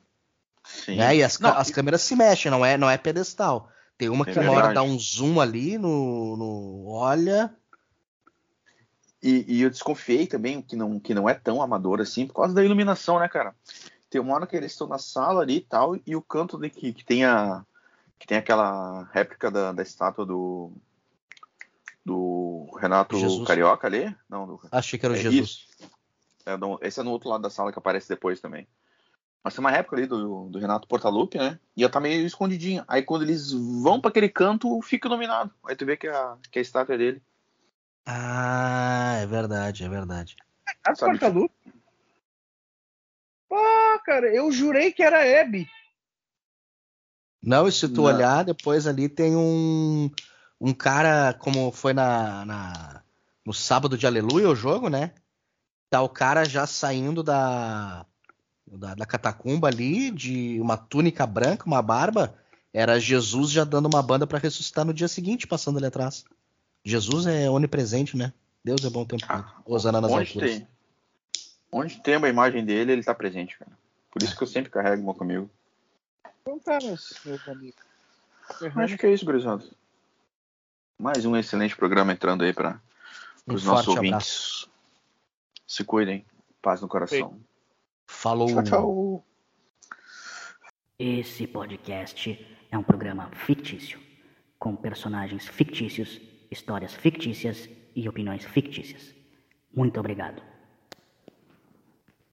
Sim. 0.63 0.95
Né? 0.95 1.17
E 1.17 1.23
as, 1.23 1.37
não, 1.37 1.49
as 1.49 1.69
câmeras 1.69 2.01
se 2.01 2.15
mexem, 2.15 2.49
não 2.49 2.65
é, 2.65 2.77
não 2.77 2.89
é 2.89 2.97
pedestal. 2.97 3.69
Tem 3.97 4.07
uma 4.07 4.23
é 4.25 4.31
que 4.31 4.39
uma 4.39 4.53
hora 4.53 4.73
dá 4.73 4.81
um 4.81 4.97
zoom 4.97 5.41
ali 5.41 5.77
no, 5.77 6.37
no 6.37 6.87
olha, 6.87 7.53
e, 9.21 9.43
e, 9.45 9.61
eu 9.61 9.69
desconfiei 9.69 10.25
também 10.25 10.61
que 10.61 10.77
não, 10.77 10.97
que 11.01 11.13
não 11.13 11.27
é 11.27 11.33
tão 11.33 11.61
amador 11.61 11.99
assim, 11.99 12.25
por 12.25 12.35
causa 12.35 12.55
da 12.55 12.63
iluminação, 12.63 13.19
né, 13.19 13.27
cara? 13.27 13.53
Tem 14.09 14.21
uma 14.21 14.33
hora 14.33 14.47
que 14.47 14.55
eles 14.55 14.71
estão 14.71 14.87
na 14.87 14.97
sala 14.97 15.41
ali 15.41 15.57
e 15.57 15.61
tal, 15.61 15.97
e 16.07 16.15
o 16.15 16.21
canto 16.21 16.57
de 16.57 16.69
que, 16.69 16.93
que 16.93 17.03
tem 17.03 17.25
a. 17.25 17.65
que 18.17 18.25
tem 18.25 18.37
aquela 18.37 19.03
réplica 19.11 19.51
da, 19.51 19.73
da 19.73 19.83
estátua 19.83 20.25
do. 20.25 20.71
do 22.05 22.73
Renato 22.79 23.19
Jesus. 23.19 23.45
Carioca 23.45 23.85
ali? 23.85 24.15
Não, 24.29 24.47
do, 24.47 24.61
Achei 24.71 24.97
que 24.97 25.05
era 25.05 25.13
o 25.13 25.17
é 25.17 25.19
Jesus. 25.19 25.67
É, 26.45 26.57
não, 26.57 26.79
esse 26.81 26.99
é 26.99 27.03
no 27.03 27.11
outro 27.11 27.29
lado 27.29 27.41
da 27.41 27.49
sala 27.49 27.71
que 27.71 27.79
aparece 27.79 28.09
depois 28.09 28.39
também. 28.39 28.67
Mas 29.43 29.53
tem 29.53 29.61
uma 29.61 29.71
réplica 29.71 29.95
ali 29.95 30.05
do, 30.05 30.49
do 30.49 30.59
Renato 30.59 30.87
Portaluppi, 30.87 31.37
né? 31.37 31.59
E 31.75 31.83
ela 31.83 31.91
tá 31.91 31.99
meio 31.99 32.25
escondidinha. 32.25 32.83
Aí 32.87 33.03
quando 33.03 33.21
eles 33.21 33.51
vão 33.51 34.01
para 34.01 34.09
aquele 34.09 34.29
canto, 34.29 34.81
fica 34.81 35.07
iluminado. 35.07 35.51
Aí 35.65 35.75
tu 35.75 35.85
vê 35.85 35.95
que 35.95 36.07
a, 36.07 36.37
que 36.51 36.59
a 36.59 36.61
estátua 36.61 36.95
é 36.95 36.97
dele. 36.97 37.21
Ah, 38.05 39.19
é 39.21 39.25
verdade, 39.25 39.83
é 39.83 39.89
verdade. 39.89 40.35
A 40.83 40.93
Porta-Lupe? 40.93 41.53
Ah, 43.51 43.99
cara, 44.05 44.33
eu 44.33 44.51
jurei 44.51 44.91
que 44.91 45.01
era 45.01 45.25
Hebe. 45.25 45.67
Não, 47.41 47.67
e 47.67 47.71
se 47.71 47.87
tu 47.87 48.01
Não. 48.01 48.03
olhar, 48.03 48.43
depois 48.43 48.85
ali 48.85 49.07
tem 49.07 49.35
um, 49.35 50.11
um 50.59 50.73
cara, 50.73 51.33
como 51.33 51.71
foi 51.71 51.93
na, 51.93 52.45
na, 52.45 53.03
no 53.45 53.53
sábado 53.53 53.97
de 53.97 54.05
Aleluia 54.05 54.49
o 54.49 54.55
jogo, 54.55 54.89
né? 54.89 55.13
Tá 55.89 56.01
o 56.01 56.09
cara 56.09 56.45
já 56.45 56.67
saindo 56.67 57.23
da, 57.23 58.05
da, 58.67 58.95
da 58.95 59.05
catacumba 59.05 59.67
ali, 59.67 60.11
de 60.11 60.59
uma 60.61 60.77
túnica 60.77 61.25
branca, 61.25 61.65
uma 61.65 61.81
barba. 61.81 62.35
Era 62.71 62.99
Jesus 62.99 63.49
já 63.51 63.63
dando 63.63 63.87
uma 63.87 64.03
banda 64.03 64.27
para 64.27 64.37
ressuscitar 64.37 64.85
no 64.85 64.93
dia 64.93 65.07
seguinte, 65.07 65.47
passando 65.47 65.77
ali 65.77 65.87
atrás. 65.87 66.23
Jesus 66.83 67.25
é 67.25 67.49
onipresente, 67.49 68.15
né? 68.15 68.31
Deus 68.63 68.85
é 68.85 68.89
bom 68.89 69.05
tempo 69.05 69.25
ah, 69.27 69.53
Osana 69.65 69.99
nas 69.99 70.11
onde 70.11 70.27
alturas. 70.27 70.51
Tem, 70.51 70.67
onde 71.71 72.01
tem 72.01 72.17
uma 72.17 72.29
imagem 72.29 72.63
dele, 72.63 72.91
ele 72.91 73.03
tá 73.03 73.15
presente, 73.15 73.57
cara. 73.57 73.71
Por 74.11 74.21
isso 74.21 74.35
que 74.35 74.43
eu 74.43 74.47
sempre 74.47 74.71
carrego 74.71 75.01
uma 75.01 75.13
comigo. 75.13 75.49
Então 76.41 76.59
tá, 76.59 76.77
meus, 76.81 77.13
meus 77.25 77.47
amigos. 77.47 77.81
Acho 78.75 78.97
que 78.97 79.05
é 79.05 79.13
isso, 79.13 79.25
gurizada. 79.25 79.63
Mais 80.97 81.25
um 81.25 81.35
excelente 81.35 81.75
programa 81.75 82.11
entrando 82.11 82.43
aí 82.43 82.53
para 82.53 82.79
Um 83.47 83.53
os 83.53 83.63
nossos 83.63 83.85
forte 83.85 83.97
ouvintes. 83.97 84.13
abraço. 84.15 84.68
Se 85.69 85.83
cuidem. 85.83 86.25
Paz 86.63 86.81
no 86.81 86.87
coração. 86.87 87.39
Falou. 88.07 88.47
Tchau, 88.47 88.63
tchau. 88.63 89.25
Esse 90.97 91.45
podcast 91.45 92.57
é 92.71 92.75
um 92.75 92.81
programa 92.81 93.29
fictício, 93.31 93.99
com 94.57 94.75
personagens 94.75 95.47
fictícios, 95.47 96.19
histórias 96.49 96.95
fictícias 96.95 97.69
e 97.95 98.09
opiniões 98.09 98.45
fictícias. 98.45 99.13
Muito 99.71 99.99
obrigado. 99.99 100.41